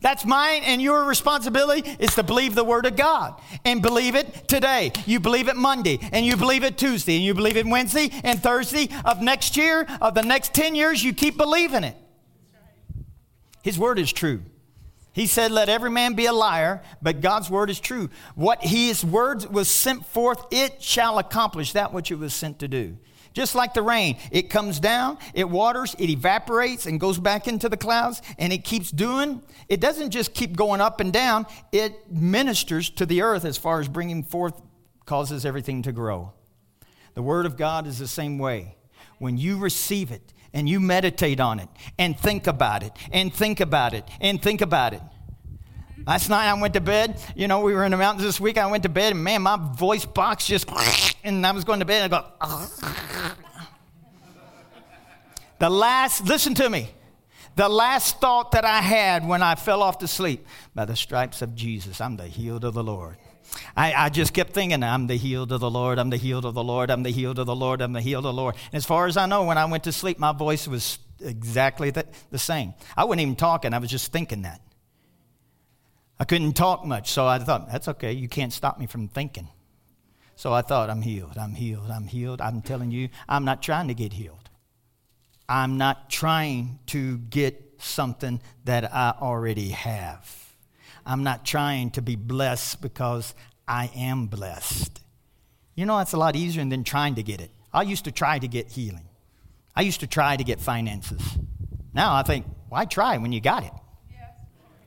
That's 0.00 0.24
mine 0.24 0.62
and 0.64 0.80
your 0.82 1.04
responsibility 1.04 1.88
is 1.98 2.14
to 2.14 2.22
believe 2.22 2.54
the 2.54 2.64
Word 2.64 2.86
of 2.86 2.96
God 2.96 3.40
and 3.64 3.80
believe 3.82 4.14
it 4.14 4.46
today. 4.48 4.92
You 5.06 5.20
believe 5.20 5.48
it 5.48 5.56
Monday 5.56 5.98
and 6.12 6.24
you 6.24 6.36
believe 6.36 6.64
it 6.64 6.76
Tuesday 6.76 7.16
and 7.16 7.24
you 7.24 7.34
believe 7.34 7.56
it 7.56 7.66
Wednesday 7.66 8.10
and 8.22 8.42
Thursday 8.42 8.88
of 9.04 9.22
next 9.22 9.56
year, 9.56 9.86
of 10.00 10.14
the 10.14 10.22
next 10.22 10.54
10 10.54 10.74
years, 10.74 11.02
you 11.02 11.12
keep 11.12 11.36
believing 11.36 11.84
it. 11.84 11.96
His 13.62 13.78
Word 13.78 13.98
is 13.98 14.12
true. 14.12 14.42
He 15.16 15.26
said, 15.26 15.50
Let 15.50 15.70
every 15.70 15.90
man 15.90 16.12
be 16.12 16.26
a 16.26 16.32
liar, 16.34 16.82
but 17.00 17.22
God's 17.22 17.48
word 17.48 17.70
is 17.70 17.80
true. 17.80 18.10
What 18.34 18.62
his 18.62 19.02
word 19.02 19.46
was 19.46 19.66
sent 19.66 20.04
forth, 20.04 20.44
it 20.50 20.82
shall 20.82 21.18
accomplish 21.18 21.72
that 21.72 21.94
which 21.94 22.10
it 22.10 22.16
was 22.16 22.34
sent 22.34 22.58
to 22.58 22.68
do. 22.68 22.98
Just 23.32 23.54
like 23.54 23.72
the 23.72 23.80
rain, 23.80 24.18
it 24.30 24.50
comes 24.50 24.78
down, 24.78 25.16
it 25.32 25.48
waters, 25.48 25.96
it 25.98 26.10
evaporates, 26.10 26.84
and 26.84 27.00
goes 27.00 27.18
back 27.18 27.48
into 27.48 27.70
the 27.70 27.78
clouds, 27.78 28.20
and 28.38 28.52
it 28.52 28.62
keeps 28.62 28.90
doing. 28.90 29.40
It 29.70 29.80
doesn't 29.80 30.10
just 30.10 30.34
keep 30.34 30.54
going 30.54 30.82
up 30.82 31.00
and 31.00 31.14
down, 31.14 31.46
it 31.72 32.12
ministers 32.12 32.90
to 32.90 33.06
the 33.06 33.22
earth 33.22 33.46
as 33.46 33.56
far 33.56 33.80
as 33.80 33.88
bringing 33.88 34.22
forth, 34.22 34.60
causes 35.06 35.46
everything 35.46 35.80
to 35.84 35.92
grow. 35.92 36.34
The 37.14 37.22
Word 37.22 37.46
of 37.46 37.56
God 37.56 37.86
is 37.86 37.98
the 37.98 38.06
same 38.06 38.36
way. 38.36 38.76
When 39.18 39.38
you 39.38 39.56
receive 39.56 40.10
it, 40.10 40.34
and 40.52 40.68
you 40.68 40.80
meditate 40.80 41.40
on 41.40 41.60
it 41.60 41.68
and 41.98 42.18
think 42.18 42.46
about 42.46 42.82
it 42.82 42.92
and 43.12 43.32
think 43.32 43.60
about 43.60 43.94
it 43.94 44.04
and 44.20 44.42
think 44.42 44.60
about 44.60 44.92
it. 44.92 45.02
Last 46.06 46.28
night 46.28 46.48
I 46.48 46.54
went 46.60 46.74
to 46.74 46.80
bed. 46.80 47.20
You 47.34 47.48
know, 47.48 47.60
we 47.60 47.74
were 47.74 47.84
in 47.84 47.90
the 47.90 47.96
mountains 47.96 48.24
this 48.24 48.38
week. 48.38 48.58
I 48.58 48.66
went 48.66 48.84
to 48.84 48.88
bed, 48.88 49.12
and 49.12 49.24
man, 49.24 49.42
my 49.42 49.58
voice 49.74 50.04
box 50.04 50.46
just, 50.46 50.68
and 51.24 51.44
I 51.44 51.50
was 51.50 51.64
going 51.64 51.80
to 51.80 51.84
bed, 51.84 52.04
and 52.04 52.14
I 52.14 52.20
go, 52.20 53.34
the 55.58 55.68
last, 55.68 56.24
listen 56.24 56.54
to 56.54 56.70
me, 56.70 56.90
the 57.56 57.68
last 57.68 58.20
thought 58.20 58.52
that 58.52 58.64
I 58.64 58.82
had 58.82 59.26
when 59.26 59.42
I 59.42 59.56
fell 59.56 59.82
off 59.82 59.98
to 59.98 60.06
sleep, 60.06 60.46
by 60.76 60.84
the 60.84 60.94
stripes 60.94 61.42
of 61.42 61.56
Jesus, 61.56 62.00
I'm 62.00 62.16
the 62.16 62.28
healed 62.28 62.64
of 62.64 62.74
the 62.74 62.84
Lord. 62.84 63.16
I, 63.76 63.92
I, 63.92 64.08
just 64.08 64.32
kept 64.32 64.52
thinking, 64.52 64.82
I'm 64.82 65.06
the 65.06 65.16
healed 65.16 65.52
of 65.52 65.60
the 65.60 65.70
Lord, 65.70 65.98
I'm 65.98 66.10
the 66.10 66.16
healed 66.16 66.44
of 66.44 66.54
the 66.54 66.64
Lord, 66.64 66.90
I'm 66.90 67.02
the 67.02 67.10
healed 67.10 67.38
of 67.38 67.46
the 67.46 67.56
Lord, 67.56 67.80
I'm 67.80 67.92
the 67.92 68.00
healed 68.00 68.26
of 68.26 68.34
the 68.34 68.42
Lord. 68.42 68.54
And 68.72 68.74
as 68.74 68.84
far 68.84 69.06
as 69.06 69.16
I 69.16 69.26
know, 69.26 69.44
when 69.44 69.58
I 69.58 69.64
went 69.66 69.84
to 69.84 69.92
sleep, 69.92 70.18
my 70.18 70.32
voice 70.32 70.66
was 70.66 70.98
exactly 71.20 71.90
the, 71.90 72.06
the 72.30 72.38
same. 72.38 72.74
I 72.96 73.04
wasn't 73.04 73.22
even 73.22 73.36
talking, 73.36 73.74
I 73.74 73.78
was 73.78 73.90
just 73.90 74.12
thinking 74.12 74.42
that. 74.42 74.60
I 76.18 76.24
couldn't 76.24 76.54
talk 76.54 76.84
much, 76.84 77.10
so 77.10 77.26
I 77.26 77.38
thought, 77.38 77.70
that's 77.70 77.88
okay, 77.88 78.12
you 78.12 78.28
can't 78.28 78.52
stop 78.52 78.78
me 78.78 78.86
from 78.86 79.08
thinking. 79.08 79.48
So 80.36 80.52
I 80.52 80.60
thought, 80.62 80.90
I'm 80.90 81.02
healed, 81.02 81.38
I'm 81.38 81.54
healed, 81.54 81.90
I'm 81.90 82.06
healed. 82.06 82.42
I'm 82.42 82.60
telling 82.60 82.90
you, 82.90 83.08
I'm 83.26 83.46
not 83.46 83.62
trying 83.62 83.88
to 83.88 83.94
get 83.94 84.12
healed. 84.12 84.50
I'm 85.48 85.78
not 85.78 86.10
trying 86.10 86.78
to 86.88 87.18
get 87.18 87.62
something 87.78 88.40
that 88.64 88.92
I 88.92 89.14
already 89.20 89.70
have. 89.70 90.45
I'm 91.06 91.22
not 91.22 91.44
trying 91.44 91.90
to 91.92 92.02
be 92.02 92.16
blessed 92.16 92.82
because 92.82 93.34
I 93.66 93.90
am 93.94 94.26
blessed. 94.26 95.00
You 95.76 95.86
know, 95.86 95.98
that's 95.98 96.14
a 96.14 96.18
lot 96.18 96.34
easier 96.34 96.64
than 96.64 96.82
trying 96.82 97.14
to 97.14 97.22
get 97.22 97.40
it. 97.40 97.50
I 97.72 97.82
used 97.82 98.04
to 98.06 98.12
try 98.12 98.38
to 98.38 98.48
get 98.48 98.72
healing. 98.72 99.08
I 99.74 99.82
used 99.82 100.00
to 100.00 100.06
try 100.06 100.36
to 100.36 100.42
get 100.42 100.60
finances. 100.60 101.22
Now 101.94 102.14
I 102.14 102.22
think, 102.22 102.46
why 102.68 102.86
try 102.86 103.18
when 103.18 103.32
you 103.32 103.40
got 103.40 103.62
it? 103.62 103.72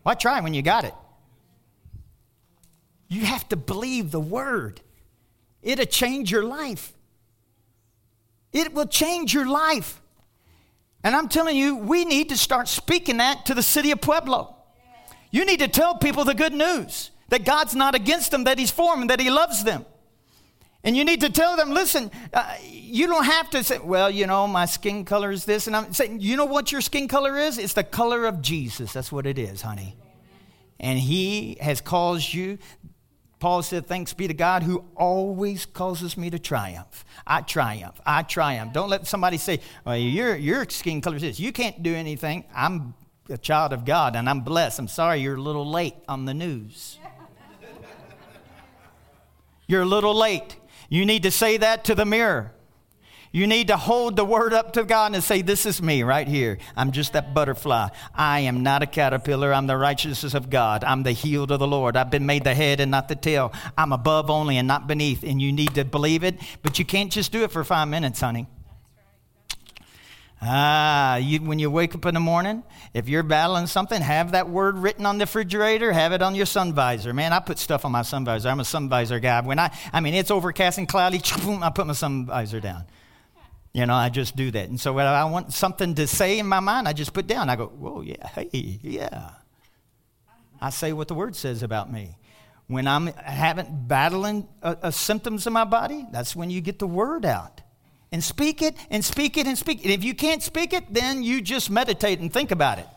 Why 0.04 0.14
try 0.14 0.42
when 0.42 0.54
you 0.54 0.62
got 0.62 0.84
it? 0.84 0.94
You 3.08 3.22
have 3.26 3.48
to 3.50 3.56
believe 3.56 4.12
the 4.12 4.20
word. 4.20 4.82
It'll 5.62 5.86
change 5.86 6.32
your 6.32 6.44
life. 6.44 6.94
It 8.52 8.74
will 8.74 8.88
change 8.88 9.34
your 9.34 9.48
life. 9.48 10.02
And 11.04 11.16
I'm 11.16 11.30
telling 11.30 11.56
you, 11.56 11.78
we 11.78 12.04
need 12.06 12.30
to 12.30 12.38
start 12.38 12.68
speaking 12.68 13.18
that 13.18 13.46
to 13.46 13.54
the 13.54 13.64
city 13.64 13.92
of 13.92 14.02
Pueblo. 14.02 14.56
You 15.32 15.46
need 15.46 15.60
to 15.60 15.68
tell 15.68 15.96
people 15.96 16.26
the 16.26 16.34
good 16.34 16.54
news 16.54 17.12
that 17.30 17.46
God's 17.46 17.76
not 17.76 17.96
against 17.96 18.32
them, 18.32 18.44
that 18.46 18.58
He's 18.58 18.72
for 18.72 18.96
them, 18.96 19.08
that 19.08 19.20
He 19.20 19.30
loves 19.30 19.64
them. 19.64 19.86
And 20.84 20.96
you 20.96 21.04
need 21.04 21.22
to 21.22 21.30
tell 21.30 21.58
them, 21.58 21.72
listen, 21.72 22.10
uh, 22.34 22.56
you 22.64 23.08
don't 23.08 23.26
have 23.26 23.50
to 23.50 23.64
say, 23.64 23.80
well, 23.80 24.10
you 24.10 24.26
know, 24.26 24.48
my 24.48 24.66
skin 24.66 25.04
color 25.04 25.30
is 25.30 25.44
this. 25.44 25.68
And 25.68 25.76
I'm 25.76 25.94
saying, 25.94 26.22
you 26.22 26.38
know 26.38 26.46
what 26.46 26.72
your 26.72 26.82
skin 26.82 27.08
color 27.08 27.38
is? 27.38 27.58
It's 27.58 27.74
the 27.74 27.84
color 27.84 28.26
of 28.26 28.42
Jesus. 28.42 28.94
That's 28.94 29.12
what 29.12 29.26
it 29.26 29.38
is, 29.38 29.62
honey. 29.62 29.98
And 30.80 30.98
He 30.98 31.58
has 31.60 31.82
caused 31.82 32.34
you. 32.34 32.58
Paul 33.40 33.62
said, 33.62 33.88
Thanks 33.88 34.14
be 34.14 34.28
to 34.28 34.34
God 34.34 34.64
who 34.64 34.86
always 34.96 35.66
causes 35.66 36.18
me 36.18 36.30
to 36.30 36.40
triumph. 36.40 37.06
I 37.28 37.42
triumph. 37.42 38.00
I 38.06 38.24
triumph. 38.24 38.74
Don't 38.74 38.90
let 38.90 39.06
somebody 39.06 39.38
say, 39.38 39.60
Well, 39.86 39.98
your, 39.98 40.36
your 40.36 40.68
skin 40.70 41.02
color 41.02 41.18
is 41.18 41.22
this. 41.22 41.40
You 41.40 41.52
can't 41.52 41.84
do 41.84 41.94
anything. 41.94 42.46
I'm 42.56 42.94
a 43.30 43.38
child 43.38 43.74
of 43.74 43.86
God 43.86 44.16
and 44.16 44.30
I'm 44.30 44.42
blessed. 44.42 44.80
I'm 44.80 44.88
sorry 44.88 45.22
you're 45.22 45.36
a 45.36 45.42
little 45.42 45.70
late 45.70 45.96
on 46.08 46.26
the 46.26 46.34
news. 46.34 46.98
you're 49.68 49.84
a 49.84 49.86
little 49.86 50.16
late. 50.16 50.56
You 50.90 51.06
need 51.06 51.24
to 51.24 51.32
say 51.32 51.58
that 51.58 51.86
to 51.86 51.96
the 51.96 52.06
mirror. 52.06 52.54
You 53.32 53.46
need 53.46 53.68
to 53.68 53.78
hold 53.78 54.16
the 54.16 54.26
word 54.26 54.54
up 54.54 54.74
to 54.74 54.84
God 54.84 55.14
and 55.14 55.24
say, 55.24 55.44
This 55.44 55.68
is 55.68 55.84
me 55.84 56.02
right 56.02 56.28
here. 56.28 56.58
I'm 56.76 56.92
just 56.92 57.14
that 57.14 57.36
butterfly. 57.36 57.90
I 58.16 58.40
am 58.42 58.64
not 58.64 58.82
a 58.82 58.88
caterpillar. 58.88 59.54
I'm 59.54 59.68
the 59.68 59.78
righteousness 59.78 60.34
of 60.34 60.50
God. 60.50 60.84
I'm 60.84 61.04
the 61.04 61.12
healed 61.12 61.52
of 61.52 61.60
the 61.60 61.68
Lord. 61.68 61.96
I've 61.96 62.10
been 62.10 62.26
made 62.26 62.44
the 62.44 62.56
head 62.56 62.80
and 62.80 62.90
not 62.90 63.08
the 63.08 63.16
tail. 63.16 63.54
I'm 63.78 63.94
above 63.94 64.32
only 64.32 64.58
and 64.58 64.68
not 64.68 64.88
beneath. 64.88 65.22
And 65.22 65.40
you 65.40 65.52
need 65.52 65.76
to 65.76 65.86
believe 65.86 66.24
it, 66.24 66.40
but 66.64 66.80
you 66.80 66.86
can't 66.86 67.12
just 67.12 67.32
do 67.32 67.44
it 67.44 67.52
for 67.52 67.64
five 67.64 67.88
minutes, 67.88 68.20
honey. 68.20 68.48
Ah, 70.42 71.18
you, 71.18 71.40
when 71.40 71.60
you 71.60 71.70
wake 71.70 71.94
up 71.96 72.06
in 72.06 72.14
the 72.14 72.20
morning, 72.20 72.64
if 72.94 73.10
you're 73.10 73.24
battling 73.24 73.68
something, 73.68 74.02
have 74.02 74.32
that 74.32 74.48
word 74.48 74.78
written 74.78 75.06
on 75.06 75.18
the 75.18 75.24
refrigerator, 75.24 75.92
have 75.92 76.14
it 76.14 76.22
on 76.22 76.34
your 76.34 76.46
sun 76.46 76.72
visor. 76.74 77.14
Man, 77.14 77.34
I 77.34 77.40
put 77.40 77.60
stuff 77.60 77.84
on 77.84 77.92
my 77.92 78.04
sun 78.04 78.24
visor. 78.24 78.48
I'm 78.48 78.62
a 78.62 78.66
sun 78.66 78.88
visor 78.88 79.20
guy. 79.20 79.42
When 79.42 79.60
I, 79.60 79.78
I 79.92 80.00
mean, 80.00 80.14
it's 80.14 80.32
overcast 80.32 80.78
and 80.78 80.88
cloudy, 80.88 81.20
I 81.62 81.70
put 81.72 81.88
my 81.88 81.94
sun 81.94 82.26
visor 82.26 82.62
down. 82.62 82.86
You 83.74 83.86
know, 83.86 83.94
I 83.94 84.10
just 84.10 84.36
do 84.36 84.50
that. 84.52 84.70
And 84.70 84.80
so 84.80 84.94
when 84.94 85.06
I 85.06 85.26
want 85.26 85.54
something 85.54 85.94
to 85.96 86.08
say 86.08 86.40
in 86.40 86.48
my 86.48 86.62
mind, 86.62 86.88
I 86.88 86.94
just 86.94 87.14
put 87.14 87.28
down. 87.28 87.50
I 87.50 87.58
go, 87.58 87.68
whoa, 87.68 88.02
yeah, 88.02 88.28
hey, 88.28 88.50
yeah. 88.54 89.32
I 90.62 90.70
say 90.70 90.94
what 90.94 91.10
the 91.10 91.16
word 91.16 91.36
says 91.36 91.64
about 91.64 91.92
me. 91.92 92.16
When 92.68 92.88
I'm 92.88 93.08
having 93.08 93.86
battling 93.88 94.48
uh, 94.64 94.76
uh, 94.84 94.92
symptoms 94.92 95.48
in 95.48 95.54
my 95.54 95.66
body, 95.66 96.06
that's 96.12 96.36
when 96.36 96.50
you 96.50 96.62
get 96.62 96.80
the 96.80 96.88
word 96.88 97.26
out 97.26 97.62
and 98.12 98.24
speak 98.24 98.62
it 98.62 98.76
and 98.90 99.04
speak 99.04 99.38
it 99.38 99.48
and 99.48 99.58
speak 99.58 99.86
it. 99.86 99.92
If 99.92 100.04
you 100.04 100.14
can't 100.14 100.42
speak 100.42 100.74
it, 100.74 100.94
then 100.94 101.24
you 101.24 101.42
just 101.42 101.70
meditate 101.70 102.20
and 102.20 102.32
think 102.32 102.52
about 102.52 102.80
it. 102.80 102.88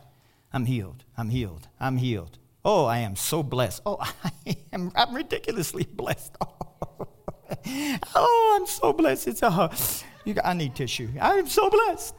I'm 0.53 0.67
healed. 0.67 1.05
I'm 1.17 1.31
healed. 1.31 1.69
I'm 1.81 1.97
healed. 1.97 2.39
Oh, 2.65 2.85
I 2.85 2.99
am 2.99 3.17
so 3.17 3.43
blessed. 3.43 3.83
Oh, 3.85 3.99
I 4.25 4.57
am 4.73 4.93
I'm 4.95 5.15
ridiculously 5.15 5.85
blessed. 5.85 6.37
Oh, 6.41 7.09
oh 8.15 8.59
I'm 8.61 8.67
so 8.67 8.93
blessed. 8.93 9.29
It's 9.29 9.43
a 9.43 9.71
you 10.25 10.35
I 10.45 10.55
need 10.55 10.75
tissue. 10.75 11.09
I 11.21 11.35
am 11.35 11.49
so 11.49 11.69
blessed. 11.69 12.15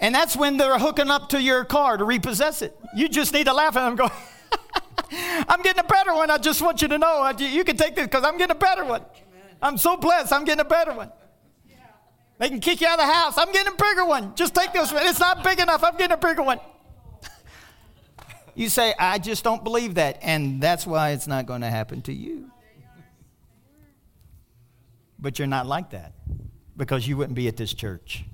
And 0.00 0.14
that's 0.14 0.36
when 0.36 0.56
they're 0.56 0.78
hooking 0.78 1.10
up 1.10 1.30
to 1.30 1.40
your 1.40 1.64
car 1.64 1.96
to 1.96 2.04
repossess 2.04 2.62
it. 2.62 2.76
You 2.94 3.08
just 3.08 3.32
need 3.32 3.44
to 3.44 3.54
laugh 3.54 3.76
at 3.76 3.84
them 3.84 3.96
go, 3.96 4.10
I'm 5.48 5.62
getting 5.62 5.80
a 5.80 5.86
better 5.86 6.14
one. 6.14 6.30
I 6.30 6.38
just 6.38 6.60
want 6.60 6.82
you 6.82 6.88
to 6.88 6.98
know. 6.98 7.32
You 7.38 7.64
can 7.64 7.76
take 7.76 7.94
this 7.94 8.06
because 8.06 8.24
I'm 8.24 8.36
getting 8.36 8.56
a 8.56 8.58
better 8.58 8.84
one. 8.84 9.02
I'm 9.64 9.78
so 9.78 9.96
blessed. 9.96 10.30
I'm 10.30 10.44
getting 10.44 10.60
a 10.60 10.68
better 10.68 10.92
one. 10.92 11.10
They 12.38 12.50
can 12.50 12.60
kick 12.60 12.82
you 12.82 12.86
out 12.86 12.98
of 13.00 13.06
the 13.06 13.12
house. 13.12 13.38
I'm 13.38 13.50
getting 13.50 13.72
a 13.72 13.76
bigger 13.76 14.04
one. 14.04 14.34
Just 14.34 14.54
take 14.54 14.74
this 14.74 14.92
one. 14.92 15.06
It's 15.06 15.18
not 15.18 15.42
big 15.42 15.58
enough. 15.58 15.82
I'm 15.82 15.96
getting 15.96 16.12
a 16.12 16.18
bigger 16.18 16.42
one. 16.42 16.60
you 18.54 18.68
say, 18.68 18.92
I 18.98 19.18
just 19.18 19.42
don't 19.42 19.64
believe 19.64 19.94
that. 19.94 20.18
And 20.20 20.60
that's 20.60 20.86
why 20.86 21.10
it's 21.10 21.26
not 21.26 21.46
going 21.46 21.62
to 21.62 21.70
happen 21.70 22.02
to 22.02 22.12
you. 22.12 22.50
But 25.18 25.38
you're 25.38 25.48
not 25.48 25.66
like 25.66 25.90
that 25.90 26.12
because 26.76 27.08
you 27.08 27.16
wouldn't 27.16 27.36
be 27.36 27.48
at 27.48 27.56
this 27.56 27.72
church. 27.72 28.24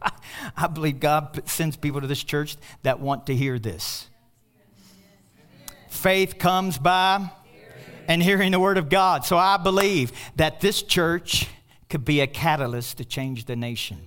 I 0.56 0.68
believe 0.68 1.00
God 1.00 1.42
sends 1.48 1.76
people 1.76 2.02
to 2.02 2.06
this 2.06 2.22
church 2.22 2.56
that 2.84 3.00
want 3.00 3.26
to 3.26 3.34
hear 3.34 3.58
this. 3.58 4.08
Faith 5.88 6.38
comes 6.38 6.78
by 6.78 7.28
and 8.08 8.22
hearing 8.22 8.52
the 8.52 8.60
word 8.60 8.78
of 8.78 8.88
God. 8.88 9.24
So 9.24 9.36
I 9.36 9.56
believe 9.56 10.12
that 10.36 10.60
this 10.60 10.82
church 10.82 11.48
could 11.88 12.04
be 12.04 12.20
a 12.20 12.26
catalyst 12.26 12.98
to 12.98 13.04
change 13.04 13.44
the 13.44 13.56
nation. 13.56 13.98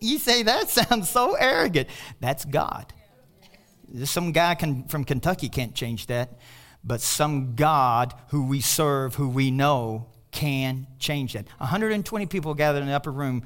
You 0.00 0.18
say 0.18 0.42
that 0.44 0.68
sounds 0.68 1.10
so 1.10 1.34
arrogant. 1.34 1.88
That's 2.20 2.44
God. 2.44 2.92
Some 4.04 4.32
guy 4.32 4.54
can, 4.54 4.84
from 4.84 5.04
Kentucky 5.04 5.48
can't 5.48 5.74
change 5.74 6.06
that 6.06 6.38
but 6.84 7.00
some 7.00 7.54
God 7.54 8.14
who 8.28 8.46
we 8.46 8.60
serve, 8.60 9.14
who 9.14 9.28
we 9.28 9.50
know, 9.50 10.06
can 10.30 10.86
change 10.98 11.32
that. 11.32 11.46
120 11.58 12.26
people 12.26 12.54
gathered 12.54 12.80
in 12.80 12.86
the 12.86 12.94
upper 12.94 13.10
room 13.10 13.42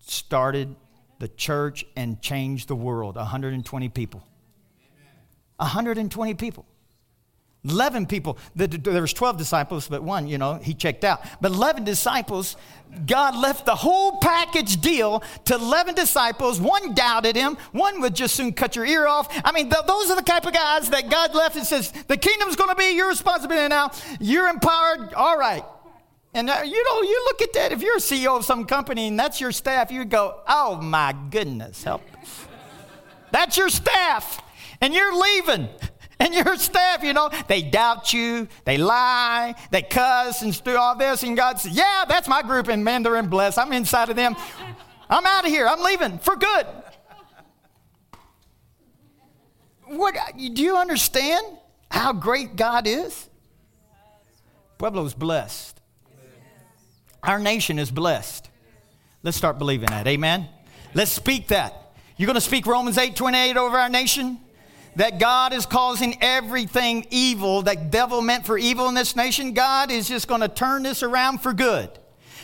started 0.00 0.74
the 1.18 1.28
church 1.28 1.84
and 1.96 2.20
changed 2.20 2.68
the 2.68 2.76
world. 2.76 3.16
120 3.16 3.88
people. 3.88 4.22
120 5.56 6.34
people. 6.34 6.66
11 7.68 8.06
people. 8.06 8.38
There 8.54 9.00
was 9.00 9.12
12 9.12 9.36
disciples, 9.36 9.88
but 9.88 10.02
one, 10.02 10.26
you 10.26 10.38
know, 10.38 10.54
he 10.54 10.74
checked 10.74 11.04
out. 11.04 11.24
But 11.40 11.52
11 11.52 11.84
disciples, 11.84 12.56
God 13.06 13.36
left 13.36 13.66
the 13.66 13.74
whole 13.74 14.18
package 14.18 14.80
deal 14.80 15.22
to 15.46 15.54
11 15.54 15.94
disciples. 15.94 16.60
One 16.60 16.94
doubted 16.94 17.36
him. 17.36 17.56
One 17.72 18.00
would 18.00 18.14
just 18.14 18.34
soon 18.34 18.52
cut 18.52 18.76
your 18.76 18.86
ear 18.86 19.06
off. 19.06 19.28
I 19.44 19.52
mean, 19.52 19.70
th- 19.70 19.86
those 19.86 20.10
are 20.10 20.16
the 20.16 20.22
type 20.22 20.46
of 20.46 20.52
guys 20.52 20.90
that 20.90 21.10
God 21.10 21.34
left 21.34 21.56
and 21.56 21.66
says, 21.66 21.92
the 21.92 22.16
kingdom's 22.16 22.56
going 22.56 22.70
to 22.70 22.76
be 22.76 22.90
your 22.94 23.08
responsibility 23.08 23.68
now. 23.68 23.90
You're 24.20 24.48
empowered. 24.48 25.14
All 25.14 25.36
right. 25.36 25.64
And 26.34 26.50
uh, 26.50 26.60
you 26.64 26.84
know, 26.84 27.02
you 27.02 27.24
look 27.24 27.42
at 27.42 27.52
that. 27.54 27.72
If 27.72 27.82
you're 27.82 27.96
a 27.96 28.00
CEO 28.00 28.36
of 28.36 28.44
some 28.44 28.66
company 28.66 29.08
and 29.08 29.18
that's 29.18 29.40
your 29.40 29.52
staff, 29.52 29.90
you 29.90 30.04
go, 30.04 30.40
oh 30.46 30.76
my 30.82 31.14
goodness, 31.30 31.82
help 31.82 32.02
that's 33.36 33.56
your 33.56 33.68
staff. 33.68 34.42
And 34.80 34.94
you're 34.94 35.14
leaving. 35.14 35.68
And 36.18 36.32
your 36.32 36.56
staff, 36.56 37.02
you 37.02 37.12
know, 37.12 37.30
they 37.46 37.62
doubt 37.62 38.12
you, 38.12 38.48
they 38.64 38.78
lie, 38.78 39.54
they 39.70 39.82
cuss 39.82 40.42
and 40.42 40.64
do 40.64 40.76
all 40.76 40.96
this. 40.96 41.22
And 41.22 41.36
God 41.36 41.60
says, 41.60 41.72
Yeah, 41.72 42.04
that's 42.08 42.26
my 42.26 42.42
group, 42.42 42.68
and 42.68 42.82
man, 42.82 43.02
they're 43.02 43.16
in 43.16 43.28
bless. 43.28 43.58
I'm 43.58 43.72
inside 43.72 44.08
of 44.08 44.16
them. 44.16 44.34
I'm 45.10 45.26
out 45.26 45.44
of 45.44 45.50
here. 45.50 45.66
I'm 45.66 45.82
leaving 45.82 46.18
for 46.18 46.36
good. 46.36 46.66
What 49.86 50.14
do 50.36 50.62
you 50.62 50.76
understand 50.76 51.46
how 51.90 52.12
great 52.12 52.56
God 52.56 52.86
is? 52.86 53.28
Pueblo's 54.78 55.14
blessed. 55.14 55.80
Our 57.22 57.38
nation 57.38 57.78
is 57.78 57.90
blessed. 57.90 58.48
Let's 59.22 59.36
start 59.36 59.58
believing 59.58 59.88
that. 59.90 60.06
Amen. 60.06 60.48
Let's 60.94 61.12
speak 61.12 61.48
that. 61.48 61.92
You're 62.16 62.26
going 62.26 62.34
to 62.34 62.40
speak 62.40 62.66
Romans 62.66 62.98
8 62.98 63.14
28 63.14 63.56
over 63.56 63.76
our 63.76 63.88
nation? 63.88 64.40
That 64.96 65.18
God 65.20 65.52
is 65.52 65.66
causing 65.66 66.18
everything 66.22 67.06
evil 67.10 67.62
that 67.62 67.90
devil 67.90 68.20
meant 68.20 68.44
for 68.44 68.58
evil 68.58 68.88
in 68.88 68.94
this 68.94 69.14
nation, 69.14 69.52
God 69.52 69.90
is 69.90 70.08
just 70.08 70.26
going 70.26 70.40
to 70.40 70.48
turn 70.48 70.82
this 70.82 71.02
around 71.02 71.38
for 71.42 71.52
good. 71.52 71.90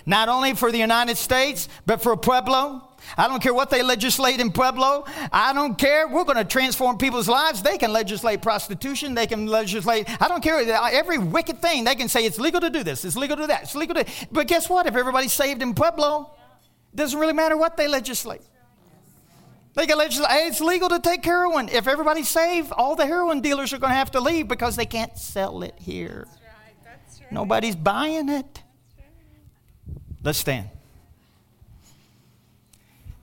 Not 0.05 0.29
only 0.29 0.55
for 0.55 0.73
the 0.73 0.79
United 0.79 1.17
States, 1.17 1.69
but 1.87 2.03
for 2.03 2.17
Pueblo. 2.17 2.89
I 3.17 3.27
don't 3.27 3.43
care 3.43 3.55
what 3.55 3.71
they 3.71 3.83
legislate 3.83 4.41
in 4.41 4.53
Pueblo. 4.53 5.05
I 5.33 5.53
don't 5.53 5.77
care. 5.77 6.07
We're 6.09 6.25
going 6.25 6.39
to 6.39 6.45
transform 6.45 6.99
people's 6.99 7.29
lives. 7.29 7.63
They 7.63 7.79
can 7.79 7.93
legislate 7.93 8.43
prostitution. 8.43 9.15
They 9.15 9.27
can 9.27 9.47
legislate, 9.47 10.09
I 10.21 10.29
don't 10.29 10.43
care. 10.43 10.59
Every 10.93 11.19
wicked 11.19 11.61
thing, 11.61 11.85
they 11.85 11.95
can 11.95 12.09
say 12.09 12.25
it's 12.25 12.39
legal 12.39 12.61
to 12.61 12.71
do 12.71 12.85
this, 12.85 13.05
it's 13.05 13.17
legal 13.17 13.37
to 13.37 13.43
do 13.43 13.47
that, 13.49 13.65
it's 13.65 13.75
legal 13.75 13.95
to. 13.97 14.05
But 14.31 14.47
guess 14.47 14.69
what? 14.69 14.87
If 14.87 14.95
everybody's 14.95 15.33
saved 15.33 15.63
in 15.63 15.75
Pueblo, 15.75 16.35
it 16.93 16.97
doesn't 16.97 17.19
really 17.19 17.33
matter 17.33 17.57
what 17.57 17.77
they 17.77 17.89
legislate. 17.89 18.43
They 19.75 19.87
can 19.87 19.97
legislate, 19.97 20.31
hey, 20.31 20.47
it's 20.49 20.61
legal 20.61 20.89
to 20.91 20.99
take 20.99 21.25
heroin. 21.25 21.69
If 21.71 21.89
everybody's 21.89 22.29
saved, 22.29 22.73
all 22.73 22.95
the 22.95 23.07
heroin 23.07 23.41
dealers 23.41 23.73
are 23.73 23.79
going 23.79 23.91
to 23.91 23.97
have 23.97 24.11
to 24.11 24.21
leave 24.21 24.47
because 24.47 24.77
they 24.77 24.85
can't 24.85 25.17
sell 25.17 25.63
it 25.63 25.75
here. 25.79 26.27
That's 26.27 26.41
right. 26.41 26.75
That's 26.85 27.21
right. 27.21 27.33
Nobody's 27.33 27.77
buying 27.77 28.29
it. 28.29 28.63
Right. 28.99 29.07
Let's 30.23 30.39
stand. 30.39 30.69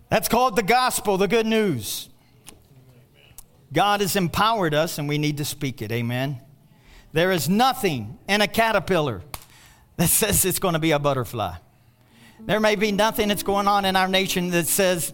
That's 0.10 0.28
called 0.28 0.56
the 0.56 0.64
gospel, 0.64 1.18
the 1.18 1.28
good 1.28 1.46
news. 1.46 2.10
God 3.72 4.02
has 4.02 4.16
empowered 4.16 4.74
us 4.74 4.98
and 4.98 5.08
we 5.08 5.20
need 5.20 5.38
to 5.38 5.46
speak 5.46 5.84
it. 5.84 5.92
Amen. 5.92 6.42
There 7.12 7.32
is 7.32 7.48
nothing 7.48 8.18
in 8.28 8.42
a 8.42 8.48
caterpillar 8.48 9.22
that 9.98 10.08
says 10.10 10.46
it's 10.46 10.60
going 10.60 10.74
to 10.74 10.80
be 10.80 10.92
a 10.92 11.00
butterfly. 11.00 11.56
There 12.40 12.60
may 12.60 12.76
be 12.76 12.92
nothing 12.92 13.28
that's 13.28 13.44
going 13.44 13.68
on 13.68 13.86
in 13.86 13.96
our 13.96 14.08
nation 14.08 14.50
that 14.52 14.66
says 14.66 15.14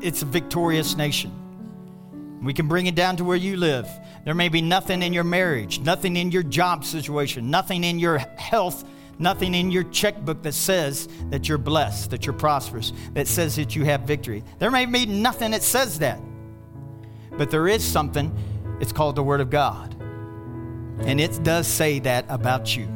it's 0.00 0.22
a 0.22 0.26
victorious 0.26 0.96
nation. 0.96 1.32
We 2.42 2.52
can 2.52 2.68
bring 2.68 2.86
it 2.86 2.94
down 2.94 3.16
to 3.16 3.24
where 3.24 3.36
you 3.36 3.56
live. 3.56 3.88
There 4.24 4.34
may 4.34 4.48
be 4.48 4.60
nothing 4.60 5.02
in 5.02 5.12
your 5.12 5.24
marriage, 5.24 5.80
nothing 5.80 6.16
in 6.16 6.30
your 6.30 6.42
job 6.42 6.84
situation, 6.84 7.50
nothing 7.50 7.82
in 7.82 7.98
your 7.98 8.18
health, 8.18 8.84
nothing 9.18 9.54
in 9.54 9.70
your 9.70 9.84
checkbook 9.84 10.42
that 10.42 10.52
says 10.52 11.08
that 11.30 11.48
you're 11.48 11.58
blessed, 11.58 12.10
that 12.10 12.26
you're 12.26 12.34
prosperous, 12.34 12.92
that 13.14 13.26
says 13.26 13.56
that 13.56 13.74
you 13.74 13.84
have 13.84 14.02
victory. 14.02 14.44
There 14.58 14.70
may 14.70 14.86
be 14.86 15.06
nothing 15.06 15.52
that 15.52 15.62
says 15.62 15.98
that. 16.00 16.20
But 17.32 17.50
there 17.50 17.68
is 17.68 17.84
something, 17.84 18.36
it's 18.80 18.92
called 18.92 19.16
the 19.16 19.22
Word 19.22 19.40
of 19.40 19.50
God. 19.50 19.94
And 21.00 21.20
it 21.20 21.42
does 21.42 21.66
say 21.66 21.98
that 22.00 22.26
about 22.28 22.76
you. 22.76 22.88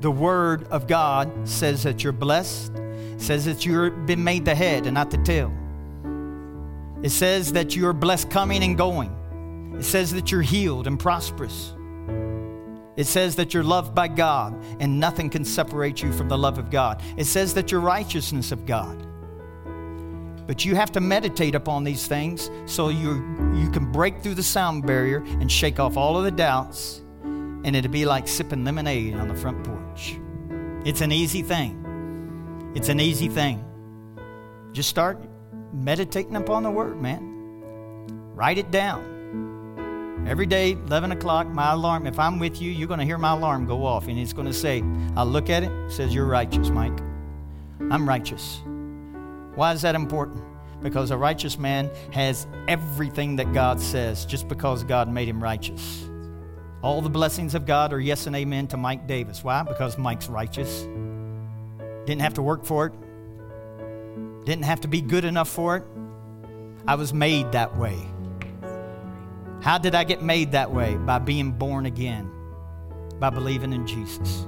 The 0.00 0.10
Word 0.10 0.64
of 0.64 0.86
God 0.86 1.48
says 1.48 1.82
that 1.84 2.04
you're 2.04 2.12
blessed, 2.12 2.72
says 3.16 3.44
that 3.46 3.64
you've 3.64 4.06
been 4.06 4.22
made 4.22 4.44
the 4.44 4.54
head 4.54 4.86
and 4.86 4.94
not 4.94 5.10
the 5.10 5.18
tail. 5.18 5.52
It 7.04 7.10
says 7.10 7.52
that 7.52 7.76
you're 7.76 7.92
blessed 7.92 8.30
coming 8.30 8.62
and 8.62 8.78
going. 8.78 9.74
It 9.78 9.84
says 9.84 10.14
that 10.14 10.32
you're 10.32 10.40
healed 10.40 10.86
and 10.86 10.98
prosperous. 10.98 11.74
It 12.96 13.04
says 13.04 13.36
that 13.36 13.52
you're 13.52 13.62
loved 13.62 13.94
by 13.94 14.08
God 14.08 14.56
and 14.80 14.98
nothing 14.98 15.28
can 15.28 15.44
separate 15.44 16.02
you 16.02 16.14
from 16.14 16.30
the 16.30 16.38
love 16.38 16.56
of 16.56 16.70
God. 16.70 17.02
It 17.18 17.26
says 17.26 17.52
that 17.54 17.70
you're 17.70 17.82
righteousness 17.82 18.52
of 18.52 18.64
God. 18.64 19.06
But 20.46 20.64
you 20.64 20.76
have 20.76 20.92
to 20.92 21.00
meditate 21.00 21.54
upon 21.54 21.84
these 21.84 22.06
things 22.06 22.50
so 22.64 22.88
you, 22.88 23.16
you 23.54 23.70
can 23.70 23.92
break 23.92 24.22
through 24.22 24.36
the 24.36 24.42
sound 24.42 24.86
barrier 24.86 25.18
and 25.18 25.52
shake 25.52 25.78
off 25.78 25.98
all 25.98 26.16
of 26.16 26.24
the 26.24 26.30
doubts, 26.30 27.02
and 27.22 27.76
it'll 27.76 27.92
be 27.92 28.06
like 28.06 28.26
sipping 28.26 28.64
lemonade 28.64 29.14
on 29.14 29.28
the 29.28 29.34
front 29.34 29.62
porch. 29.62 30.18
It's 30.86 31.02
an 31.02 31.12
easy 31.12 31.42
thing. 31.42 32.72
It's 32.74 32.88
an 32.88 32.98
easy 32.98 33.28
thing. 33.28 33.62
Just 34.72 34.88
start 34.88 35.22
meditating 35.74 36.36
upon 36.36 36.62
the 36.62 36.70
Word, 36.70 37.00
man. 37.00 37.34
Write 38.34 38.58
it 38.58 38.70
down. 38.70 40.24
Every 40.26 40.46
day, 40.46 40.72
11 40.72 41.12
o'clock, 41.12 41.48
my 41.48 41.72
alarm, 41.72 42.06
if 42.06 42.18
I'm 42.18 42.38
with 42.38 42.62
you, 42.62 42.70
you're 42.70 42.88
going 42.88 43.00
to 43.00 43.04
hear 43.04 43.18
my 43.18 43.32
alarm 43.32 43.66
go 43.66 43.84
off, 43.84 44.08
and 44.08 44.18
it's 44.18 44.32
going 44.32 44.46
to 44.46 44.54
say, 44.54 44.82
I'll 45.16 45.26
look 45.26 45.50
at 45.50 45.62
it 45.62 45.92
says, 45.92 46.14
You're 46.14 46.26
righteous, 46.26 46.70
Mike. 46.70 46.98
I'm 47.90 48.08
righteous. 48.08 48.60
Why 49.54 49.72
is 49.72 49.82
that 49.82 49.94
important? 49.94 50.42
Because 50.82 51.10
a 51.10 51.16
righteous 51.16 51.58
man 51.58 51.90
has 52.12 52.46
everything 52.68 53.36
that 53.36 53.52
God 53.52 53.80
says 53.80 54.24
just 54.24 54.48
because 54.48 54.82
God 54.84 55.08
made 55.08 55.28
him 55.28 55.42
righteous. 55.42 56.08
All 56.82 57.00
the 57.00 57.10
blessings 57.10 57.54
of 57.54 57.66
God 57.66 57.92
are 57.92 58.00
yes 58.00 58.26
and 58.26 58.36
amen 58.36 58.66
to 58.68 58.76
Mike 58.76 59.06
Davis. 59.06 59.42
Why? 59.44 59.62
Because 59.62 59.96
Mike's 59.96 60.28
righteous. 60.28 60.82
Didn't 62.06 62.20
have 62.20 62.34
to 62.34 62.42
work 62.42 62.64
for 62.64 62.86
it, 62.86 62.92
didn't 64.44 64.64
have 64.64 64.80
to 64.82 64.88
be 64.88 65.00
good 65.00 65.24
enough 65.24 65.48
for 65.48 65.76
it. 65.76 65.84
I 66.86 66.94
was 66.96 67.14
made 67.14 67.52
that 67.52 67.76
way. 67.76 67.98
How 69.62 69.78
did 69.78 69.94
I 69.94 70.04
get 70.04 70.22
made 70.22 70.52
that 70.52 70.70
way? 70.70 70.96
By 70.96 71.18
being 71.18 71.52
born 71.52 71.86
again, 71.86 72.30
by 73.18 73.30
believing 73.30 73.72
in 73.72 73.86
Jesus. 73.86 74.46